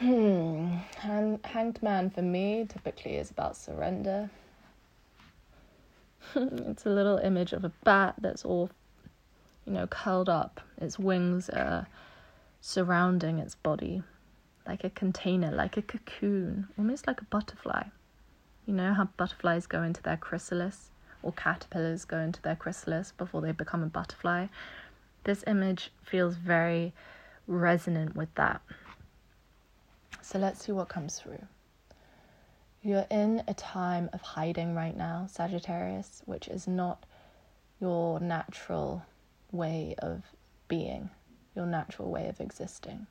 Hmm, 0.00 0.76
Hang- 0.96 1.40
Hanged 1.44 1.82
Man 1.82 2.08
for 2.08 2.22
me 2.22 2.64
typically 2.66 3.16
is 3.16 3.30
about 3.30 3.54
surrender. 3.54 4.30
it's 6.34 6.86
a 6.86 6.88
little 6.88 7.18
image 7.18 7.52
of 7.52 7.64
a 7.64 7.72
bat 7.84 8.14
that's 8.18 8.42
all, 8.42 8.70
you 9.66 9.74
know, 9.74 9.86
curled 9.86 10.30
up. 10.30 10.62
Its 10.78 10.98
wings 10.98 11.50
are 11.50 11.86
surrounding 12.62 13.38
its 13.38 13.54
body 13.54 14.02
like 14.66 14.84
a 14.84 14.90
container, 14.90 15.50
like 15.50 15.76
a 15.76 15.82
cocoon, 15.82 16.68
almost 16.78 17.06
like 17.06 17.20
a 17.20 17.24
butterfly. 17.24 17.82
You 18.64 18.72
know 18.72 18.94
how 18.94 19.10
butterflies 19.18 19.66
go 19.66 19.82
into 19.82 20.02
their 20.02 20.16
chrysalis, 20.16 20.92
or 21.22 21.32
caterpillars 21.32 22.06
go 22.06 22.16
into 22.20 22.40
their 22.40 22.56
chrysalis 22.56 23.12
before 23.12 23.42
they 23.42 23.52
become 23.52 23.82
a 23.82 23.86
butterfly? 23.86 24.46
This 25.24 25.44
image 25.46 25.92
feels 26.02 26.36
very 26.36 26.94
resonant 27.46 28.16
with 28.16 28.34
that. 28.36 28.62
So 30.22 30.38
let's 30.38 30.64
see 30.64 30.72
what 30.72 30.88
comes 30.88 31.18
through. 31.18 31.42
You're 32.82 33.06
in 33.10 33.42
a 33.46 33.54
time 33.54 34.08
of 34.12 34.22
hiding 34.22 34.74
right 34.74 34.96
now, 34.96 35.26
Sagittarius, 35.30 36.22
which 36.24 36.48
is 36.48 36.66
not 36.66 37.04
your 37.80 38.20
natural 38.20 39.04
way 39.52 39.94
of 39.98 40.22
being, 40.68 41.10
your 41.54 41.66
natural 41.66 42.10
way 42.10 42.28
of 42.28 42.40
existing. 42.40 43.06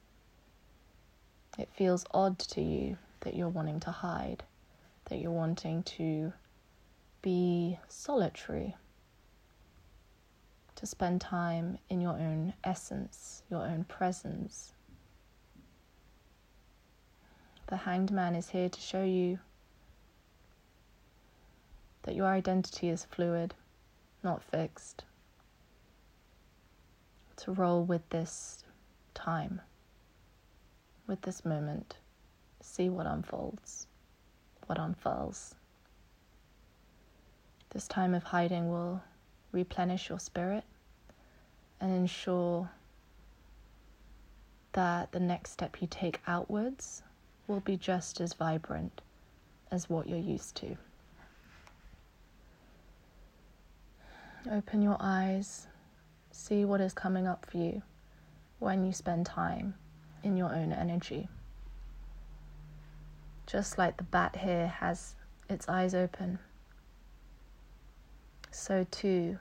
It 1.58 1.70
feels 1.74 2.06
odd 2.14 2.40
to 2.40 2.62
you 2.62 2.98
that 3.22 3.36
you're 3.36 3.50
wanting 3.50 3.80
to 3.82 3.92
hide, 3.92 4.44
that 5.06 5.20
you're 5.20 5.32
wanting 5.32 5.84
to 5.84 6.34
be 7.22 7.78
solitary, 7.90 8.76
to 10.76 10.86
spend 10.86 11.20
time 11.20 11.78
in 11.90 12.00
your 12.00 12.14
own 12.14 12.54
essence, 12.64 13.44
your 13.52 13.66
own 13.66 13.84
presence. 13.84 14.74
The 17.70 17.78
hanged 17.78 18.12
man 18.12 18.36
is 18.36 18.50
here 18.50 18.70
to 18.70 18.80
show 18.80 19.04
you 19.04 19.40
that 22.04 22.16
your 22.16 22.28
identity 22.28 22.90
is 22.90 23.06
fluid, 23.06 23.54
not 24.24 24.44
fixed. 24.44 25.04
To 27.38 27.52
roll 27.54 27.84
with 27.84 28.10
this 28.10 28.64
time 29.14 29.62
with 31.10 31.22
this 31.22 31.44
moment. 31.44 31.98
See 32.62 32.88
what 32.88 33.08
unfolds, 33.08 33.88
what 34.68 34.78
unfurls. 34.78 35.56
This 37.72 37.88
time 37.88 38.14
of 38.14 38.24
hiding 38.24 38.70
will 38.70 39.02
replenish 39.52 40.08
your 40.08 40.20
spirit 40.20 40.64
and 41.82 41.92
ensure 41.92 42.70
that 44.74 45.12
the 45.12 45.20
next 45.20 45.52
step 45.52 45.82
you 45.82 45.88
take 45.90 46.22
outwards 46.28 47.02
will 47.50 47.60
be 47.62 47.76
just 47.76 48.22
as 48.22 48.34
vibrant 48.34 49.02
as 49.72 49.90
what 49.90 50.08
you're 50.08 50.18
used 50.18 50.56
to. 50.56 50.78
Open 54.52 54.82
your 54.82 54.98
eyes, 55.00 55.68
see 56.32 56.64
what 56.64 56.80
is 56.80 56.94
coming 56.94 57.28
up 57.28 57.46
for 57.50 57.58
you 57.58 57.82
when 58.60 58.86
you 58.86 58.94
spend 58.94 59.26
time 59.26 59.74
in 60.24 60.38
your 60.38 60.54
own 60.54 60.72
energy. 60.72 61.28
Just 63.48 63.78
like 63.78 63.98
the 63.98 64.04
bat 64.04 64.36
here 64.36 64.68
has 64.68 65.16
its 65.50 65.68
eyes 65.68 65.96
open, 65.96 66.38
so 68.52 68.86
too 68.92 69.40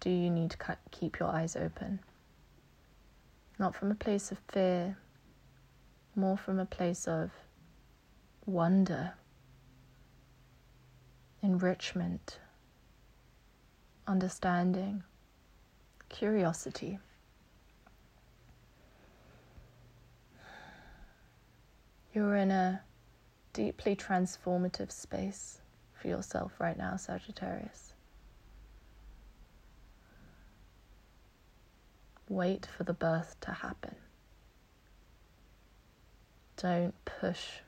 do 0.00 0.10
you 0.10 0.30
need 0.30 0.50
to 0.50 0.76
keep 0.90 1.18
your 1.20 1.28
eyes 1.28 1.54
open. 1.56 2.00
Not 3.58 3.74
from 3.74 3.90
a 3.90 3.94
place 3.94 4.32
of 4.32 4.38
fear, 4.48 4.96
more 6.16 6.36
from 6.36 6.58
a 6.58 6.64
place 6.64 7.06
of 7.06 7.30
wonder, 8.46 9.12
enrichment, 11.42 12.38
understanding, 14.06 15.02
curiosity. 16.08 16.98
You're 22.14 22.36
in 22.36 22.50
a 22.50 22.80
deeply 23.52 23.94
transformative 23.94 24.90
space 24.90 25.60
for 25.92 26.08
yourself 26.08 26.52
right 26.58 26.78
now, 26.78 26.96
Sagittarius. 26.96 27.92
Wait 32.28 32.66
for 32.66 32.84
the 32.84 32.94
birth 32.94 33.36
to 33.42 33.52
happen. 33.52 33.94
Don't 36.56 36.94
push 37.04 37.60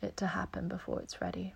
it 0.00 0.16
to 0.16 0.26
happen 0.26 0.68
before 0.68 1.00
it's 1.00 1.20
ready. 1.20 1.54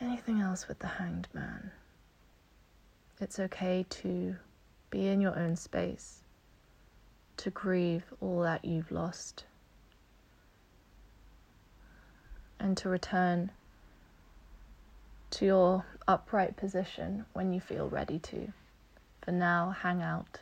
Anything 0.00 0.40
else 0.40 0.68
with 0.68 0.78
the 0.78 0.86
hanged 0.86 1.28
man? 1.32 1.70
It's 3.20 3.38
okay 3.38 3.84
to 3.88 4.36
be 4.90 5.06
in 5.08 5.20
your 5.20 5.38
own 5.38 5.56
space 5.56 6.20
to 7.38 7.50
grieve 7.50 8.04
all 8.20 8.42
that 8.42 8.64
you've 8.64 8.90
lost 8.90 9.44
and 12.58 12.76
to 12.76 12.88
return 12.88 13.50
to 15.30 15.46
your 15.46 15.84
upright 16.06 16.56
position 16.56 17.24
when 17.32 17.52
you 17.54 17.60
feel 17.60 17.88
ready 17.88 18.18
to. 18.18 18.52
For 19.22 19.32
now, 19.32 19.70
hang 19.70 20.02
out, 20.02 20.40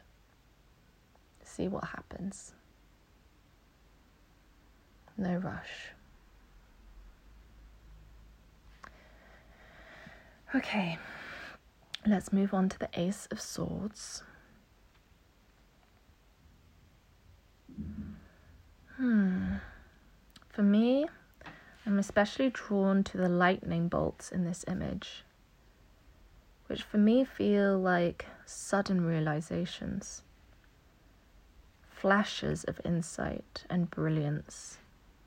see 1.49 1.69
what 1.69 1.85
happens. 1.85 2.55
No 5.17 5.37
rush. 5.37 5.93
Okay, 10.55 10.99
let's 12.07 12.33
move 12.33 12.55
on 12.55 12.69
to 12.69 12.79
the 12.79 12.89
Ace 12.95 13.27
of 13.31 13.41
Swords. 13.41 14.23
Hmm. 18.97 19.57
For 20.49 20.63
me, 20.63 21.07
I'm 21.85 21.99
especially 21.99 22.51
drawn 22.51 23.05
to 23.05 23.17
the 23.17 23.29
lightning 23.29 23.89
bolts 23.89 24.31
in 24.31 24.45
this 24.45 24.65
image, 24.67 25.25
which 26.67 26.83
for 26.83 26.99
me 26.99 27.25
feel 27.25 27.79
like 27.79 28.27
sudden 28.45 29.05
realizations, 29.05 30.23
flashes 32.01 32.63
of 32.65 32.81
insight 32.85 33.65
and 33.69 33.91
brilliance, 33.91 34.79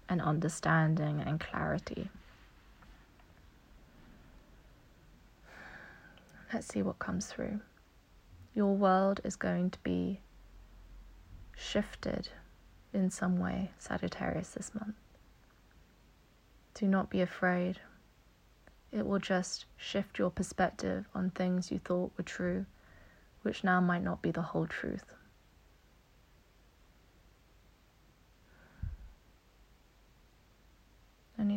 and 0.07 0.21
understanding 0.21 1.21
and 1.25 1.37
clarity. 1.37 2.09
Let's 6.53 6.67
see 6.67 6.81
what 6.81 6.97
comes 6.97 7.27
through. 7.27 7.59
Your 8.53 8.73
world 8.73 9.19
is 9.25 9.35
going 9.35 9.69
to 9.71 9.79
be 9.79 10.21
shifted 11.57 12.29
in 12.93 13.09
some 13.09 13.37
way, 13.37 13.71
Sagittarius, 13.77 14.51
this 14.51 14.73
month. 14.73 14.95
Do 16.73 16.87
not 16.87 17.09
be 17.09 17.19
afraid. 17.19 17.81
It 18.93 19.05
will 19.05 19.19
just 19.19 19.65
shift 19.75 20.17
your 20.17 20.29
perspective 20.29 21.05
on 21.13 21.31
things 21.31 21.69
you 21.69 21.79
thought 21.79 22.13
were 22.17 22.23
true, 22.23 22.65
which 23.41 23.63
now 23.63 23.81
might 23.81 24.03
not 24.03 24.21
be 24.21 24.31
the 24.31 24.41
whole 24.41 24.67
truth. 24.67 25.15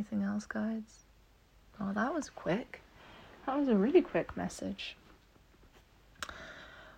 Anything 0.04 0.28
else, 0.28 0.44
guides? 0.44 1.04
Oh, 1.80 1.92
that 1.94 2.12
was 2.12 2.28
quick. 2.28 2.82
That 3.46 3.58
was 3.58 3.68
a 3.68 3.74
really 3.74 4.02
quick 4.02 4.36
message. 4.36 4.96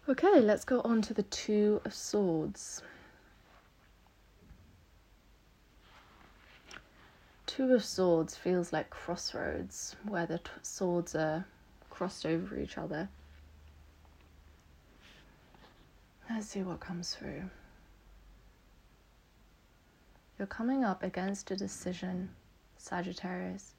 Okay, 0.08 0.40
let's 0.40 0.64
go 0.64 0.80
on 0.80 1.02
to 1.02 1.14
the 1.14 1.22
Two 1.22 1.80
of 1.84 1.94
Swords. 1.94 2.82
Two 7.46 7.72
of 7.74 7.84
Swords 7.84 8.34
feels 8.34 8.72
like 8.72 8.90
crossroads 8.90 9.94
where 10.04 10.26
the 10.26 10.40
swords 10.62 11.14
are 11.14 11.46
crossed 11.90 12.26
over 12.26 12.58
each 12.58 12.76
other. 12.76 13.08
Let's 16.28 16.48
see 16.48 16.62
what 16.62 16.80
comes 16.80 17.14
through. 17.14 17.50
You're 20.38 20.46
coming 20.46 20.84
up 20.84 21.04
against 21.04 21.52
a 21.52 21.56
decision, 21.56 22.30
Sagittarius, 22.78 23.74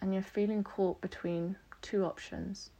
and 0.00 0.12
you're 0.12 0.22
feeling 0.22 0.64
caught 0.64 1.00
between 1.00 1.56
two 1.82 2.04
options 2.04 2.70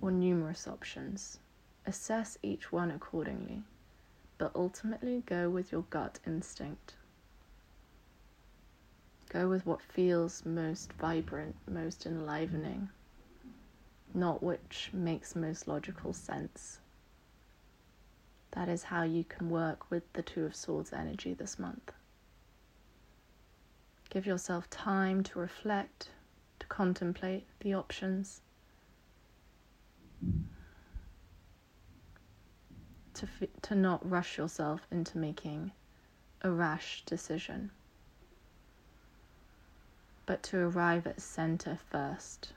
or 0.00 0.10
numerous 0.10 0.66
options. 0.66 1.38
Assess 1.86 2.38
each 2.42 2.70
one 2.70 2.90
accordingly, 2.90 3.62
but 4.38 4.52
ultimately 4.54 5.22
go 5.26 5.50
with 5.50 5.72
your 5.72 5.84
gut 5.90 6.18
instinct. 6.26 6.94
Go 9.28 9.48
with 9.48 9.64
what 9.64 9.80
feels 9.80 10.44
most 10.44 10.92
vibrant, 10.92 11.56
most 11.66 12.06
enlivening, 12.06 12.90
not 14.14 14.42
which 14.42 14.90
makes 14.92 15.34
most 15.34 15.66
logical 15.66 16.12
sense. 16.12 16.78
That 18.50 18.68
is 18.68 18.84
how 18.84 19.02
you 19.04 19.24
can 19.24 19.48
work 19.48 19.90
with 19.90 20.02
the 20.12 20.22
Two 20.22 20.44
of 20.44 20.54
Swords 20.54 20.92
energy 20.92 21.32
this 21.32 21.58
month. 21.58 21.92
Give 24.12 24.26
yourself 24.26 24.68
time 24.68 25.22
to 25.22 25.38
reflect, 25.38 26.10
to 26.58 26.66
contemplate 26.66 27.46
the 27.60 27.72
options, 27.72 28.42
to, 33.14 33.26
f- 33.40 33.48
to 33.62 33.74
not 33.74 34.06
rush 34.06 34.36
yourself 34.36 34.86
into 34.90 35.16
making 35.16 35.72
a 36.42 36.50
rash 36.50 37.02
decision, 37.06 37.70
but 40.26 40.42
to 40.42 40.58
arrive 40.58 41.06
at 41.06 41.22
center 41.22 41.78
first 41.90 42.52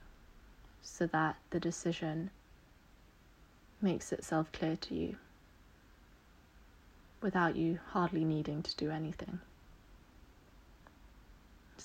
so 0.82 1.08
that 1.08 1.38
the 1.52 1.60
decision 1.62 2.32
makes 3.80 4.12
itself 4.12 4.52
clear 4.52 4.76
to 4.76 4.94
you 4.94 5.16
without 7.22 7.56
you 7.56 7.80
hardly 7.92 8.26
needing 8.26 8.62
to 8.62 8.76
do 8.76 8.92
anything. 8.92 9.40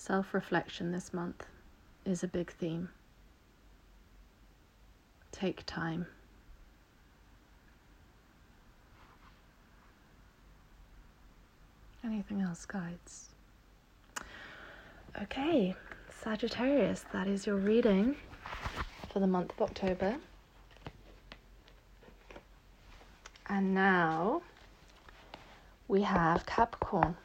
Self 0.00 0.32
reflection 0.32 0.92
this 0.92 1.12
month 1.12 1.44
is 2.06 2.24
a 2.24 2.26
big 2.26 2.50
theme. 2.50 2.88
Take 5.30 5.62
time. 5.66 6.06
Anything 12.02 12.40
else, 12.40 12.64
guides? 12.64 13.28
Okay, 15.20 15.74
Sagittarius, 16.08 17.04
that 17.12 17.26
is 17.26 17.46
your 17.46 17.56
reading 17.56 18.16
for 19.12 19.20
the 19.20 19.26
month 19.26 19.52
of 19.52 19.60
October. 19.60 20.16
And 23.50 23.74
now 23.74 24.40
we 25.88 26.00
have 26.00 26.46
Capricorn. 26.46 27.16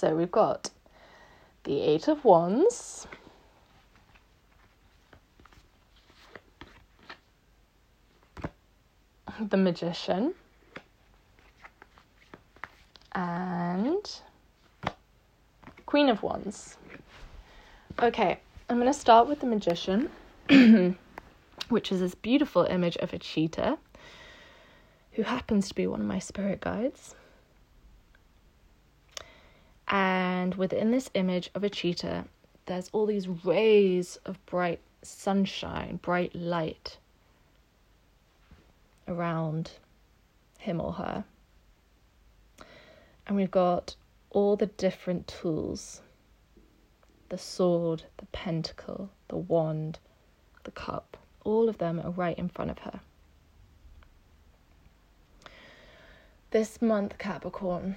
So 0.00 0.16
we've 0.16 0.32
got 0.32 0.70
the 1.64 1.82
Eight 1.82 2.08
of 2.08 2.24
Wands. 2.24 3.06
The 9.38 9.58
Magician. 9.58 10.32
And 13.12 14.10
Queen 15.84 16.08
of 16.08 16.22
Wands. 16.22 16.78
Okay, 18.02 18.40
I'm 18.70 18.76
going 18.76 18.90
to 18.90 18.98
start 18.98 19.28
with 19.28 19.40
the 19.40 19.46
Magician. 19.46 20.08
which 21.68 21.92
is 21.92 22.00
this 22.00 22.14
beautiful 22.14 22.64
image 22.64 22.96
of 22.96 23.12
a 23.12 23.18
cheetah 23.18 23.76
who 25.12 25.24
happens 25.24 25.68
to 25.68 25.74
be 25.74 25.86
one 25.86 26.00
of 26.00 26.06
my 26.06 26.18
spirit 26.18 26.62
guides. 26.62 27.14
And 29.90 30.54
within 30.54 30.90
this 30.90 31.10
image 31.14 31.50
of 31.54 31.64
a 31.64 31.68
cheetah, 31.70 32.24
there's 32.66 32.88
all 32.92 33.06
these 33.06 33.28
rays 33.28 34.18
of 34.24 34.44
bright 34.46 34.80
sunshine, 35.02 35.98
bright 36.00 36.34
light 36.34 36.98
around 39.08 39.72
him 40.58 40.80
or 40.80 40.92
her. 40.92 41.24
And 43.26 43.36
we've 43.36 43.50
got 43.50 43.96
all 44.30 44.56
the 44.56 44.66
different 44.66 45.26
tools 45.26 46.00
the 47.28 47.38
sword, 47.38 48.02
the 48.16 48.26
pentacle, 48.26 49.08
the 49.28 49.36
wand, 49.36 49.98
the 50.64 50.72
cup 50.72 51.16
all 51.44 51.68
of 51.68 51.78
them 51.78 52.00
are 52.00 52.10
right 52.10 52.38
in 52.38 52.48
front 52.48 52.70
of 52.70 52.78
her. 52.80 53.00
This 56.50 56.82
month, 56.82 57.16
Capricorn, 57.18 57.96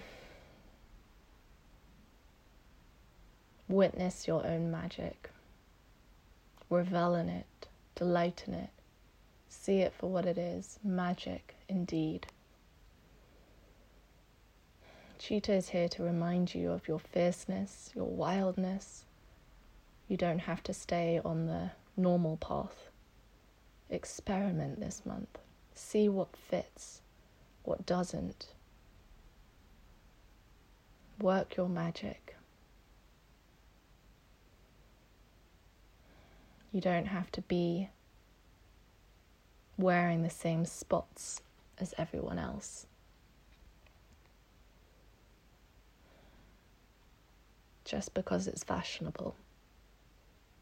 witness 3.67 4.27
your 4.27 4.45
own 4.45 4.71
magic, 4.71 5.29
revel 6.69 7.15
in 7.15 7.29
it, 7.29 7.67
delight 7.95 8.43
in 8.47 8.53
it, 8.53 8.69
see 9.49 9.79
it 9.79 9.93
for 9.97 10.09
what 10.09 10.25
it 10.25 10.37
is 10.37 10.79
magic 10.83 11.55
indeed. 11.67 12.27
Cheetah 15.19 15.53
is 15.53 15.69
here 15.69 15.87
to 15.89 16.03
remind 16.03 16.53
you 16.53 16.71
of 16.71 16.87
your 16.87 16.99
fierceness, 16.99 17.89
your 17.95 18.07
wildness. 18.07 19.05
You 20.09 20.17
don't 20.17 20.39
have 20.39 20.61
to 20.63 20.73
stay 20.73 21.21
on 21.23 21.45
the 21.45 21.71
normal 21.95 22.37
path. 22.37 22.89
Experiment 23.89 24.79
this 24.79 25.05
month. 25.05 25.37
See 25.75 26.09
what 26.09 26.35
fits, 26.35 27.01
what 27.63 27.85
doesn't. 27.85 28.47
Work 31.21 31.55
your 31.55 31.69
magic. 31.69 32.22
You 36.73 36.81
don't 36.81 37.05
have 37.05 37.31
to 37.33 37.41
be 37.41 37.89
wearing 39.77 40.23
the 40.23 40.29
same 40.29 40.65
spots 40.65 41.41
as 41.79 41.93
everyone 41.99 42.39
else. 42.39 42.87
Just 47.85 48.15
because 48.15 48.47
it's 48.47 48.63
fashionable. 48.63 49.35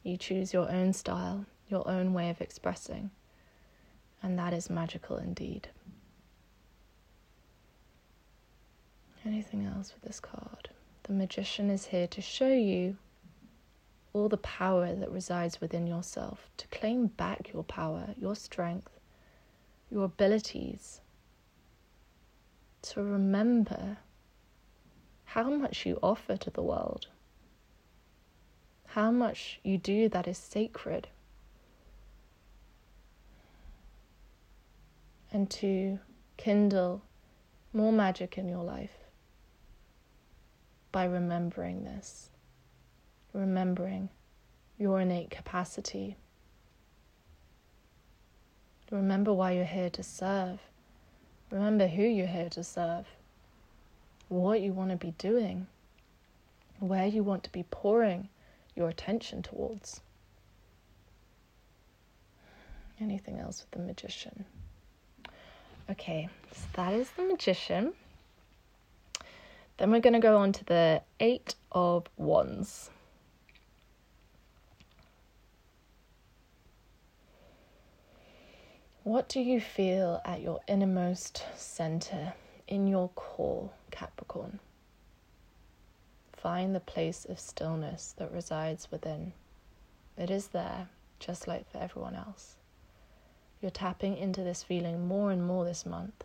You 0.03 0.17
choose 0.17 0.51
your 0.51 0.69
own 0.69 0.91
style, 0.91 1.45
your 1.69 1.88
own 1.88 2.13
way 2.13 2.29
of 2.29 2.41
expressing, 2.41 3.11
and 4.21 4.38
that 4.38 4.53
is 4.53 4.69
magical 4.69 5.15
indeed. 5.15 5.69
Anything 9.25 9.65
else 9.65 9.93
with 9.93 10.03
this 10.03 10.19
card? 10.19 10.71
The 11.03 11.13
magician 11.13 11.69
is 11.69 11.85
here 11.85 12.07
to 12.07 12.21
show 12.21 12.51
you 12.51 12.97
all 14.13 14.29
the 14.29 14.38
power 14.38 14.93
that 14.93 15.11
resides 15.11 15.61
within 15.61 15.88
yourself, 15.88 16.49
to 16.57 16.67
claim 16.67 17.07
back 17.07 17.51
your 17.53 17.63
power, 17.63 18.13
your 18.17 18.35
strength, 18.35 18.99
your 19.89 20.05
abilities, 20.05 21.01
to 22.81 23.01
remember 23.03 23.97
how 25.25 25.49
much 25.49 25.85
you 25.85 25.97
offer 26.03 26.35
to 26.35 26.49
the 26.49 26.61
world, 26.61 27.07
how 28.88 29.11
much 29.11 29.59
you 29.63 29.77
do 29.77 30.09
that 30.09 30.27
is 30.27 30.38
sacred. 30.38 31.07
and 35.31 35.49
to 35.49 35.99
kindle 36.38 37.01
more 37.73 37.93
magic 37.93 38.38
in 38.38 38.49
your 38.49 38.63
life 38.63 39.05
by 40.91 41.05
remembering 41.05 41.85
this, 41.85 42.29
remembering 43.33 44.09
your 44.77 45.01
innate 45.01 45.29
capacity. 45.29 46.15
Remember 48.91 49.31
why 49.31 49.51
you're 49.51 49.63
here 49.63 49.89
to 49.91 50.03
serve. 50.03 50.59
Remember 51.49 51.87
who 51.87 52.03
you're 52.03 52.27
here 52.27 52.49
to 52.49 52.63
serve, 52.63 53.05
what 54.29 54.61
you 54.61 54.73
want 54.73 54.91
to 54.91 54.97
be 54.97 55.11
doing, 55.17 55.67
where 56.79 57.07
you 57.07 57.23
want 57.23 57.43
to 57.43 57.51
be 57.51 57.63
pouring 57.63 58.29
your 58.75 58.89
attention 58.89 59.43
towards. 59.43 60.01
Anything 62.99 63.39
else 63.39 63.61
with 63.61 63.71
the 63.71 63.85
magician? 63.85 64.45
Okay, 65.89 66.29
so 66.53 66.67
that 66.73 66.93
is 66.93 67.09
the 67.11 67.23
magician. 67.23 67.93
Then 69.77 69.91
we're 69.91 69.99
going 69.99 70.13
to 70.13 70.19
go 70.19 70.37
on 70.37 70.53
to 70.53 70.63
the 70.65 71.01
Eight 71.19 71.55
of 71.71 72.07
Wands. 72.15 72.91
What 79.03 79.28
do 79.28 79.40
you 79.40 79.60
feel 79.60 80.22
at 80.23 80.41
your 80.41 80.60
innermost 80.68 81.44
center, 81.56 82.34
in 82.68 82.86
your 82.86 83.10
core, 83.15 83.72
Capricorn? 83.90 84.60
Find 86.34 86.76
the 86.76 86.82
place 86.82 87.26
of 87.26 87.40
stillness 87.40 88.14
that 88.19 88.32
resides 88.32 88.91
within. 88.91 89.34
It 90.19 90.30
is 90.30 90.49
there, 90.49 90.88
just 91.19 91.48
like 91.48 91.68
for 91.72 91.80
everyone 91.80 92.14
else. 92.14 92.57
You're 93.60 93.72
tapping 93.72 94.18
into 94.18 94.44
this 94.44 94.61
feeling 94.61 95.07
more 95.07 95.32
and 95.32 95.44
more 95.44 95.65
this 95.65 95.84
month 95.84 96.23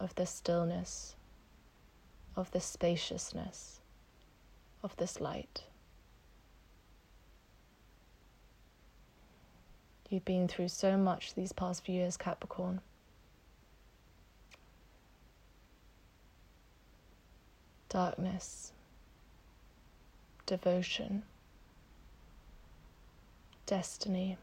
of 0.00 0.12
this 0.16 0.30
stillness, 0.30 1.14
of 2.34 2.50
this 2.50 2.64
spaciousness, 2.64 3.78
of 4.82 4.96
this 4.96 5.20
light. 5.20 5.62
You've 10.10 10.24
been 10.24 10.48
through 10.48 10.68
so 10.68 10.96
much 10.96 11.34
these 11.34 11.52
past 11.52 11.84
few 11.84 11.94
years, 11.94 12.16
Capricorn. 12.16 12.80
Darkness, 17.88 18.72
devotion, 20.46 21.22
destiny, 23.66 24.36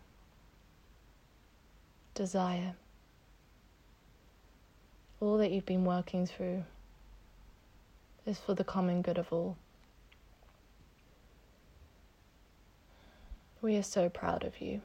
desire, 2.15 2.73
all 5.19 5.37
that 5.37 5.51
you've 5.51 5.65
been 5.65 5.85
working 5.85 6.25
through 6.25 6.63
is 8.25 8.39
for 8.39 8.53
the 8.53 8.63
common 8.63 9.01
good 9.01 9.17
of 9.17 9.31
all. 9.31 9.57
We 13.61 13.75
are 13.75 13.83
so 13.83 14.09
proud 14.09 14.43
of 14.43 14.59
you 14.59 14.81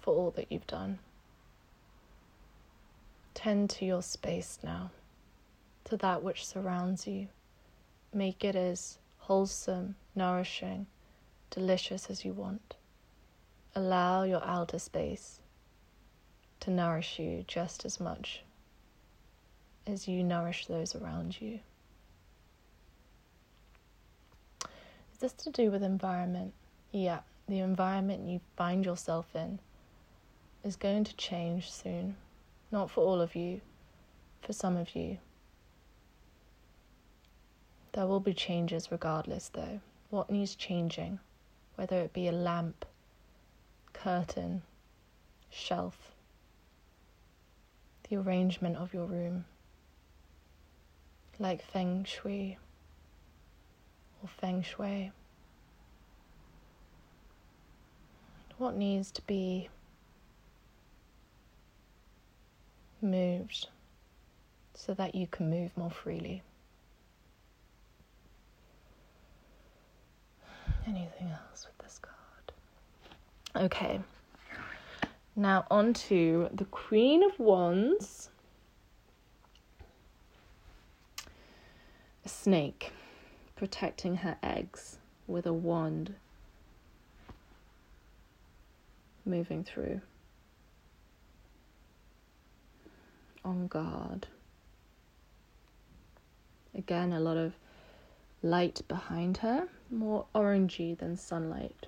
for 0.00 0.14
all 0.14 0.30
that 0.32 0.50
you've 0.50 0.66
done. 0.66 0.98
Tend 3.34 3.70
to 3.70 3.84
your 3.84 4.02
space 4.02 4.58
now, 4.62 4.90
to 5.84 5.96
that 5.98 6.22
which 6.22 6.46
surrounds 6.46 7.06
you. 7.06 7.28
Make 8.12 8.44
it 8.44 8.56
as 8.56 8.98
wholesome, 9.18 9.94
nourishing, 10.14 10.86
delicious 11.50 12.10
as 12.10 12.24
you 12.24 12.32
want. 12.32 12.76
Allow 13.74 14.24
your 14.24 14.44
outer 14.44 14.78
space 14.78 15.40
to 16.60 16.70
nourish 16.70 17.18
you 17.18 17.44
just 17.46 17.84
as 17.84 18.00
much 18.00 18.42
as 19.86 20.06
you 20.08 20.22
nourish 20.22 20.66
those 20.66 20.94
around 20.94 21.40
you. 21.40 21.60
Is 25.12 25.18
this 25.20 25.32
to 25.32 25.50
do 25.50 25.70
with 25.70 25.82
environment? 25.82 26.52
Yeah, 26.92 27.20
the 27.48 27.60
environment 27.60 28.28
you 28.28 28.40
find 28.56 28.84
yourself 28.84 29.26
in 29.34 29.60
is 30.64 30.76
going 30.76 31.04
to 31.04 31.16
change 31.16 31.70
soon. 31.70 32.16
Not 32.70 32.90
for 32.90 33.04
all 33.04 33.20
of 33.20 33.34
you, 33.34 33.60
for 34.42 34.52
some 34.52 34.76
of 34.76 34.94
you. 34.94 35.18
There 37.92 38.06
will 38.06 38.20
be 38.20 38.34
changes 38.34 38.92
regardless, 38.92 39.48
though. 39.48 39.80
What 40.10 40.30
needs 40.30 40.54
changing? 40.54 41.18
Whether 41.74 42.00
it 42.00 42.12
be 42.12 42.28
a 42.28 42.32
lamp, 42.32 42.84
curtain, 43.92 44.62
shelf, 45.50 46.12
the 48.08 48.16
arrangement 48.16 48.76
of 48.76 48.94
your 48.94 49.06
room, 49.06 49.44
like 51.38 51.64
feng 51.64 52.04
shui 52.04 52.58
or 54.22 54.28
feng 54.28 54.62
shui. 54.62 55.10
What 58.58 58.76
needs 58.76 59.10
to 59.12 59.22
be 59.22 59.70
moved 63.02 63.68
so 64.74 64.94
that 64.94 65.14
you 65.14 65.26
can 65.26 65.50
move 65.50 65.76
more 65.76 65.90
freely. 65.90 66.42
Anything 70.86 71.28
else 71.30 71.66
with 71.66 71.78
this 71.78 71.98
card? 71.98 72.52
Okay. 73.64 74.00
Now 75.36 75.66
on 75.70 75.92
to 75.94 76.48
the 76.52 76.64
Queen 76.64 77.22
of 77.22 77.38
Wands. 77.38 78.30
A 82.24 82.28
snake 82.28 82.92
protecting 83.56 84.16
her 84.16 84.36
eggs 84.42 84.98
with 85.26 85.46
a 85.46 85.52
wand 85.52 86.14
moving 89.24 89.62
through. 89.64 90.00
On 93.50 93.66
guard. 93.66 94.28
Again, 96.72 97.12
a 97.12 97.18
lot 97.18 97.36
of 97.36 97.54
light 98.44 98.80
behind 98.86 99.38
her, 99.38 99.66
more 99.90 100.24
orangey 100.34 100.96
than 100.96 101.16
sunlight, 101.16 101.86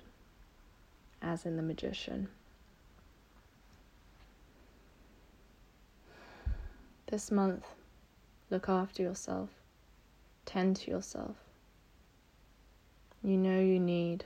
as 1.21 1.45
in 1.45 1.55
the 1.55 1.63
magician. 1.63 2.27
This 7.07 7.31
month, 7.31 7.65
look 8.49 8.67
after 8.67 9.01
yourself, 9.01 9.49
tend 10.45 10.75
to 10.77 10.91
yourself. 10.91 11.37
You 13.23 13.37
know 13.37 13.61
you 13.61 13.79
need 13.79 14.25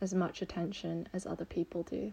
as 0.00 0.14
much 0.14 0.40
attention 0.40 1.08
as 1.12 1.26
other 1.26 1.44
people 1.44 1.82
do. 1.82 2.12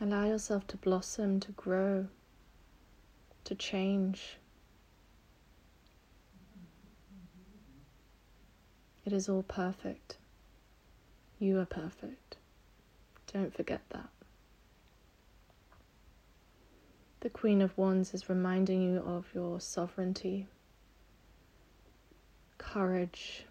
Allow 0.00 0.26
yourself 0.26 0.66
to 0.68 0.76
blossom, 0.76 1.40
to 1.40 1.52
grow, 1.52 2.08
to 3.44 3.54
change. 3.54 4.36
It 9.06 9.12
is 9.12 9.28
all 9.28 9.42
perfect. 9.42 10.18
You 11.38 11.60
are 11.60 11.66
perfect. 11.66 12.36
Don't 13.32 13.54
forget 13.54 13.80
that. 13.90 14.08
The 17.20 17.30
Queen 17.30 17.62
of 17.62 17.76
Wands 17.78 18.12
is 18.14 18.28
reminding 18.28 18.82
you 18.82 18.98
of 19.00 19.26
your 19.34 19.60
sovereignty, 19.60 20.46
courage, 22.58 23.44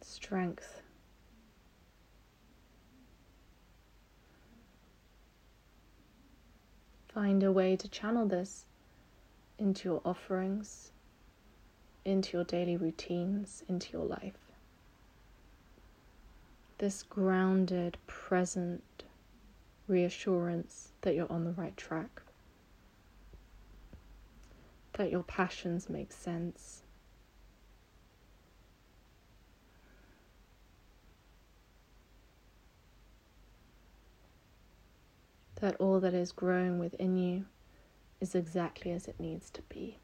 strength. 0.00 0.81
Find 7.14 7.42
a 7.42 7.52
way 7.52 7.76
to 7.76 7.88
channel 7.88 8.26
this 8.26 8.64
into 9.58 9.88
your 9.88 10.00
offerings, 10.04 10.92
into 12.06 12.38
your 12.38 12.44
daily 12.44 12.76
routines, 12.76 13.62
into 13.68 13.92
your 13.92 14.06
life. 14.06 14.38
This 16.78 17.02
grounded, 17.02 17.98
present 18.06 18.82
reassurance 19.86 20.92
that 21.02 21.14
you're 21.14 21.30
on 21.30 21.44
the 21.44 21.52
right 21.52 21.76
track, 21.76 22.22
that 24.94 25.10
your 25.10 25.22
passions 25.22 25.90
make 25.90 26.12
sense, 26.12 26.81
that 35.62 35.76
all 35.76 36.00
that 36.00 36.12
is 36.12 36.32
growing 36.32 36.80
within 36.80 37.16
you 37.16 37.44
is 38.20 38.34
exactly 38.34 38.90
as 38.90 39.06
it 39.06 39.18
needs 39.20 39.48
to 39.48 39.62
be. 39.62 39.96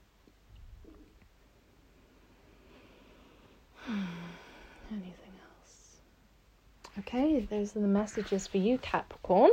Anything 3.88 5.12
else? 5.42 5.96
Okay, 7.00 7.40
those 7.40 7.74
are 7.76 7.80
the 7.80 7.88
messages 7.88 8.46
for 8.46 8.58
you, 8.58 8.78
Capricorn. 8.78 9.50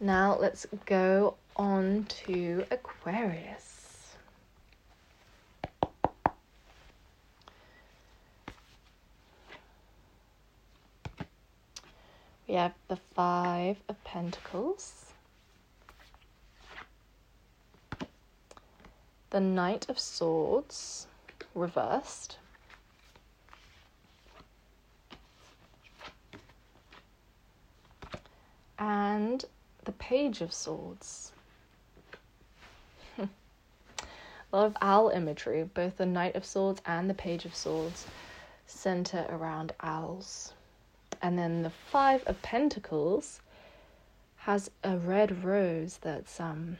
Now 0.00 0.38
let's 0.40 0.66
go 0.86 1.34
on 1.54 2.06
to 2.24 2.64
Aquarius. 2.70 3.71
We 12.52 12.58
have 12.58 12.74
the 12.86 12.96
Five 12.96 13.78
of 13.88 14.04
Pentacles, 14.04 15.14
the 19.30 19.40
Knight 19.40 19.88
of 19.88 19.98
Swords 19.98 21.06
reversed, 21.54 22.36
and 28.78 29.46
the 29.86 29.92
Page 29.92 30.42
of 30.42 30.52
Swords. 30.52 31.32
a 33.18 33.28
lot 34.52 34.66
of 34.66 34.76
owl 34.82 35.08
imagery, 35.08 35.64
both 35.64 35.96
the 35.96 36.04
Knight 36.04 36.36
of 36.36 36.44
Swords 36.44 36.82
and 36.84 37.08
the 37.08 37.14
Page 37.14 37.46
of 37.46 37.54
Swords 37.54 38.06
center 38.66 39.24
around 39.30 39.72
owls. 39.80 40.52
And 41.22 41.38
then 41.38 41.62
the 41.62 41.70
Five 41.70 42.24
of 42.26 42.42
Pentacles 42.42 43.40
has 44.38 44.70
a 44.82 44.96
red 44.96 45.44
rose 45.44 45.98
that's 46.02 46.40
um 46.40 46.78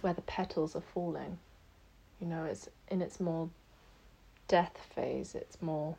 where 0.00 0.14
the 0.14 0.22
petals 0.22 0.74
are 0.74 0.80
falling. 0.80 1.38
You 2.20 2.26
know, 2.26 2.44
it's 2.44 2.68
in 2.88 3.02
its 3.02 3.20
more 3.20 3.50
death 4.48 4.78
phase, 4.94 5.34
it's 5.34 5.60
more 5.60 5.96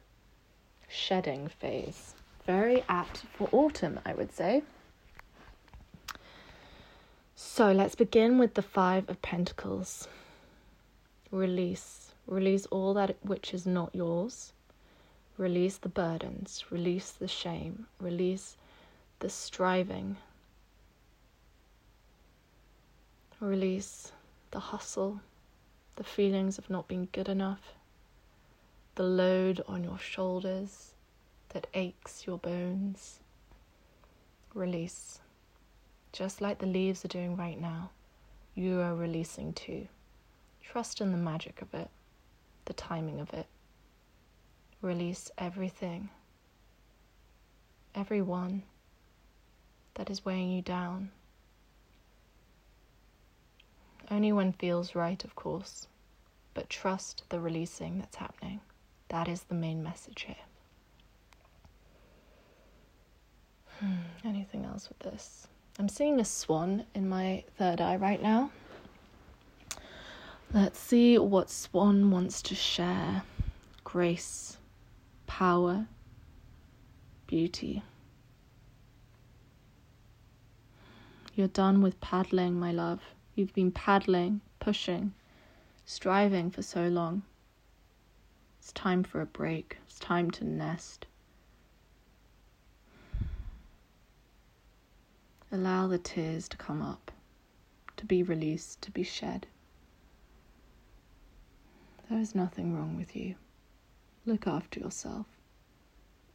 shedding 0.88 1.48
phase. 1.48 2.16
Very 2.46 2.84
apt 2.90 3.24
for 3.38 3.48
autumn, 3.52 4.00
I 4.06 4.14
would 4.14 4.32
say. 4.32 4.64
So 7.36 7.72
let's 7.72 7.96
begin 7.96 8.38
with 8.38 8.54
the 8.54 8.62
Five 8.62 9.10
of 9.10 9.22
Pentacles. 9.22 10.08
Release. 11.32 12.14
Release 12.28 12.66
all 12.68 12.94
that 12.96 13.18
which 13.22 13.54
is 13.54 13.66
not 13.66 13.94
yours. 13.94 14.54
Release 15.38 15.78
the 15.78 15.90
burdens, 15.90 16.64
release 16.70 17.12
the 17.12 17.28
shame, 17.28 17.88
release 18.00 18.56
the 19.20 19.30
striving. 19.30 20.16
Release 23.42 24.14
the 24.52 24.60
hustle, 24.60 25.20
the 25.98 26.06
feelings 26.06 26.58
of 26.58 26.70
not 26.70 26.88
being 26.88 27.10
good 27.12 27.28
enough, 27.28 27.74
the 28.96 29.04
load 29.04 29.62
on 29.68 29.84
your 29.84 30.00
shoulders 30.00 30.94
that 31.50 31.68
aches 31.74 32.26
your 32.26 32.38
bones. 32.38 33.20
Release. 34.54 35.20
Just 36.14 36.40
like 36.40 36.60
the 36.60 36.66
leaves 36.66 37.04
are 37.04 37.10
doing 37.10 37.36
right 37.36 37.60
now, 37.60 37.90
you 38.54 38.80
are 38.80 38.96
releasing 38.96 39.52
too. 39.52 39.90
Trust 40.64 41.02
in 41.02 41.12
the 41.12 41.18
magic 41.18 41.62
of 41.62 41.74
it, 41.74 41.90
the 42.64 42.74
timing 42.74 43.20
of 43.20 43.34
it. 43.34 43.48
Release 44.86 45.32
everything, 45.40 46.10
everyone 47.96 48.62
that 49.96 50.12
is 50.12 50.24
weighing 50.24 50.52
you 50.52 50.62
down. 50.62 51.10
Only 54.12 54.32
when 54.32 54.54
feels 54.54 54.94
right, 54.94 55.24
of 55.24 55.34
course, 55.34 55.88
but 56.54 56.70
trust 56.70 57.24
the 57.30 57.40
releasing 57.40 57.98
that's 57.98 58.18
happening. 58.18 58.60
That 59.10 59.28
is 59.28 59.42
the 59.42 59.56
main 59.56 59.82
message 59.82 60.26
here. 60.28 60.46
Hmm, 63.80 64.04
anything 64.24 64.66
else 64.66 64.88
with 64.88 65.00
this? 65.00 65.48
I'm 65.80 65.90
seeing 65.90 66.20
a 66.20 66.26
swan 66.26 66.86
in 66.94 67.10
my 67.10 67.44
third 67.58 67.82
eye 67.82 67.96
right 67.96 68.22
now. 68.22 68.52
Let's 70.54 70.78
see 70.78 71.18
what 71.18 71.50
Swan 71.50 72.12
wants 72.12 72.44
to 72.44 72.54
share 72.54 73.24
grace, 73.84 74.58
power, 75.28 75.88
beauty. 77.28 77.84
You're 81.36 81.48
done 81.48 81.82
with 81.82 82.00
paddling, 82.00 82.60
my 82.60 82.72
love. 82.72 83.02
You've 83.36 83.54
been 83.54 83.72
paddling, 83.72 84.42
pushing, 84.60 85.14
striving 85.86 86.50
for 86.50 86.62
so 86.62 86.88
long. 86.88 87.24
It's 88.60 88.72
time 88.72 89.04
for 89.04 89.22
a 89.22 89.26
break. 89.26 89.78
It's 89.86 90.00
time 90.00 90.32
to 90.32 90.46
nest. 90.46 91.06
Allow 95.52 95.88
the 95.88 95.98
tears 95.98 96.48
to 96.50 96.58
come 96.58 96.82
up, 96.82 97.12
to 97.98 98.06
be 98.06 98.24
released, 98.24 98.82
to 98.82 98.92
be 98.92 99.04
shed. 99.04 99.46
There 102.10 102.20
is 102.20 102.34
nothing 102.36 102.76
wrong 102.76 102.98
with 102.98 103.16
you. 103.16 103.36
Look 104.28 104.48
after 104.48 104.80
yourself. 104.80 105.28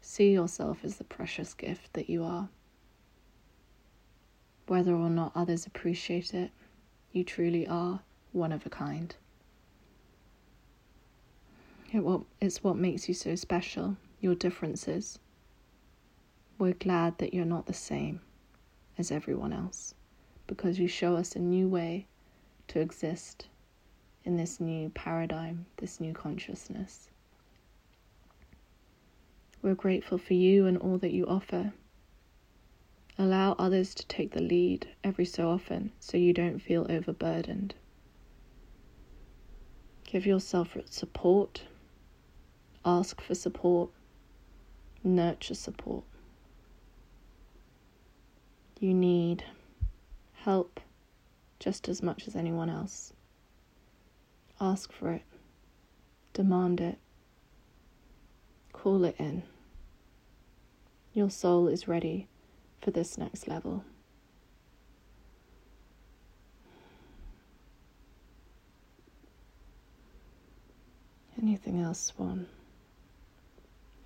See 0.01 0.33
yourself 0.33 0.85
as 0.85 0.97
the 0.97 1.05
precious 1.05 1.55
gift 1.55 1.93
that 1.95 2.09
you 2.09 2.23
are. 2.23 2.49
Whether 4.69 4.95
or 4.95 5.11
not 5.11 5.33
others 5.35 5.67
appreciate 5.67 6.33
it, 6.33 6.53
you 7.11 7.25
truly 7.25 7.67
are 7.67 8.01
one 8.33 8.53
of 8.53 8.65
a 8.65 8.71
kind. 8.71 9.15
It 11.93 12.05
It's 12.41 12.63
what 12.63 12.77
makes 12.77 13.09
you 13.09 13.15
so 13.15 13.35
special, 13.35 13.97
your 14.21 14.37
differences. 14.37 15.19
We're 16.59 16.75
glad 16.75 17.19
that 17.19 17.35
you're 17.35 17.45
not 17.45 17.67
the 17.67 17.73
same 17.73 18.21
as 18.97 19.11
everyone 19.11 19.53
else 19.53 19.95
because 20.47 20.79
you 20.79 20.87
show 20.87 21.17
us 21.17 21.35
a 21.35 21.41
new 21.41 21.67
way 21.67 22.07
to 22.69 22.79
exist 22.79 23.49
in 24.25 24.37
this 24.37 24.61
new 24.61 24.91
paradigm, 24.91 25.67
this 25.79 25.99
new 25.99 26.13
consciousness. 26.13 27.11
We're 29.63 29.75
grateful 29.75 30.17
for 30.17 30.35
you 30.35 30.67
and 30.67 30.79
all 30.79 30.97
that 30.99 31.13
you 31.13 31.27
offer. 31.27 31.73
Allow 33.19 33.53
others 33.53 33.95
to 33.97 34.07
take 34.07 34.33
the 34.33 34.41
lead 34.41 34.89
every 35.05 35.27
so 35.27 35.51
often 35.51 35.93
so 36.01 36.17
you 36.17 36.33
don't 36.33 36.59
feel 36.59 36.87
overburdened. 36.89 37.75
Give 40.05 40.25
yourself 40.25 40.77
support, 40.87 41.63
ask 42.85 43.21
for 43.21 43.35
support, 43.35 43.91
nurture 45.05 45.55
support. 45.55 46.05
You 48.81 48.95
need 48.95 49.45
help 50.33 50.81
just 51.59 51.87
as 51.87 52.03
much 52.03 52.27
as 52.27 52.35
anyone 52.35 52.71
else. 52.71 53.13
Ask 54.59 54.91
for 54.91 55.13
it, 55.13 55.23
demand 56.33 56.81
it, 56.81 56.99
call 58.73 59.05
it 59.05 59.17
in. 59.19 59.43
Your 61.13 61.31
soul 61.31 61.69
is 61.69 61.89
ready 61.89 62.29
for 62.81 62.91
this 62.91 63.19
next 63.19 63.49
level. 63.49 63.85
Anything 71.43 71.81
else, 71.81 72.13
Swan? 72.17 72.47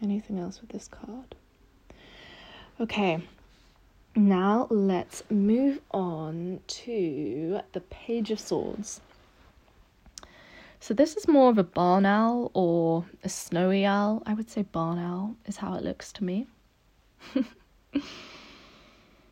Anything 0.02 0.38
else 0.38 0.60
with 0.60 0.70
this 0.70 0.88
card? 0.88 1.34
Okay, 2.80 3.22
now 4.14 4.66
let's 4.70 5.22
move 5.30 5.80
on 5.90 6.60
to 6.66 7.60
the 7.72 7.80
Page 7.80 8.30
of 8.30 8.38
Swords. 8.38 9.00
So 10.84 10.92
this 10.92 11.16
is 11.16 11.26
more 11.26 11.48
of 11.48 11.56
a 11.56 11.64
barn 11.64 12.04
owl 12.04 12.50
or 12.52 13.06
a 13.22 13.28
snowy 13.30 13.86
owl. 13.86 14.22
I 14.26 14.34
would 14.34 14.50
say 14.50 14.60
barn 14.60 14.98
owl 14.98 15.34
is 15.46 15.56
how 15.56 15.72
it 15.76 15.82
looks 15.82 16.12
to 16.12 16.24
me. 16.24 16.46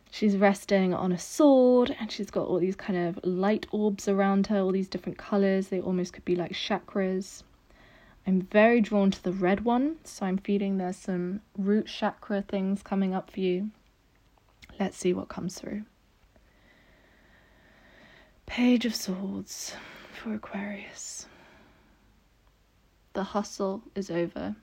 she's 0.09 0.35
resting 0.35 0.95
on 0.95 1.11
a 1.11 1.19
sword 1.19 1.95
and 1.99 2.11
she's 2.11 2.31
got 2.31 2.47
all 2.47 2.57
these 2.57 2.75
kind 2.75 2.97
of 2.97 3.19
light 3.23 3.67
orbs 3.71 4.07
around 4.07 4.47
her, 4.47 4.61
all 4.61 4.71
these 4.71 4.87
different 4.87 5.19
colors. 5.19 5.67
They 5.67 5.79
almost 5.79 6.13
could 6.13 6.25
be 6.25 6.35
like 6.35 6.53
chakras. 6.53 7.43
I'm 8.25 8.41
very 8.41 8.81
drawn 8.81 9.11
to 9.11 9.21
the 9.21 9.31
red 9.31 9.63
one, 9.63 9.97
so 10.03 10.25
I'm 10.25 10.39
feeling 10.39 10.79
there's 10.79 10.97
some 10.97 11.41
root 11.55 11.85
chakra 11.85 12.41
things 12.41 12.81
coming 12.81 13.13
up 13.13 13.29
for 13.29 13.41
you. 13.41 13.69
Let's 14.79 14.97
see 14.97 15.13
what 15.13 15.29
comes 15.29 15.59
through. 15.59 15.83
Page 18.47 18.87
of 18.87 18.95
Swords 18.95 19.75
for 20.13 20.33
Aquarius. 20.33 21.27
The 23.13 23.25
hustle 23.25 23.83
is 23.93 24.09
over, 24.09 24.55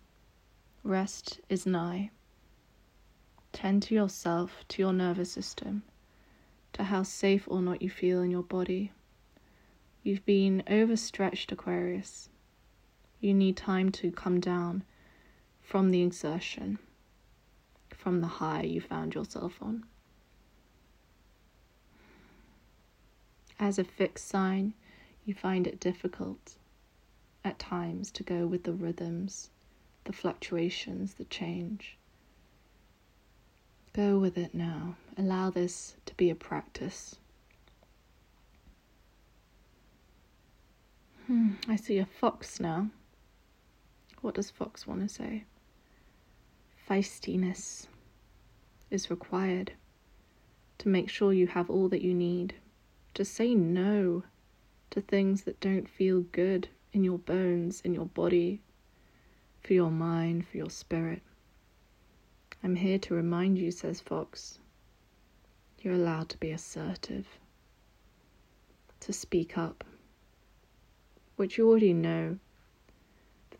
rest 0.83 1.39
is 1.49 1.67
nigh. 1.67 2.11
Tend 3.53 3.81
to 3.85 3.95
yourself, 3.95 4.65
to 4.71 4.83
your 4.83 4.93
nervous 4.93 5.31
system, 5.31 5.85
to 6.73 6.83
how 6.83 7.05
safe 7.05 7.45
or 7.47 7.63
not 7.63 7.81
you 7.81 7.89
feel 7.89 8.23
in 8.23 8.31
your 8.33 8.43
body. 8.43 8.91
You've 10.03 10.25
been 10.27 10.65
overstretched, 10.69 11.53
Aquarius. 11.53 12.29
You 13.21 13.35
need 13.35 13.57
time 13.57 13.93
to 13.93 14.11
come 14.11 14.41
down 14.41 14.83
from 15.63 15.93
the 15.93 16.03
exertion, 16.03 16.81
from 17.95 18.21
the 18.21 18.27
high 18.27 18.63
you 18.63 18.81
found 18.81 19.15
yourself 19.15 19.59
on. 19.63 19.85
As 23.61 23.79
a 23.79 23.85
fixed 23.85 24.27
sign, 24.27 24.75
you 25.25 25.35
find 25.35 25.69
it 25.69 25.79
difficult 25.79 26.57
at 27.45 27.59
times 27.59 28.11
to 28.13 28.23
go 28.23 28.47
with 28.47 28.65
the 28.65 28.73
rhythms, 28.73 29.51
the 30.05 30.13
fluctuations, 30.13 31.15
the 31.15 31.25
change. 31.25 31.97
Go 33.93 34.19
with 34.19 34.39
it 34.39 34.55
now. 34.55 34.97
Allow 35.17 35.51
this 35.51 35.97
to 36.07 36.15
be 36.15 36.31
a 36.31 36.35
practice. 36.35 37.17
Hmm, 41.27 41.53
I 41.69 41.77
see 41.77 41.99
a 41.99 42.07
fox 42.07 42.61
now. 42.61 42.91
What 44.21 44.35
does 44.35 44.51
fox 44.51 44.87
want 44.87 45.01
to 45.01 45.09
say? 45.09 45.45
Feistiness 46.89 47.87
is 48.91 49.11
required 49.11 49.73
to 50.79 50.89
make 50.89 51.09
sure 51.09 51.33
you 51.33 51.47
have 51.47 51.71
all 51.71 51.89
that 51.89 52.03
you 52.03 52.15
need. 52.15 52.55
To 53.15 53.25
say 53.25 53.55
no 53.55 54.25
to 54.91 55.01
things 55.01 55.43
that 55.43 55.61
don't 55.61 55.89
feel 55.89 56.21
good 56.21 56.69
in 56.93 57.05
your 57.05 57.19
bones, 57.19 57.81
in 57.83 57.95
your 57.95 58.07
body, 58.07 58.61
for 59.63 59.75
your 59.75 59.91
mind, 59.91 60.47
for 60.49 60.57
your 60.57 60.71
spirit. 60.71 61.23
I'm 62.63 62.77
here 62.77 62.99
to 62.99 63.15
remind 63.15 63.59
you, 63.59 63.71
says 63.71 64.01
Fox, 64.01 64.59
you're 65.81 65.95
allowed 65.95 66.29
to 66.31 66.39
be 66.39 66.51
assertive, 66.51 67.27
to 69.01 69.13
speak 69.13 69.57
up, 69.57 69.85
which 71.37 71.57
you 71.57 71.69
already 71.69 71.95
know. 71.95 72.39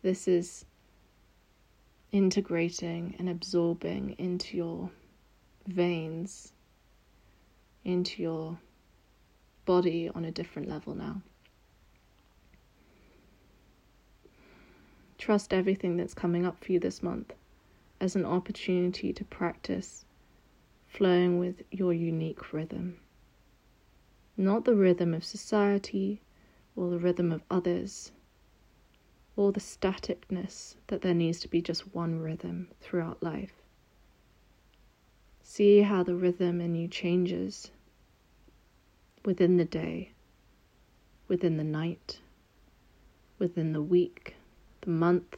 This 0.03 0.27
is 0.27 0.65
integrating 2.11 3.15
and 3.17 3.29
absorbing 3.29 4.15
into 4.17 4.57
your 4.57 4.89
veins, 5.67 6.53
into 7.83 8.21
your 8.21 8.57
body 9.65 10.09
on 10.13 10.25
a 10.25 10.31
different 10.31 10.67
level 10.67 10.93
now. 10.93 11.21
Trust 15.21 15.53
everything 15.53 15.97
that's 15.97 16.15
coming 16.15 16.47
up 16.47 16.63
for 16.63 16.71
you 16.71 16.79
this 16.79 17.03
month 17.03 17.35
as 17.99 18.15
an 18.15 18.25
opportunity 18.25 19.13
to 19.13 19.23
practice 19.23 20.03
flowing 20.87 21.37
with 21.37 21.61
your 21.69 21.93
unique 21.93 22.51
rhythm. 22.51 22.97
Not 24.35 24.65
the 24.65 24.73
rhythm 24.73 25.13
of 25.13 25.23
society 25.23 26.23
or 26.75 26.89
the 26.89 26.97
rhythm 26.97 27.31
of 27.31 27.43
others, 27.51 28.11
or 29.35 29.51
the 29.51 29.59
staticness 29.59 30.73
that 30.87 31.03
there 31.03 31.13
needs 31.13 31.39
to 31.41 31.47
be 31.47 31.61
just 31.61 31.93
one 31.93 32.17
rhythm 32.17 32.69
throughout 32.81 33.21
life. 33.21 33.53
See 35.43 35.81
how 35.81 36.01
the 36.01 36.15
rhythm 36.15 36.59
in 36.59 36.73
you 36.73 36.87
changes 36.87 37.69
within 39.23 39.57
the 39.57 39.65
day, 39.65 40.13
within 41.27 41.57
the 41.57 41.63
night, 41.63 42.21
within 43.37 43.73
the 43.73 43.83
week, 43.83 44.35
the 44.81 44.89
month, 44.89 45.37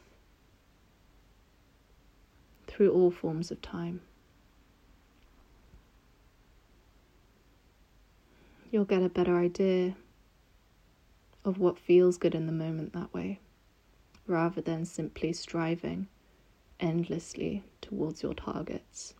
through 2.67 2.91
all 2.91 3.11
forms 3.11 3.51
of 3.51 3.61
time. 3.61 4.01
You'll 8.71 8.85
get 8.85 9.03
a 9.03 9.09
better 9.09 9.37
idea 9.37 9.95
of 11.45 11.59
what 11.59 11.77
feels 11.77 12.17
good 12.17 12.33
in 12.33 12.47
the 12.47 12.51
moment 12.51 12.93
that 12.93 13.13
way, 13.13 13.39
rather 14.25 14.61
than 14.61 14.85
simply 14.85 15.33
striving 15.33 16.07
endlessly 16.79 17.63
towards 17.81 18.23
your 18.23 18.33
targets. 18.33 19.13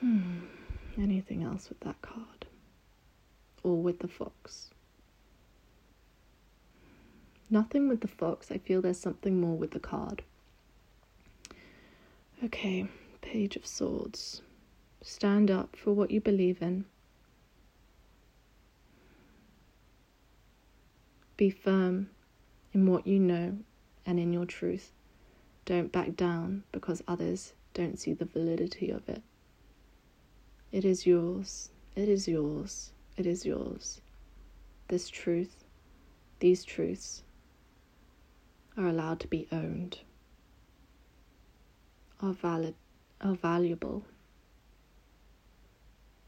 Hmm. 0.00 0.40
Anything 0.98 1.42
else 1.42 1.68
with 1.68 1.80
that 1.80 2.00
card? 2.02 2.46
Or 3.62 3.76
with 3.82 4.00
the 4.00 4.08
fox? 4.08 4.70
Nothing 7.54 7.88
with 7.88 8.00
the 8.00 8.08
fox. 8.08 8.50
I 8.50 8.58
feel 8.58 8.82
there's 8.82 8.98
something 8.98 9.40
more 9.40 9.56
with 9.56 9.70
the 9.70 9.78
card. 9.78 10.24
Okay, 12.42 12.88
Page 13.22 13.54
of 13.54 13.64
Swords. 13.64 14.42
Stand 15.02 15.52
up 15.52 15.76
for 15.76 15.92
what 15.92 16.10
you 16.10 16.20
believe 16.20 16.60
in. 16.60 16.84
Be 21.36 21.48
firm 21.48 22.10
in 22.72 22.90
what 22.90 23.06
you 23.06 23.20
know 23.20 23.58
and 24.04 24.18
in 24.18 24.32
your 24.32 24.46
truth. 24.46 24.90
Don't 25.64 25.92
back 25.92 26.16
down 26.16 26.64
because 26.72 27.04
others 27.06 27.52
don't 27.72 28.00
see 28.00 28.14
the 28.14 28.24
validity 28.24 28.90
of 28.90 29.08
it. 29.08 29.22
It 30.72 30.84
is 30.84 31.06
yours. 31.06 31.70
It 31.94 32.08
is 32.08 32.26
yours. 32.26 32.90
It 33.16 33.26
is 33.26 33.46
yours. 33.46 34.00
This 34.88 35.08
truth, 35.08 35.62
these 36.40 36.64
truths, 36.64 37.22
are 38.76 38.86
allowed 38.86 39.20
to 39.20 39.28
be 39.28 39.46
owned, 39.52 39.98
are 42.20 42.32
valid, 42.32 42.74
are 43.20 43.34
valuable, 43.34 44.04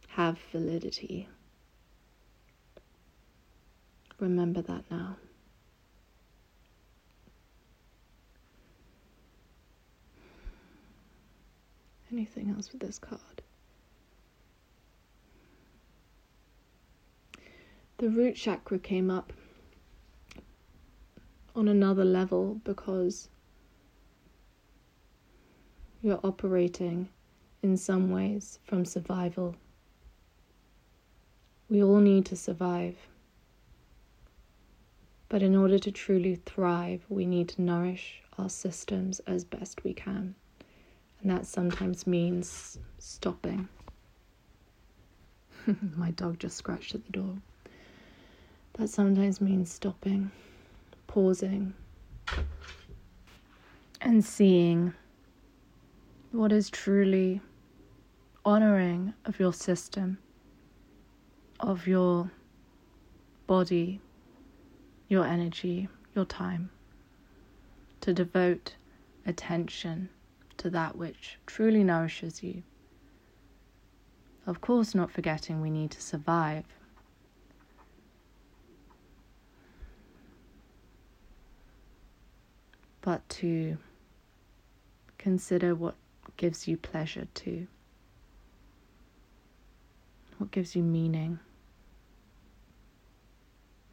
have 0.08 0.38
validity. 0.52 1.28
Remember 4.18 4.62
that 4.62 4.84
now. 4.90 5.16
Anything 12.12 12.50
else 12.50 12.72
with 12.72 12.80
this 12.80 12.98
card? 12.98 13.42
The 17.98 18.08
root 18.08 18.36
chakra 18.36 18.78
came 18.78 19.10
up 19.10 19.32
on 21.56 21.68
another 21.68 22.04
level 22.04 22.60
because 22.64 23.28
you're 26.02 26.20
operating 26.22 27.08
in 27.62 27.76
some 27.76 28.10
ways 28.10 28.58
from 28.64 28.84
survival. 28.84 29.56
We 31.68 31.82
all 31.82 32.00
need 32.00 32.26
to 32.26 32.36
survive. 32.36 32.96
But 35.28 35.42
in 35.42 35.56
order 35.56 35.78
to 35.78 35.90
truly 35.90 36.36
thrive, 36.46 37.04
we 37.08 37.26
need 37.26 37.48
to 37.48 37.62
nourish 37.62 38.22
our 38.38 38.50
systems 38.50 39.18
as 39.20 39.42
best 39.42 39.82
we 39.82 39.94
can. 39.94 40.34
And 41.20 41.30
that 41.30 41.46
sometimes 41.46 42.06
means 42.06 42.78
stopping. 42.98 43.68
My 45.96 46.12
dog 46.12 46.38
just 46.38 46.56
scratched 46.58 46.94
at 46.94 47.04
the 47.06 47.12
door. 47.12 47.36
That 48.74 48.88
sometimes 48.88 49.40
means 49.40 49.72
stopping, 49.72 50.30
pausing, 51.16 51.72
and 54.02 54.22
seeing 54.22 54.92
what 56.30 56.52
is 56.52 56.68
truly 56.68 57.40
honoring 58.44 59.14
of 59.24 59.40
your 59.40 59.54
system, 59.54 60.18
of 61.58 61.86
your 61.86 62.30
body, 63.46 63.98
your 65.08 65.24
energy, 65.24 65.88
your 66.14 66.26
time, 66.26 66.68
to 68.02 68.12
devote 68.12 68.76
attention 69.24 70.10
to 70.58 70.68
that 70.68 70.98
which 70.98 71.38
truly 71.46 71.82
nourishes 71.82 72.42
you. 72.42 72.62
Of 74.46 74.60
course, 74.60 74.94
not 74.94 75.10
forgetting 75.10 75.62
we 75.62 75.70
need 75.70 75.92
to 75.92 76.02
survive. 76.02 76.66
But 83.06 83.28
to 83.28 83.78
consider 85.16 85.76
what 85.76 85.94
gives 86.36 86.66
you 86.66 86.76
pleasure 86.76 87.28
too, 87.34 87.68
what 90.38 90.50
gives 90.50 90.74
you 90.74 90.82
meaning 90.82 91.38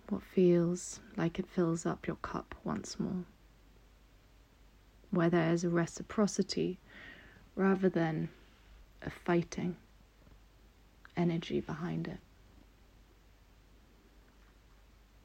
what 0.10 0.24
feels 0.24 1.00
like 1.16 1.38
it 1.38 1.48
fills 1.48 1.86
up 1.86 2.08
your 2.08 2.16
cup 2.16 2.56
once 2.64 3.00
more. 3.00 3.26
Where 5.12 5.30
there 5.30 5.54
is 5.54 5.64
a 5.64 5.70
reciprocity 5.70 6.80
rather 7.56 7.90
than 7.90 8.30
a 9.04 9.12
fighting 9.12 9.76
energy 11.16 11.60
behind 11.60 12.08
it. 12.08 12.18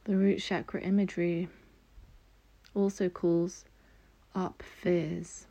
The 0.04 0.14
root 0.14 0.40
chakra 0.40 0.82
imagery 0.82 1.48
also 2.74 3.08
calls 3.08 3.64
up 4.34 4.62
fears 4.62 5.46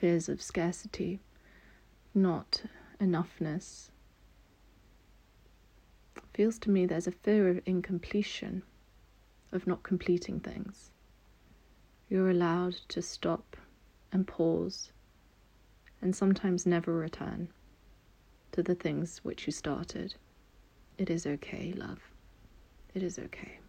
fears 0.00 0.30
of 0.30 0.40
scarcity, 0.40 1.20
not 2.14 2.62
enoughness, 2.98 3.90
feels 6.32 6.58
to 6.58 6.70
me 6.70 6.86
there's 6.86 7.06
a 7.06 7.12
fear 7.12 7.48
of 7.50 7.60
incompletion, 7.66 8.62
of 9.52 9.66
not 9.66 9.82
completing 9.82 10.40
things. 10.40 10.90
You're 12.08 12.30
allowed 12.30 12.76
to 12.88 13.02
stop 13.02 13.58
and 14.10 14.26
pause 14.26 14.90
and 16.00 16.16
sometimes 16.16 16.64
never 16.64 16.94
return 16.94 17.50
to 18.52 18.62
the 18.62 18.74
things 18.74 19.20
which 19.22 19.46
you 19.46 19.52
started. 19.52 20.14
It 20.96 21.10
is 21.10 21.26
okay, 21.26 21.74
love. 21.76 22.00
It 22.94 23.02
is 23.02 23.18
okay. 23.18 23.60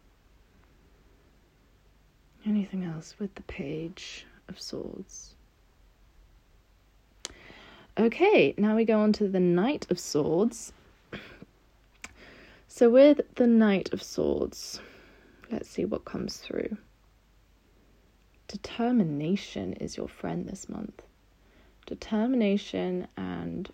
Anything 2.45 2.83
else 2.83 3.15
with 3.19 3.35
the 3.35 3.43
Page 3.43 4.25
of 4.49 4.59
Swords? 4.59 5.35
Okay, 7.99 8.55
now 8.57 8.75
we 8.75 8.83
go 8.83 8.99
on 8.99 9.13
to 9.13 9.27
the 9.27 9.39
Knight 9.39 9.85
of 9.91 9.99
Swords. 9.99 10.73
So, 12.67 12.89
with 12.89 13.19
the 13.35 13.47
Knight 13.47 13.91
of 13.91 14.01
Swords, 14.01 14.79
let's 15.51 15.69
see 15.69 15.83
what 15.83 16.05
comes 16.05 16.37
through. 16.37 16.77
Determination 18.47 19.73
is 19.73 19.97
your 19.97 20.07
friend 20.07 20.47
this 20.47 20.69
month. 20.69 21.03
Determination 21.85 23.07
and 23.17 23.69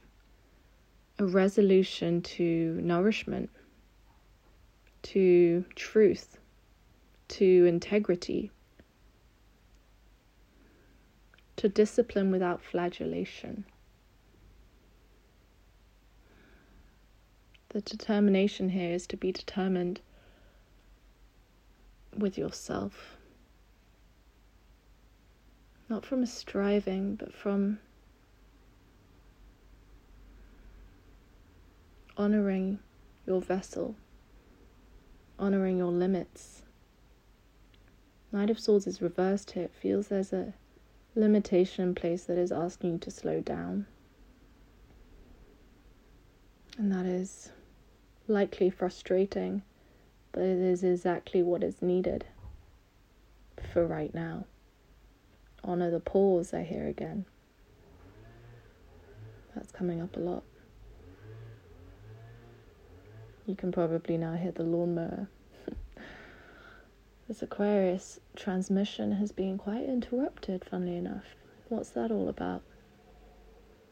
a 1.20 1.26
resolution 1.26 2.22
to 2.24 2.80
nourishment, 2.82 3.52
to 5.04 5.64
truth, 5.76 6.40
to 7.30 7.66
integrity, 7.66 8.52
to 11.58 11.68
discipline 11.68 12.32
without 12.32 12.64
flagellation. 12.64 13.66
The 17.70 17.82
determination 17.82 18.70
here 18.70 18.94
is 18.94 19.06
to 19.08 19.18
be 19.18 19.32
determined 19.32 20.00
with 22.16 22.38
yourself. 22.38 23.18
Not 25.90 26.06
from 26.06 26.24
a 26.24 26.28
striving, 26.28 27.16
but 27.16 27.34
from 27.34 27.80
honoring 32.16 32.80
your 33.26 33.42
vessel, 33.42 33.96
honoring 35.40 35.78
your 35.78 35.92
limits. 35.92 36.64
Knight 38.32 38.50
of 38.50 38.60
Swords 38.60 38.88
is 38.88 39.02
reversed 39.02 39.52
here. 39.52 39.64
It 39.64 39.74
feels 39.74 40.08
there's 40.08 40.34
a 40.34 40.54
limitation 41.18 41.84
in 41.84 41.96
place 41.96 42.26
that 42.26 42.38
is 42.38 42.52
asking 42.52 42.94
you 42.94 42.98
to 43.00 43.12
slow 43.12 43.42
down. 43.42 43.88
And 46.78 46.92
that 46.92 47.06
is 47.06 47.50
likely 48.28 48.70
frustrating, 48.70 49.64
but 50.32 50.44
it 50.44 50.60
is 50.60 50.84
exactly 50.84 51.42
what 51.42 51.64
is 51.64 51.82
needed 51.82 52.26
for 53.74 53.86
right 53.86 54.14
now. 54.14 54.46
Honor 55.64 55.90
the 55.90 56.00
pause, 56.00 56.54
I 56.54 56.64
hear 56.64 56.88
again. 56.88 57.26
That's 59.56 59.72
coming 59.72 60.02
up 60.02 60.16
a 60.16 60.20
lot. 60.20 60.44
You 63.48 63.56
can 63.56 63.72
probably 63.72 64.18
now 64.18 64.36
hear 64.36 64.52
the 64.52 64.64
lawnmower 64.64 65.30
this 67.28 67.42
Aquarius 67.42 68.22
transmission 68.38 69.12
has 69.14 69.34
been 69.34 69.58
quite 69.58 69.84
interrupted, 69.84 70.64
funnily 70.64 70.96
enough. 70.96 71.36
What's 71.68 71.90
that 71.90 72.10
all 72.10 72.30
about? 72.30 72.62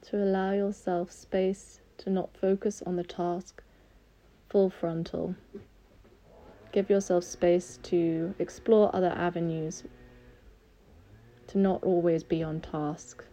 To 0.04 0.24
allow 0.24 0.54
yourself 0.54 1.12
space 1.12 1.82
to 1.98 2.10
not 2.10 2.38
focus 2.38 2.82
on 2.86 2.96
the 2.96 3.04
task 3.04 3.62
full 4.50 4.70
frontal. 4.70 5.36
Give 6.72 6.90
yourself 6.90 7.26
space 7.26 7.78
to 7.84 8.34
explore 8.40 8.96
other 8.96 9.10
avenues, 9.10 9.84
to 11.48 11.58
not 11.58 11.84
always 11.84 12.24
be 12.24 12.42
on 12.42 12.62
task 12.62 13.26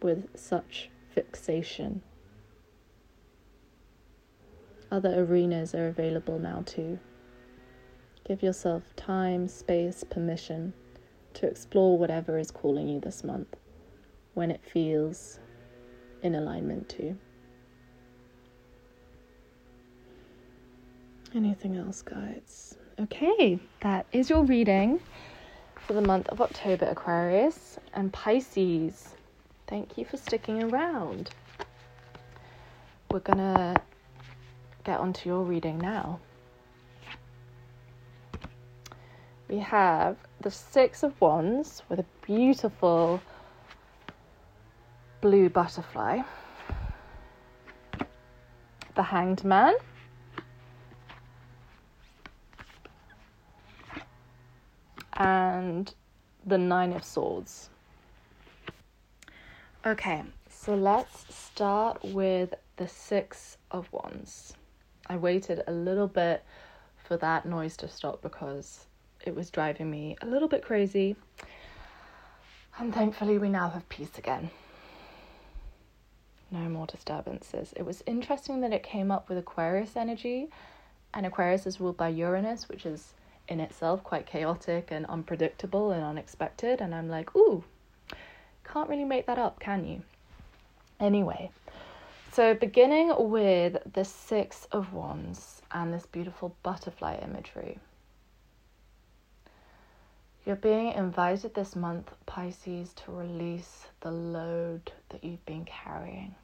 with 0.00 0.28
such 0.34 0.88
fixation. 1.14 2.02
Other 4.90 5.22
arenas 5.22 5.74
are 5.74 5.88
available 5.88 6.38
now 6.38 6.62
too. 6.64 6.98
Give 8.32 8.42
yourself 8.42 8.82
time, 8.96 9.46
space, 9.46 10.04
permission 10.08 10.72
to 11.34 11.46
explore 11.46 11.98
whatever 11.98 12.38
is 12.38 12.50
calling 12.50 12.88
you 12.88 12.98
this 12.98 13.22
month 13.22 13.56
when 14.32 14.50
it 14.50 14.62
feels 14.64 15.38
in 16.22 16.34
alignment 16.34 16.88
to. 16.88 17.14
Anything 21.34 21.76
else, 21.76 22.00
guys? 22.00 22.78
Okay, 22.98 23.58
that 23.80 24.06
is 24.12 24.30
your 24.30 24.44
reading 24.44 24.98
for 25.86 25.92
the 25.92 26.00
month 26.00 26.30
of 26.30 26.40
October, 26.40 26.86
Aquarius 26.86 27.78
and 27.92 28.10
Pisces. 28.14 29.08
Thank 29.66 29.98
you 29.98 30.06
for 30.06 30.16
sticking 30.16 30.62
around. 30.62 31.28
We're 33.10 33.18
gonna 33.18 33.76
get 34.84 35.00
onto 35.00 35.28
your 35.28 35.42
reading 35.42 35.76
now. 35.76 36.18
We 39.52 39.58
have 39.58 40.16
the 40.40 40.50
Six 40.50 41.02
of 41.02 41.20
Wands 41.20 41.82
with 41.90 41.98
a 41.98 42.06
beautiful 42.24 43.20
blue 45.20 45.50
butterfly, 45.50 46.22
the 48.94 49.02
Hanged 49.02 49.44
Man, 49.44 49.74
and 55.12 55.94
the 56.46 56.56
Nine 56.56 56.94
of 56.94 57.04
Swords. 57.04 57.68
Okay, 59.84 60.22
so 60.48 60.74
let's 60.74 61.26
start 61.34 62.02
with 62.02 62.54
the 62.78 62.88
Six 62.88 63.58
of 63.70 63.92
Wands. 63.92 64.54
I 65.08 65.18
waited 65.18 65.62
a 65.66 65.72
little 65.72 66.08
bit 66.08 66.42
for 66.96 67.18
that 67.18 67.44
noise 67.44 67.76
to 67.76 67.88
stop 67.88 68.22
because 68.22 68.86
it 69.24 69.34
was 69.34 69.50
driving 69.50 69.90
me 69.90 70.16
a 70.22 70.26
little 70.26 70.48
bit 70.48 70.62
crazy. 70.62 71.16
And 72.78 72.94
thankfully, 72.94 73.38
we 73.38 73.48
now 73.48 73.68
have 73.70 73.88
peace 73.88 74.18
again. 74.18 74.50
No 76.50 76.68
more 76.68 76.86
disturbances. 76.86 77.72
It 77.76 77.84
was 77.84 78.02
interesting 78.06 78.60
that 78.60 78.72
it 78.72 78.82
came 78.82 79.10
up 79.10 79.28
with 79.28 79.38
Aquarius 79.38 79.96
energy, 79.96 80.48
and 81.14 81.26
Aquarius 81.26 81.66
is 81.66 81.80
ruled 81.80 81.96
by 81.96 82.08
Uranus, 82.08 82.68
which 82.68 82.84
is 82.86 83.14
in 83.48 83.60
itself 83.60 84.02
quite 84.04 84.26
chaotic 84.26 84.88
and 84.90 85.06
unpredictable 85.06 85.90
and 85.90 86.04
unexpected. 86.04 86.80
And 86.80 86.94
I'm 86.94 87.08
like, 87.08 87.34
ooh, 87.36 87.64
can't 88.64 88.88
really 88.88 89.04
make 89.04 89.26
that 89.26 89.38
up, 89.38 89.60
can 89.60 89.86
you? 89.86 90.02
Anyway, 91.00 91.50
so, 92.32 92.54
beginning 92.54 93.12
with 93.18 93.76
the 93.92 94.06
Six 94.06 94.66
of 94.72 94.94
Wands 94.94 95.60
and 95.70 95.92
this 95.92 96.06
beautiful 96.06 96.56
butterfly 96.62 97.18
imagery. 97.22 97.78
You're 100.44 100.56
being 100.56 100.92
invited 100.92 101.54
this 101.54 101.76
month, 101.76 102.12
Pisces, 102.26 102.92
to 102.94 103.12
release 103.12 103.86
the 104.00 104.10
load 104.10 104.92
that 105.10 105.22
you've 105.22 105.44
been 105.46 105.64
carrying. 105.64 106.34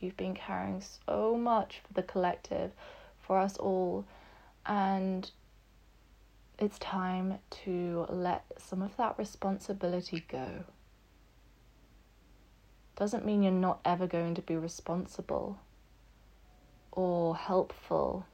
You've 0.00 0.16
been 0.16 0.34
carrying 0.34 0.82
so 1.06 1.36
much 1.36 1.80
for 1.86 1.92
the 1.94 2.02
collective, 2.02 2.72
for 3.20 3.38
us 3.38 3.56
all, 3.56 4.04
and 4.66 5.30
it's 6.58 6.78
time 6.78 7.38
to 7.64 8.06
let 8.08 8.44
some 8.58 8.82
of 8.82 8.96
that 8.96 9.16
responsibility 9.18 10.24
go 10.28 10.64
doesn't 12.96 13.24
mean 13.24 13.42
you're 13.42 13.52
not 13.52 13.80
ever 13.84 14.06
going 14.06 14.34
to 14.34 14.42
be 14.42 14.56
responsible 14.56 15.58
or 16.90 17.34
helpful 17.34 18.26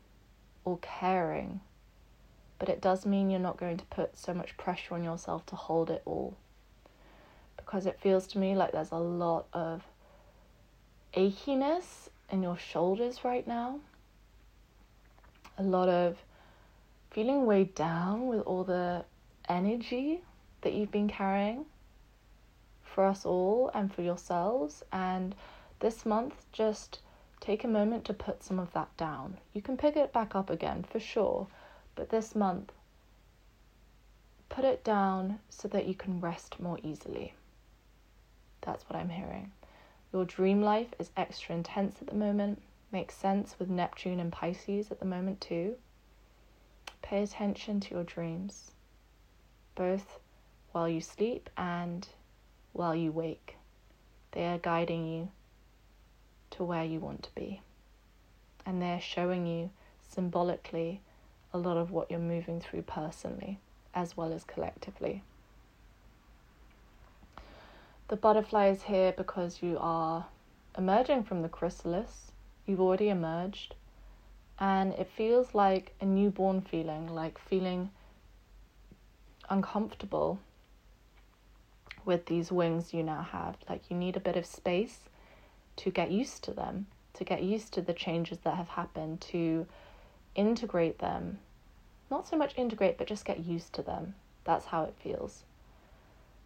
or 0.65 0.78
caring, 0.82 1.60
but 2.59 2.68
it 2.68 2.80
does 2.80 3.06
mean 3.06 3.30
you're 3.30 3.40
not 3.40 3.56
going 3.56 3.76
to 3.76 3.85
put 3.86 4.16
so 4.16 4.35
much 4.35 4.56
pressure 4.56 4.94
on 4.94 5.05
yourself 5.05 5.47
to 5.47 5.56
hold 5.56 5.90
it 5.90 6.02
all. 6.05 6.36
Because 7.56 7.86
it 7.86 8.01
feels 8.01 8.26
to 8.28 8.39
me 8.39 8.55
like 8.55 8.72
there's 8.72 8.90
a 8.90 8.97
lot 8.97 9.47
of 9.52 9.82
achiness 11.14 12.09
in 12.30 12.43
your 12.43 12.59
shoulders 12.59 13.24
right 13.24 13.47
now, 13.47 13.80
a 15.56 15.62
lot 15.62 15.89
of 15.89 16.16
feeling 17.10 17.47
weighed 17.47 17.74
down 17.74 18.26
with 18.26 18.40
all 18.43 18.64
the 18.64 19.05
energy 19.48 20.20
that 20.60 20.74
you've 20.74 20.90
been 20.90 21.09
carrying 21.09 21.64
for 22.82 23.06
us 23.06 23.24
all 23.24 23.70
and 23.74 23.93
for 23.94 24.02
yourselves. 24.02 24.82
And 24.93 25.35
this 25.80 26.05
month, 26.05 26.35
just 26.52 27.01
take 27.40 27.64
a 27.64 27.68
moment 27.68 28.05
to 28.05 28.12
put 28.12 28.43
some 28.43 28.59
of 28.59 28.72
that 28.72 28.94
down. 28.97 29.39
You 29.55 29.62
can 29.62 29.76
pick 29.76 29.97
it 29.97 30.12
back 30.12 30.35
up 30.35 30.51
again 30.51 30.85
for 30.90 31.01
sure, 31.01 31.47
but 31.99 32.11
this 32.11 32.37
month, 32.37 32.70
put 34.49 34.65
it 34.65 34.85
down 34.85 35.41
so 35.51 35.66
that 35.66 35.87
you 35.87 35.95
can 35.95 36.20
rest 36.20 36.61
more 36.61 36.79
easily. 36.85 37.35
That's 38.61 38.89
what 38.89 38.97
I'm 38.97 39.09
hearing. 39.09 39.51
Your 40.12 40.25
dream 40.25 40.62
life 40.62 40.95
is 41.01 41.11
extra 41.16 41.57
intense 41.57 41.97
at 42.01 42.07
the 42.07 42.15
moment. 42.15 42.62
Makes 42.93 43.16
sense 43.16 43.57
with 43.59 43.69
Neptune 43.69 44.20
and 44.20 44.31
Pisces 44.31 44.93
at 44.93 45.01
the 45.01 45.07
moment, 45.07 45.41
too. 45.41 45.75
Pay 47.03 47.25
attention 47.25 47.81
to 47.81 47.95
your 47.95 48.05
dreams, 48.05 48.70
both 49.75 50.20
while 50.70 50.89
you 50.89 51.01
sleep 51.01 51.51
and 51.57 52.07
while 52.75 52.95
you 52.95 53.11
wake. 53.11 53.57
They 54.31 54.47
are 54.47 54.59
guiding 54.59 55.05
you 55.05 55.31
to 56.53 56.62
where 56.62 56.85
you 56.85 57.01
want 57.01 57.25
to 57.25 57.35
be. 57.35 57.61
And 58.65 58.81
they're 58.81 59.01
showing 59.01 59.49
you 59.49 59.70
symbolically 60.09 61.01
a 61.53 61.59
lot 61.59 61.77
of 61.77 61.91
what 61.91 62.11
you're 62.11 62.20
moving 62.20 62.61
through 62.61 62.83
personally 62.83 63.59
as 63.95 64.16
well 64.16 64.33
as 64.33 64.45
collectively. 64.45 65.23
The 68.09 68.16
butterfly 68.16 68.69
is 68.69 68.85
here 68.85 69.12
because 69.12 69.62
you 69.62 69.77
are 69.81 70.27
emerging 70.77 71.25
from 71.25 71.43
the 71.43 71.49
chrysalis. 71.49 72.33
You've 72.66 72.81
already 72.81 73.09
emerged. 73.09 73.75
And 74.59 74.93
it 74.95 75.09
feels 75.15 75.55
like 75.55 75.95
a 76.01 76.07
newborn 76.07 76.62
feeling, 76.62 77.09
like 77.09 77.39
feeling 77.39 77.91
uncomfortable 79.51 80.39
with 82.05 82.27
these 82.27 82.51
wings 82.51 82.95
you 82.95 83.03
now 83.03 83.23
have. 83.23 83.57
Like 83.69 83.91
you 83.91 83.97
need 83.97 84.16
a 84.16 84.20
bit 84.20 84.37
of 84.37 84.47
space 84.47 85.01
to 85.77 85.91
get 85.91 86.11
used 86.11 86.43
to 86.45 86.53
them, 86.53 86.87
to 87.15 87.25
get 87.25 87.43
used 87.43 87.73
to 87.75 87.83
the 87.83 87.93
changes 87.93 88.39
that 88.39 88.57
have 88.57 88.69
happened, 88.69 89.20
to 89.20 89.66
integrate 90.39 91.01
them. 91.01 91.40
Not 92.10 92.28
so 92.28 92.36
much 92.36 92.56
integrate, 92.56 92.97
but 92.97 93.09
just 93.09 93.24
get 93.24 93.40
used 93.40 93.73
to 93.74 93.82
them. 93.82 94.15
That's 94.44 94.66
how 94.66 94.85
it 94.85 94.94
feels. 95.02 95.43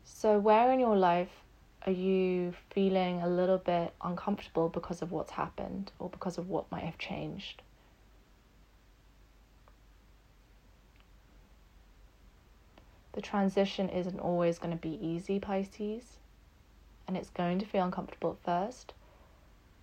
So, 0.03 0.39
where 0.39 0.73
in 0.73 0.81
your 0.81 0.97
life 0.97 1.43
are 1.87 1.93
you 1.93 2.55
feeling 2.71 3.21
a 3.23 3.29
little 3.29 3.59
bit 3.59 3.93
uncomfortable 4.03 4.69
because 4.69 5.03
of 5.03 5.13
what's 5.13 5.33
happened 5.33 5.93
or 5.99 6.09
because 6.09 6.39
of 6.39 6.49
what 6.49 6.71
might 6.73 6.85
have 6.85 6.99
changed? 6.99 7.63
The 13.13 13.21
transition 13.21 13.91
isn't 13.91 14.21
always 14.21 14.59
going 14.59 14.73
to 14.73 14.81
be 14.81 14.99
easy, 15.07 15.39
Pisces, 15.39 16.17
and 17.07 17.15
it's 17.15 17.29
going 17.29 17.59
to 17.59 17.67
feel 17.67 17.85
uncomfortable 17.85 18.39
at 18.39 18.45
first. 18.45 18.95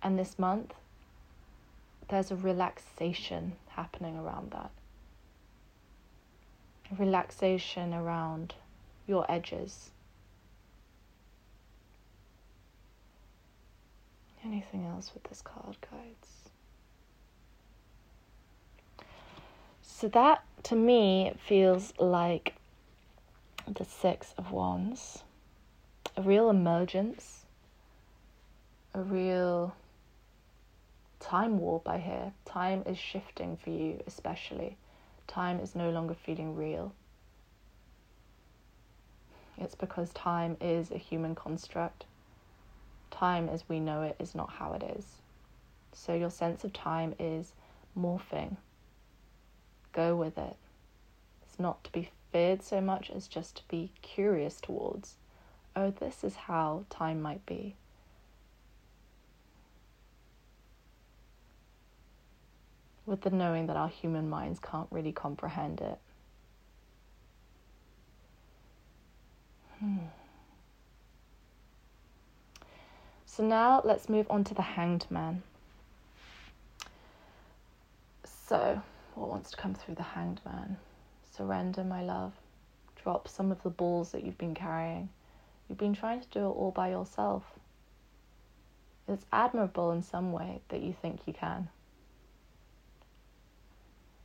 And 0.02 0.18
this 0.18 0.36
month, 0.36 0.74
there's 2.08 2.32
a 2.32 2.36
relaxation 2.36 3.52
happening 3.80 4.16
around 4.18 4.50
that. 4.50 4.70
Relaxation 6.98 7.94
around 7.94 8.54
your 9.06 9.24
edges. 9.30 9.90
Anything 14.44 14.84
else 14.84 15.12
with 15.14 15.24
this 15.24 15.40
card, 15.40 15.76
guides? 15.90 16.50
So 19.80 20.08
that 20.08 20.44
to 20.64 20.76
me 20.76 21.32
feels 21.46 21.94
like 21.98 22.54
the 23.66 23.84
Six 23.84 24.34
of 24.36 24.50
Wands, 24.50 25.22
a 26.16 26.22
real 26.22 26.50
emergence, 26.50 27.44
a 28.92 29.00
real 29.00 29.74
time 31.20 31.58
warp, 31.58 31.88
I 31.88 31.98
hear. 31.98 32.32
Time 32.44 32.82
is 32.86 32.98
shifting 32.98 33.56
for 33.56 33.70
you, 33.70 34.02
especially. 34.06 34.76
Time 35.26 35.60
is 35.60 35.76
no 35.76 35.90
longer 35.90 36.14
feeling 36.14 36.56
real. 36.56 36.92
It's 39.56 39.74
because 39.74 40.10
time 40.14 40.56
is 40.60 40.90
a 40.90 40.96
human 40.96 41.34
construct. 41.34 42.06
Time 43.10 43.48
as 43.48 43.68
we 43.68 43.78
know 43.78 44.02
it 44.02 44.16
is 44.18 44.34
not 44.34 44.50
how 44.50 44.72
it 44.72 44.82
is. 44.82 45.04
So 45.92 46.14
your 46.14 46.30
sense 46.30 46.64
of 46.64 46.72
time 46.72 47.14
is 47.18 47.52
morphing. 47.98 48.56
Go 49.92 50.16
with 50.16 50.38
it. 50.38 50.56
It's 51.42 51.58
not 51.58 51.84
to 51.84 51.92
be 51.92 52.10
feared 52.32 52.62
so 52.62 52.80
much 52.80 53.10
as 53.10 53.28
just 53.28 53.56
to 53.56 53.62
be 53.68 53.92
curious 54.02 54.60
towards. 54.60 55.16
Oh, 55.76 55.90
this 55.90 56.24
is 56.24 56.34
how 56.34 56.84
time 56.88 57.20
might 57.20 57.44
be. 57.44 57.74
With 63.10 63.22
the 63.22 63.30
knowing 63.30 63.66
that 63.66 63.76
our 63.76 63.88
human 63.88 64.30
minds 64.30 64.60
can't 64.60 64.86
really 64.92 65.10
comprehend 65.10 65.80
it. 65.80 65.98
Hmm. 69.80 69.96
So 73.26 73.42
now 73.42 73.82
let's 73.84 74.08
move 74.08 74.28
on 74.30 74.44
to 74.44 74.54
the 74.54 74.62
hanged 74.62 75.06
man. 75.10 75.42
So, 78.46 78.80
what 79.16 79.28
wants 79.28 79.50
to 79.50 79.56
come 79.56 79.74
through 79.74 79.96
the 79.96 80.04
hanged 80.04 80.40
man? 80.44 80.76
Surrender, 81.36 81.82
my 81.82 82.04
love. 82.04 82.32
Drop 83.02 83.26
some 83.26 83.50
of 83.50 83.60
the 83.64 83.70
balls 83.70 84.12
that 84.12 84.22
you've 84.22 84.38
been 84.38 84.54
carrying. 84.54 85.08
You've 85.68 85.78
been 85.78 85.94
trying 85.94 86.20
to 86.20 86.28
do 86.28 86.46
it 86.46 86.50
all 86.50 86.70
by 86.70 86.90
yourself. 86.90 87.42
It's 89.08 89.26
admirable 89.32 89.90
in 89.90 90.04
some 90.04 90.30
way 90.30 90.60
that 90.68 90.80
you 90.80 90.92
think 90.92 91.22
you 91.26 91.32
can. 91.32 91.70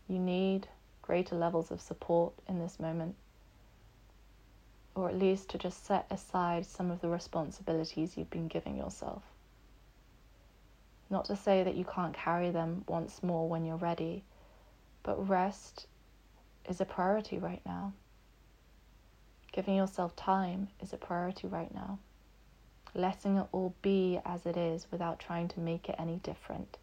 You 0.07 0.19
need 0.19 0.67
greater 1.01 1.35
levels 1.35 1.71
of 1.71 1.81
support 1.81 2.33
in 2.47 2.59
this 2.59 2.79
moment, 2.79 3.15
or 4.93 5.09
at 5.09 5.17
least 5.17 5.49
to 5.49 5.57
just 5.57 5.85
set 5.85 6.05
aside 6.09 6.65
some 6.65 6.91
of 6.91 7.01
the 7.01 7.09
responsibilities 7.09 8.15
you've 8.15 8.29
been 8.29 8.47
giving 8.47 8.77
yourself. 8.77 9.23
Not 11.09 11.25
to 11.25 11.35
say 11.35 11.63
that 11.63 11.75
you 11.75 11.85
can't 11.85 12.13
carry 12.13 12.51
them 12.51 12.83
once 12.87 13.21
more 13.21 13.47
when 13.47 13.65
you're 13.65 13.77
ready, 13.77 14.23
but 15.03 15.27
rest 15.27 15.87
is 16.67 16.81
a 16.81 16.85
priority 16.85 17.37
right 17.37 17.61
now. 17.65 17.93
Giving 19.51 19.75
yourself 19.75 20.15
time 20.15 20.69
is 20.81 20.93
a 20.93 20.97
priority 20.97 21.47
right 21.47 21.73
now. 21.73 21.99
Letting 22.93 23.37
it 23.37 23.47
all 23.51 23.73
be 23.81 24.19
as 24.25 24.45
it 24.45 24.57
is 24.57 24.87
without 24.91 25.19
trying 25.19 25.47
to 25.49 25.59
make 25.59 25.89
it 25.89 25.95
any 25.97 26.17
different 26.17 26.77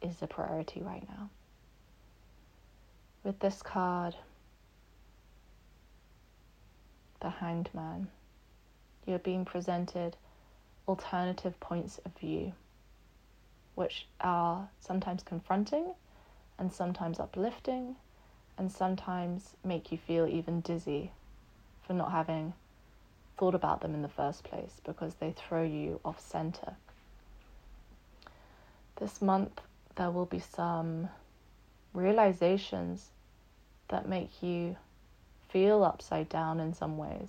is 0.00 0.22
a 0.22 0.26
priority 0.26 0.80
right 0.82 1.06
now. 1.08 1.30
With 3.24 3.40
this 3.40 3.62
card, 3.62 4.16
the 7.20 7.30
Hanged 7.30 7.70
Man, 7.74 8.08
you're 9.06 9.18
being 9.18 9.44
presented 9.44 10.16
alternative 10.86 11.58
points 11.60 11.98
of 12.04 12.12
view 12.18 12.52
which 13.78 14.06
are 14.20 14.68
sometimes 14.80 15.22
confronting 15.22 15.94
and 16.58 16.72
sometimes 16.72 17.20
uplifting 17.20 17.94
and 18.58 18.72
sometimes 18.72 19.54
make 19.62 19.92
you 19.92 19.98
feel 19.98 20.26
even 20.26 20.60
dizzy 20.62 21.12
for 21.86 21.92
not 21.92 22.10
having 22.10 22.52
thought 23.36 23.54
about 23.54 23.80
them 23.80 23.94
in 23.94 24.02
the 24.02 24.08
first 24.08 24.42
place 24.42 24.80
because 24.84 25.14
they 25.14 25.30
throw 25.30 25.62
you 25.62 26.00
off 26.04 26.18
center. 26.18 26.74
This 28.96 29.22
month, 29.22 29.60
there 29.94 30.10
will 30.10 30.26
be 30.26 30.40
some 30.40 31.08
realizations 31.98 33.10
that 33.88 34.08
make 34.08 34.42
you 34.42 34.76
feel 35.48 35.82
upside 35.82 36.28
down 36.28 36.60
in 36.60 36.74
some 36.74 36.96
ways, 36.96 37.28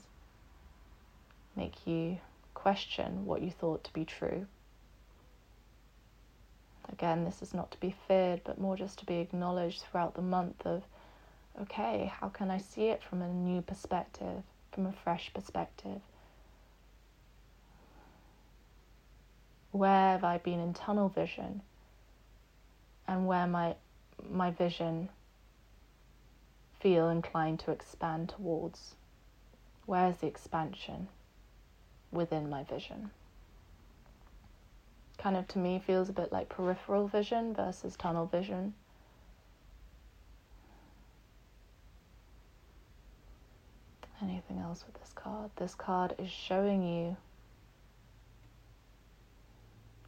make 1.56 1.88
you 1.88 2.18
question 2.54 3.26
what 3.26 3.41
you 3.41 3.50
thought 3.50 3.84
to 3.84 3.94
be 3.94 4.06
true. 4.06 4.46
Again, 6.91 7.24
this 7.24 7.41
is 7.41 7.54
not 7.54 7.72
to 7.72 7.80
be 7.80 7.96
feared, 8.08 8.41
but 8.44 8.60
more 8.60 8.76
just 8.76 9.00
to 9.00 9.06
be 9.06 9.20
acknowledged 9.20 9.84
throughout 9.84 10.16
the 10.16 10.22
month 10.22 10.66
of, 10.66 10.84
okay, 11.62 12.12
how 12.20 12.30
can 12.30 12.50
I 12.50 12.58
see 12.58 12.88
it 12.88 13.04
from 13.04 13.22
a 13.22 13.28
new 13.28 13.62
perspective, 13.62 14.44
from 14.72 14.86
a 14.86 14.91
fresh 14.91 15.32
perspective? 15.34 16.02
Where 19.72 20.12
have 20.12 20.24
I 20.24 20.40
been 20.40 20.60
in 20.60 20.74
tunnel 20.74 21.10
vision? 21.10 21.62
And 23.08 23.28
where 23.28 23.48
my 23.48 23.76
my 24.30 24.52
vision 24.52 25.10
feel 26.80 27.10
inclined 27.10 27.60
to 27.62 27.72
expand 27.72 28.30
towards? 28.30 28.96
Where 29.86 30.10
is 30.10 30.18
the 30.18 30.28
expansion 30.28 31.08
within 32.12 32.50
my 32.50 32.64
vision? 32.64 33.12
kind 35.20 35.36
of 35.36 35.48
to 35.50 35.60
me 35.60 35.82
feels 35.86 36.10
a 36.10 36.14
bit 36.14 36.32
like 36.32 36.50
peripheral 36.50 37.08
vision 37.08 37.54
versus 37.54 37.96
tunnel 37.98 38.26
vision. 38.26 38.74
Anything 44.22 44.60
else 44.60 44.84
with 44.86 45.00
this 45.00 45.12
card? 45.14 45.52
This 45.58 45.76
card 45.76 46.16
is 46.18 46.30
showing 46.30 46.84
you 46.84 47.18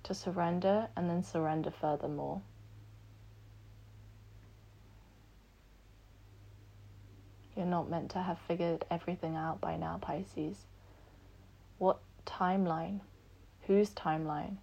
to 0.04 0.14
surrender 0.14 0.88
and 0.96 1.10
then 1.10 1.24
surrender 1.24 1.72
furthermore. 1.72 2.42
You're 7.62 7.70
not 7.70 7.92
meant 7.92 8.10
to 8.14 8.24
have 8.24 8.40
figured 8.48 8.86
everything 8.90 9.36
out 9.36 9.62
by 9.62 9.78
now, 9.78 10.00
Pisces. 10.02 10.66
What 11.78 12.00
timeline? 12.26 13.02
Whose 13.68 13.92
timeline? 13.92 14.58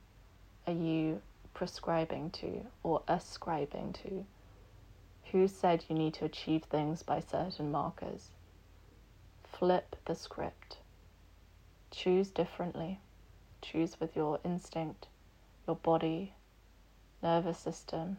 are 0.67 0.73
you 0.73 1.23
prescribing 1.55 2.31
to 2.31 2.67
or 2.83 3.03
ascribing 3.07 3.93
to? 4.03 4.27
Who 5.31 5.47
said 5.47 5.85
you 5.89 5.95
need 5.95 6.15
to 6.15 6.25
achieve 6.25 6.65
things 6.65 7.05
by 7.05 7.21
certain 7.21 7.71
markers? 7.71 8.31
Flip 9.45 9.95
the 10.07 10.17
script. 10.17 10.79
Choose 11.93 12.31
differently. 12.31 12.99
Choose 13.63 14.01
with 14.01 14.17
your 14.17 14.41
instinct, 14.45 15.07
your 15.69 15.77
body, 15.77 16.33
nervous 17.23 17.59
system, 17.59 18.17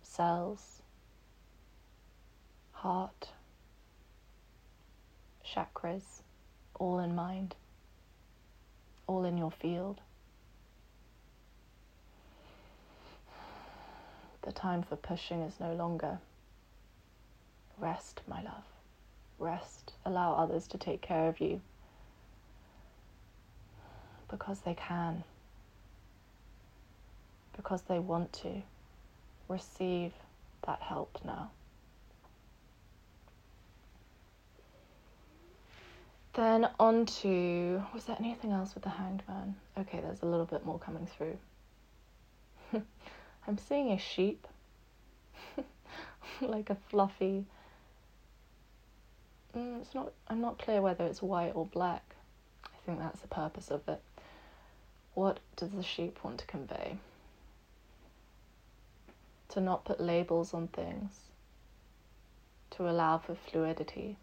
cells, 0.00 0.80
heart, 2.72 3.32
chakras, 5.44 6.22
all 6.74 6.98
in 6.98 7.14
mind, 7.14 7.54
all 9.06 9.24
in 9.24 9.36
your 9.36 9.50
field. 9.50 10.00
The 14.42 14.52
time 14.52 14.82
for 14.82 14.96
pushing 14.96 15.40
is 15.42 15.60
no 15.60 15.74
longer. 15.74 16.18
Rest, 17.78 18.22
my 18.26 18.42
love. 18.42 18.64
Rest. 19.38 19.92
Allow 20.04 20.34
others 20.34 20.66
to 20.68 20.78
take 20.78 21.00
care 21.00 21.28
of 21.28 21.40
you. 21.40 21.60
Because 24.28 24.60
they 24.60 24.74
can. 24.74 25.24
Because 27.56 27.82
they 27.82 27.98
want 27.98 28.32
to. 28.34 28.62
Receive 29.48 30.12
that 30.66 30.80
help 30.80 31.18
now. 31.24 31.50
Then 36.34 36.68
on 36.80 37.04
to 37.06 37.82
was 37.92 38.04
there 38.04 38.16
anything 38.18 38.52
else 38.52 38.74
with 38.74 38.84
the 38.84 38.90
hanged 38.90 39.22
man? 39.28 39.54
Okay, 39.78 40.00
there's 40.00 40.22
a 40.22 40.26
little 40.26 40.46
bit 40.46 40.64
more 40.64 40.78
coming 40.78 41.06
through. 41.06 41.36
I'm 43.46 43.58
seeing 43.58 43.90
a 43.90 43.98
sheep, 43.98 44.46
like 46.40 46.70
a 46.70 46.76
fluffy. 46.88 47.44
Mm, 49.54 49.82
it's 49.82 49.94
not. 49.94 50.12
I'm 50.28 50.40
not 50.40 50.58
clear 50.58 50.80
whether 50.80 51.04
it's 51.04 51.20
white 51.20 51.52
or 51.54 51.66
black. 51.66 52.14
I 52.64 52.86
think 52.86 52.98
that's 52.98 53.20
the 53.20 53.28
purpose 53.28 53.70
of 53.70 53.86
it. 53.86 54.00
What 55.14 55.40
does 55.56 55.72
the 55.72 55.82
sheep 55.82 56.18
want 56.24 56.38
to 56.38 56.46
convey? 56.46 56.96
To 59.50 59.60
not 59.60 59.84
put 59.84 60.00
labels 60.00 60.54
on 60.54 60.68
things. 60.68 61.12
To 62.70 62.88
allow 62.88 63.18
for 63.18 63.34
fluidity, 63.34 64.16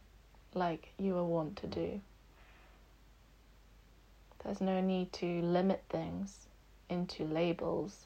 like 0.53 0.89
you 0.97 1.17
are 1.17 1.23
wont 1.23 1.55
to 1.57 1.67
do. 1.67 2.01
There's 4.43 4.61
no 4.61 4.81
need 4.81 5.11
to 5.13 5.41
limit 5.41 5.83
things 5.89 6.47
into 6.89 7.25
labels 7.25 8.05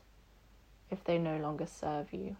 if 0.89 1.03
they 1.03 1.17
no 1.17 1.37
longer 1.37 1.67
serve 1.67 2.11
you. 2.11 2.35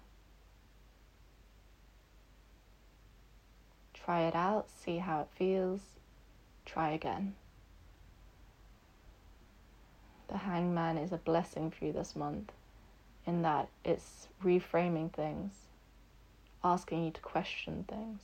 Try 3.94 4.24
it 4.24 4.36
out, 4.36 4.68
see 4.70 4.98
how 4.98 5.22
it 5.22 5.30
feels, 5.36 5.82
try 6.66 6.92
again. 6.92 7.36
The 10.28 10.38
hangman 10.38 10.98
is 10.98 11.12
a 11.12 11.18
blessing 11.18 11.72
for 11.72 11.86
you 11.86 11.94
this 11.94 12.16
month 12.16 12.52
in 13.26 13.44
that 13.44 13.70
it's 13.86 14.28
reframing 14.44 15.14
things, 15.14 15.54
asking 16.64 17.06
you 17.06 17.12
to 17.12 17.22
question 17.22 17.86
things, 17.88 18.22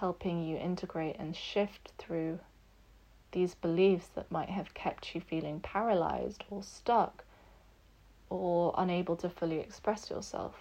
helping 0.00 0.44
you 0.44 0.56
integrate 0.56 1.16
and 1.18 1.34
shift 1.34 1.92
through 1.98 2.38
these 3.32 3.54
beliefs 3.54 4.08
that 4.14 4.30
might 4.30 4.48
have 4.48 4.72
kept 4.74 5.14
you 5.14 5.20
feeling 5.20 5.60
paralyzed 5.60 6.44
or 6.50 6.62
stuck 6.62 7.24
or 8.30 8.74
unable 8.78 9.16
to 9.16 9.28
fully 9.28 9.58
express 9.58 10.10
yourself. 10.10 10.54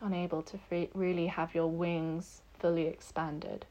Unable 0.00 0.42
to 0.42 0.58
free- 0.58 0.90
really 0.94 1.28
have 1.28 1.54
your 1.54 1.68
wings 1.68 2.42
fully 2.58 2.86
expanded. 2.86 3.64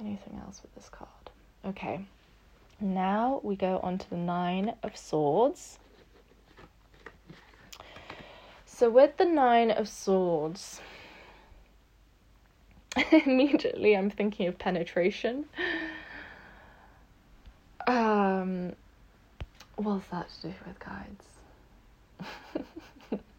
Anything 0.00 0.40
else 0.44 0.60
with 0.62 0.74
this 0.74 0.88
card? 0.88 1.08
Okay. 1.64 2.04
Now 2.80 3.40
we 3.42 3.56
go 3.56 3.78
on 3.82 3.98
to 3.98 4.10
the 4.10 4.16
Nine 4.16 4.74
of 4.82 4.96
Swords. 4.96 5.78
So, 8.74 8.90
with 8.90 9.18
the 9.18 9.24
Nine 9.24 9.70
of 9.70 9.88
Swords, 9.88 10.80
immediately 13.12 13.96
I'm 13.96 14.10
thinking 14.10 14.48
of 14.48 14.58
penetration. 14.58 15.44
Um, 17.86 18.72
what's 19.76 20.08
that 20.08 20.28
to 20.40 20.48
do 20.48 20.54
with 20.66 20.76
guides? 20.80 21.24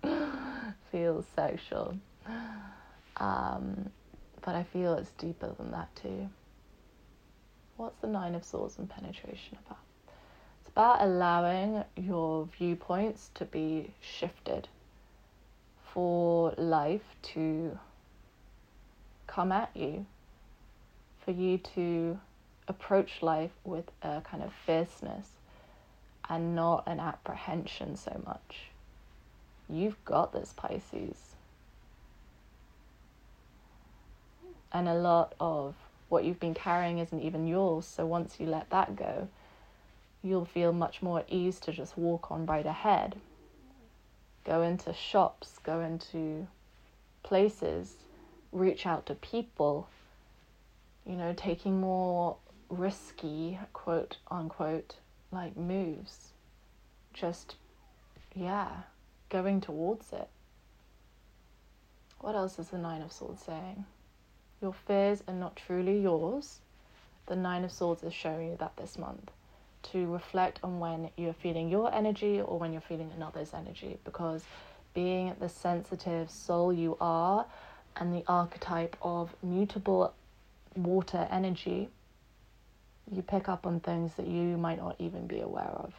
Feels 0.93 1.25
sexual. 1.35 1.97
Um, 3.17 3.89
but 4.41 4.55
I 4.55 4.63
feel 4.63 4.93
it's 4.93 5.11
deeper 5.17 5.53
than 5.57 5.69
that 5.71 5.93
too. 5.97 6.29
What's 7.75 7.97
the 7.99 8.07
Nine 8.07 8.35
of 8.35 8.45
Swords 8.45 8.77
and 8.77 8.89
penetration 8.89 9.57
about? 9.65 9.79
It's 10.61 10.69
about 10.69 11.01
allowing 11.01 11.83
your 11.97 12.45
viewpoints 12.57 13.31
to 13.35 13.43
be 13.43 13.91
shifted 13.99 14.69
for 15.95 16.53
life 16.57 17.15
to 17.23 17.79
come 19.27 19.53
at 19.53 19.69
you, 19.73 20.05
for 21.23 21.31
you 21.31 21.57
to 21.57 22.19
approach 22.67 23.21
life 23.21 23.53
with 23.63 23.85
a 24.01 24.19
kind 24.19 24.43
of 24.43 24.51
fierceness 24.65 25.29
and 26.27 26.53
not 26.53 26.83
an 26.85 26.99
apprehension 26.99 27.95
so 27.95 28.21
much. 28.25 28.65
You've 29.69 30.03
got 30.03 30.33
this, 30.33 30.53
Pisces. 30.53 31.35
And 34.73 34.89
a 34.89 34.95
lot 34.95 35.33
of 35.39 35.75
what 36.09 36.25
you've 36.25 36.41
been 36.41 36.53
carrying 36.53 36.99
isn't 36.99 37.21
even 37.21 37.47
yours, 37.47 37.85
so 37.85 38.05
once 38.05 38.35
you 38.37 38.47
let 38.47 38.69
that 38.71 38.97
go, 38.97 39.29
you'll 40.21 40.43
feel 40.43 40.73
much 40.73 41.01
more 41.01 41.19
at 41.19 41.29
ease 41.29 41.57
to 41.61 41.71
just 41.71 41.97
walk 41.97 42.29
on 42.31 42.45
right 42.45 42.65
ahead. 42.65 43.15
Go 44.45 44.61
into 44.61 44.93
shops, 44.93 45.59
go 45.63 45.81
into 45.81 46.47
places, 47.23 47.95
reach 48.51 48.85
out 48.85 49.07
to 49.07 49.15
people, 49.15 49.89
you 51.05 51.15
know, 51.15 51.33
taking 51.35 51.79
more 51.79 52.37
risky, 52.69 53.59
quote 53.73 54.17
unquote, 54.29 54.97
like 55.31 55.57
moves. 55.57 56.29
Just, 57.13 57.55
yeah, 58.35 58.69
going 59.29 59.61
towards 59.61 60.13
it. 60.13 60.29
What 62.19 62.35
else 62.35 62.59
is 62.59 62.69
the 62.69 62.77
Nine 62.77 63.01
of 63.01 63.11
Swords 63.11 63.43
saying? 63.43 63.85
Your 64.61 64.73
fears 64.73 65.23
are 65.27 65.33
not 65.33 65.55
truly 65.55 65.99
yours. 65.99 66.59
The 67.25 67.35
Nine 67.35 67.63
of 67.63 67.71
Swords 67.71 68.03
is 68.03 68.13
showing 68.13 68.49
you 68.49 68.57
that 68.59 68.77
this 68.77 68.97
month 68.97 69.31
to 69.91 70.11
reflect 70.11 70.59
on 70.63 70.79
when 70.79 71.09
you're 71.17 71.33
feeling 71.33 71.69
your 71.69 71.93
energy 71.93 72.41
or 72.41 72.57
when 72.59 72.71
you're 72.71 72.81
feeling 72.81 73.11
another's 73.15 73.53
energy 73.53 73.97
because 74.03 74.43
being 74.93 75.35
the 75.39 75.49
sensitive 75.49 76.29
soul 76.29 76.71
you 76.73 76.97
are 76.99 77.45
and 77.97 78.13
the 78.13 78.23
archetype 78.27 78.95
of 79.01 79.35
mutable 79.43 80.13
water 80.75 81.27
energy 81.31 81.89
you 83.11 83.21
pick 83.21 83.47
up 83.47 83.65
on 83.65 83.79
things 83.79 84.15
that 84.15 84.27
you 84.27 84.57
might 84.57 84.77
not 84.77 84.95
even 84.99 85.27
be 85.27 85.39
aware 85.39 85.63
of. 85.63 85.93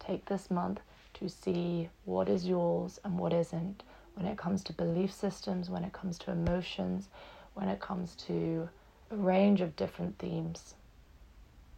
Take 0.00 0.26
this 0.26 0.50
month 0.50 0.80
to 1.14 1.28
see 1.28 1.88
what 2.04 2.28
is 2.28 2.46
yours 2.46 2.98
and 3.04 3.18
what 3.18 3.32
isn't 3.32 3.82
when 4.14 4.26
it 4.26 4.36
comes 4.36 4.64
to 4.64 4.72
belief 4.72 5.12
systems, 5.12 5.70
when 5.70 5.84
it 5.84 5.92
comes 5.92 6.18
to 6.18 6.32
emotions, 6.32 7.08
when 7.54 7.68
it 7.68 7.80
comes 7.80 8.16
to 8.16 8.68
a 9.10 9.16
range 9.16 9.60
of 9.60 9.76
different 9.76 10.18
themes, 10.18 10.74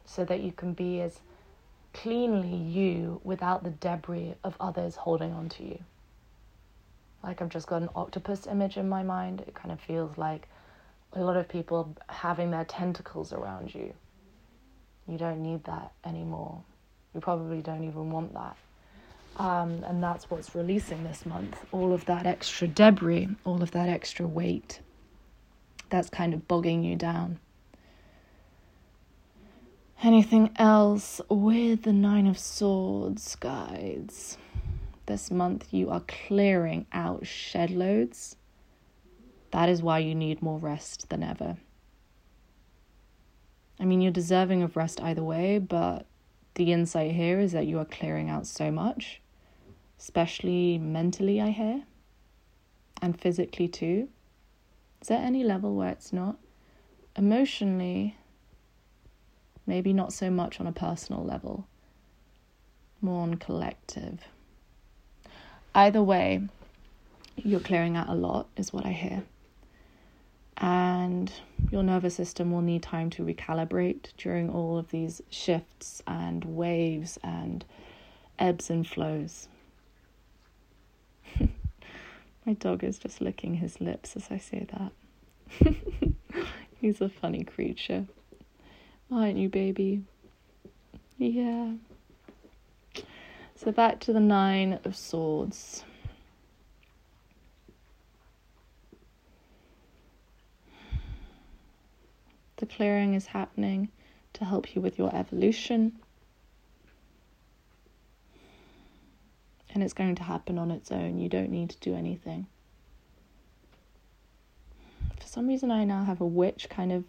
so 0.06 0.24
that 0.24 0.40
you 0.40 0.52
can 0.52 0.72
be 0.72 1.00
as 1.00 1.20
cleanly 1.92 2.56
you 2.56 3.20
without 3.24 3.64
the 3.64 3.70
debris 3.70 4.34
of 4.44 4.56
others 4.60 4.96
holding 4.96 5.32
on 5.32 5.48
to 5.50 5.64
you. 5.64 5.78
Like 7.22 7.42
I've 7.42 7.48
just 7.48 7.66
got 7.66 7.82
an 7.82 7.90
octopus 7.94 8.46
image 8.46 8.76
in 8.76 8.88
my 8.88 9.02
mind. 9.02 9.40
It 9.46 9.54
kind 9.54 9.72
of 9.72 9.80
feels 9.80 10.16
like 10.16 10.48
a 11.12 11.20
lot 11.20 11.36
of 11.36 11.48
people 11.48 11.94
having 12.08 12.50
their 12.50 12.64
tentacles 12.64 13.32
around 13.32 13.74
you 13.74 13.92
you 15.10 15.18
don't 15.18 15.42
need 15.42 15.64
that 15.64 15.92
anymore. 16.04 16.62
You 17.14 17.20
probably 17.20 17.60
don't 17.60 17.84
even 17.84 18.10
want 18.10 18.32
that. 18.34 18.56
Um, 19.36 19.84
and 19.84 20.02
that's 20.02 20.30
what's 20.30 20.54
releasing 20.54 21.02
this 21.02 21.24
month 21.24 21.56
all 21.72 21.92
of 21.92 22.04
that 22.06 22.26
extra 22.26 22.68
debris, 22.68 23.28
all 23.44 23.62
of 23.62 23.70
that 23.72 23.88
extra 23.88 24.26
weight 24.26 24.80
that's 25.88 26.10
kind 26.10 26.34
of 26.34 26.46
bogging 26.46 26.84
you 26.84 26.94
down. 26.94 27.38
Anything 30.02 30.50
else 30.56 31.20
with 31.28 31.82
the 31.82 31.92
Nine 31.92 32.26
of 32.26 32.38
Swords, 32.38 33.36
guides? 33.36 34.38
This 35.04 35.30
month 35.30 35.74
you 35.74 35.90
are 35.90 36.00
clearing 36.08 36.86
out 36.90 37.26
shed 37.26 37.70
loads. 37.70 38.36
That 39.50 39.68
is 39.68 39.82
why 39.82 39.98
you 39.98 40.14
need 40.14 40.40
more 40.40 40.58
rest 40.58 41.10
than 41.10 41.22
ever. 41.22 41.58
I 43.78 43.84
mean, 43.84 44.00
you're 44.00 44.10
deserving 44.10 44.62
of 44.62 44.74
rest 44.74 45.02
either 45.02 45.22
way, 45.22 45.58
but 45.58 46.06
the 46.54 46.72
insight 46.72 47.12
here 47.12 47.38
is 47.38 47.52
that 47.52 47.66
you 47.66 47.78
are 47.78 47.84
clearing 47.84 48.30
out 48.30 48.46
so 48.46 48.70
much, 48.70 49.20
especially 49.98 50.78
mentally, 50.78 51.42
I 51.42 51.50
hear, 51.50 51.82
and 53.02 53.20
physically 53.20 53.68
too. 53.68 54.08
Is 55.02 55.08
there 55.08 55.20
any 55.20 55.44
level 55.44 55.74
where 55.74 55.90
it's 55.90 56.10
not? 56.10 56.38
Emotionally, 57.16 58.16
maybe 59.70 59.94
not 59.94 60.12
so 60.12 60.30
much 60.30 60.60
on 60.60 60.66
a 60.66 60.72
personal 60.72 61.24
level, 61.24 61.66
more 63.00 63.22
on 63.22 63.36
collective. 63.36 64.20
Either 65.74 66.02
way, 66.02 66.42
you're 67.36 67.60
clearing 67.60 67.96
out 67.96 68.10
a 68.10 68.14
lot, 68.14 68.48
is 68.56 68.70
what 68.72 68.84
I 68.84 68.92
hear 68.92 69.22
and 70.60 71.32
your 71.70 71.82
nervous 71.82 72.14
system 72.14 72.52
will 72.52 72.60
need 72.60 72.82
time 72.82 73.08
to 73.08 73.24
recalibrate 73.24 74.08
during 74.18 74.50
all 74.50 74.76
of 74.76 74.90
these 74.90 75.22
shifts 75.30 76.02
and 76.06 76.44
waves 76.44 77.18
and 77.24 77.64
ebbs 78.38 78.68
and 78.68 78.86
flows. 78.86 79.48
My 82.46 82.52
dog 82.52 82.84
is 82.84 82.98
just 82.98 83.22
licking 83.22 83.54
his 83.54 83.80
lips 83.80 84.16
as 84.16 84.28
I 84.30 84.36
say 84.36 84.66
that. 84.72 84.92
He's 86.80 87.00
a 87.00 87.08
funny 87.08 87.44
creature. 87.44 88.06
Aren't 89.12 89.38
you, 89.38 89.48
baby? 89.48 90.02
Yeah. 91.18 91.72
So 93.56 93.72
back 93.72 93.98
to 94.00 94.12
the 94.12 94.20
Nine 94.20 94.78
of 94.84 94.94
Swords. 94.94 95.84
The 102.58 102.66
clearing 102.66 103.14
is 103.14 103.26
happening 103.26 103.88
to 104.34 104.44
help 104.44 104.76
you 104.76 104.80
with 104.80 104.96
your 104.96 105.14
evolution. 105.14 105.98
And 109.74 109.82
it's 109.82 109.92
going 109.94 110.14
to 110.16 110.22
happen 110.22 110.56
on 110.56 110.70
its 110.70 110.92
own. 110.92 111.18
You 111.18 111.28
don't 111.28 111.50
need 111.50 111.70
to 111.70 111.80
do 111.80 111.96
anything. 111.96 112.46
For 115.20 115.26
some 115.26 115.48
reason, 115.48 115.70
I 115.70 115.84
now 115.84 116.04
have 116.04 116.20
a 116.20 116.26
witch 116.26 116.68
kind 116.68 116.92
of 116.92 117.04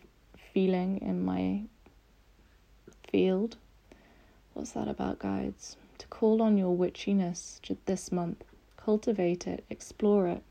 feeling 0.53 0.97
in 1.01 1.23
my 1.23 1.63
field. 3.11 3.57
What's 4.53 4.71
that 4.71 4.87
about, 4.87 5.19
guides? 5.19 5.77
To 5.99 6.07
call 6.07 6.41
on 6.41 6.57
your 6.57 6.75
witchiness 6.75 7.59
this 7.85 8.11
month. 8.11 8.43
Cultivate 8.77 9.47
it, 9.47 9.63
explore 9.69 10.27
it. 10.27 10.43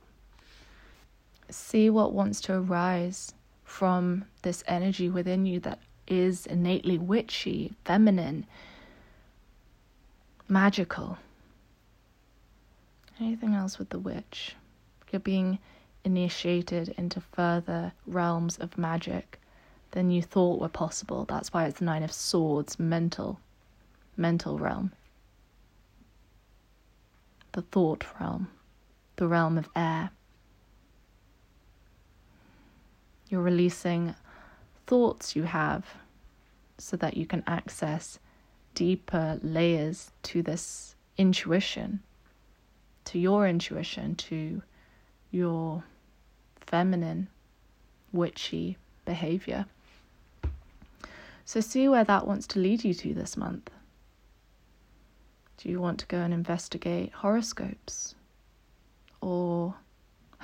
See 1.50 1.90
what 1.90 2.12
wants 2.12 2.40
to 2.42 2.54
arise 2.54 3.34
from 3.64 4.24
this 4.42 4.62
energy 4.66 5.08
within 5.08 5.46
you 5.46 5.58
that 5.60 5.80
is 6.06 6.46
innately 6.46 6.98
witchy, 6.98 7.72
feminine, 7.84 8.46
magical. 10.48 11.18
Anything 13.20 13.54
else 13.54 13.78
with 13.78 13.90
the 13.90 13.98
witch? 13.98 14.54
You're 15.10 15.20
being 15.20 15.58
initiated 16.04 16.94
into 16.96 17.20
further 17.20 17.92
realms 18.06 18.56
of 18.58 18.78
magic 18.78 19.40
than 19.92 20.10
you 20.10 20.22
thought 20.22 20.60
were 20.60 20.68
possible. 20.68 21.24
That's 21.24 21.52
why 21.52 21.66
it's 21.66 21.78
the 21.78 21.84
Nine 21.84 22.02
of 22.02 22.12
Swords, 22.12 22.78
mental, 22.78 23.40
mental 24.16 24.58
realm. 24.58 24.92
The 27.52 27.62
thought 27.62 28.04
realm, 28.20 28.48
the 29.16 29.26
realm 29.26 29.58
of 29.58 29.68
air. 29.74 30.10
You're 33.28 33.42
releasing 33.42 34.14
thoughts 34.86 35.34
you 35.34 35.44
have 35.44 35.84
so 36.78 36.96
that 36.96 37.16
you 37.16 37.26
can 37.26 37.44
access 37.46 38.18
deeper 38.74 39.38
layers 39.42 40.10
to 40.22 40.42
this 40.42 40.94
intuition, 41.16 42.00
to 43.04 43.18
your 43.18 43.46
intuition, 43.46 44.14
to 44.14 44.62
your 45.30 45.84
feminine, 46.60 47.28
witchy 48.12 48.76
behavior. 49.04 49.66
So, 51.50 51.58
see 51.58 51.88
where 51.88 52.04
that 52.04 52.28
wants 52.28 52.46
to 52.46 52.60
lead 52.60 52.84
you 52.84 52.94
to 52.94 53.12
this 53.12 53.36
month. 53.36 53.70
Do 55.56 55.68
you 55.68 55.80
want 55.80 55.98
to 55.98 56.06
go 56.06 56.18
and 56.18 56.32
investigate 56.32 57.12
horoscopes 57.12 58.14
or 59.20 59.74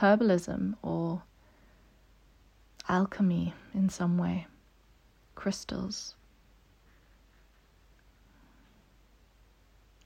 herbalism 0.01 0.75
or 0.83 1.23
alchemy 2.89 3.55
in 3.73 3.89
some 3.89 4.19
way? 4.19 4.49
Crystals? 5.37 6.17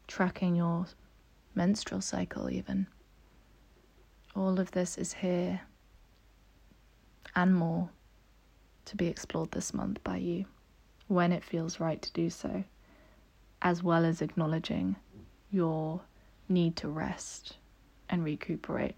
Tracking 0.06 0.54
your 0.54 0.84
menstrual 1.54 2.02
cycle, 2.02 2.50
even. 2.50 2.88
All 4.36 4.60
of 4.60 4.72
this 4.72 4.98
is 4.98 5.14
here 5.14 5.62
and 7.34 7.54
more 7.54 7.88
to 8.84 8.96
be 8.96 9.06
explored 9.06 9.52
this 9.52 9.72
month 9.72 10.04
by 10.04 10.18
you 10.18 10.44
when 11.10 11.32
it 11.32 11.42
feels 11.42 11.80
right 11.80 12.00
to 12.00 12.12
do 12.12 12.30
so, 12.30 12.62
as 13.62 13.82
well 13.82 14.04
as 14.04 14.22
acknowledging 14.22 14.94
your 15.50 16.00
need 16.48 16.76
to 16.76 16.86
rest 16.88 17.56
and 18.08 18.22
recuperate 18.24 18.94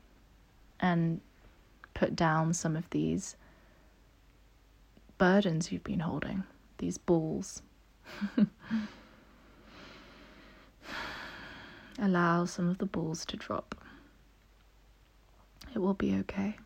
and 0.79 1.23
put 1.95 2.15
down 2.15 2.53
some 2.53 2.77
of 2.77 2.85
these 2.91 3.35
burdens 5.17 5.73
you've 5.73 5.85
been 5.85 6.01
holding, 6.01 6.45
these 6.77 6.99
balls. 6.99 7.63
Allow 11.99 12.45
some 12.45 12.69
of 12.69 12.77
the 12.77 12.85
balls 12.85 13.25
to 13.25 13.39
drop. 13.39 13.75
It 15.75 15.79
will 15.79 15.95
be 15.95 16.15
okay. 16.17 16.59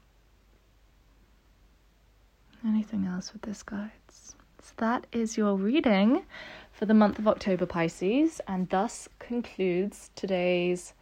Anything 2.66 3.06
else 3.06 3.32
with 3.32 3.43
this, 3.43 3.62
guides? 3.62 4.36
So 4.66 4.72
that 4.78 5.06
is 5.12 5.36
your 5.36 5.55
reading 5.55 6.24
for 6.72 6.86
the 6.86 6.94
month 6.94 7.20
of 7.20 7.28
October 7.28 7.66
Pisces, 7.66 8.40
and 8.48 8.68
thus 8.68 9.09
concludes 9.20 10.10
today's 10.16 10.93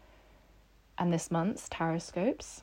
and 0.98 1.10
this 1.10 1.30
month's 1.30 1.70
Taroscopes. 1.70 2.60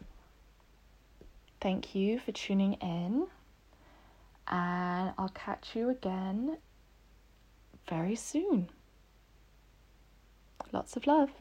Thank 1.59 1.95
you 1.95 2.19
for 2.19 2.31
tuning 2.31 2.73
in, 2.73 3.25
and 4.47 5.13
I'll 5.17 5.33
catch 5.33 5.75
you 5.75 5.89
again 5.89 6.59
very 7.89 8.15
soon. 8.15 8.69
Lots 10.71 10.95
of 10.95 11.07
love. 11.07 11.31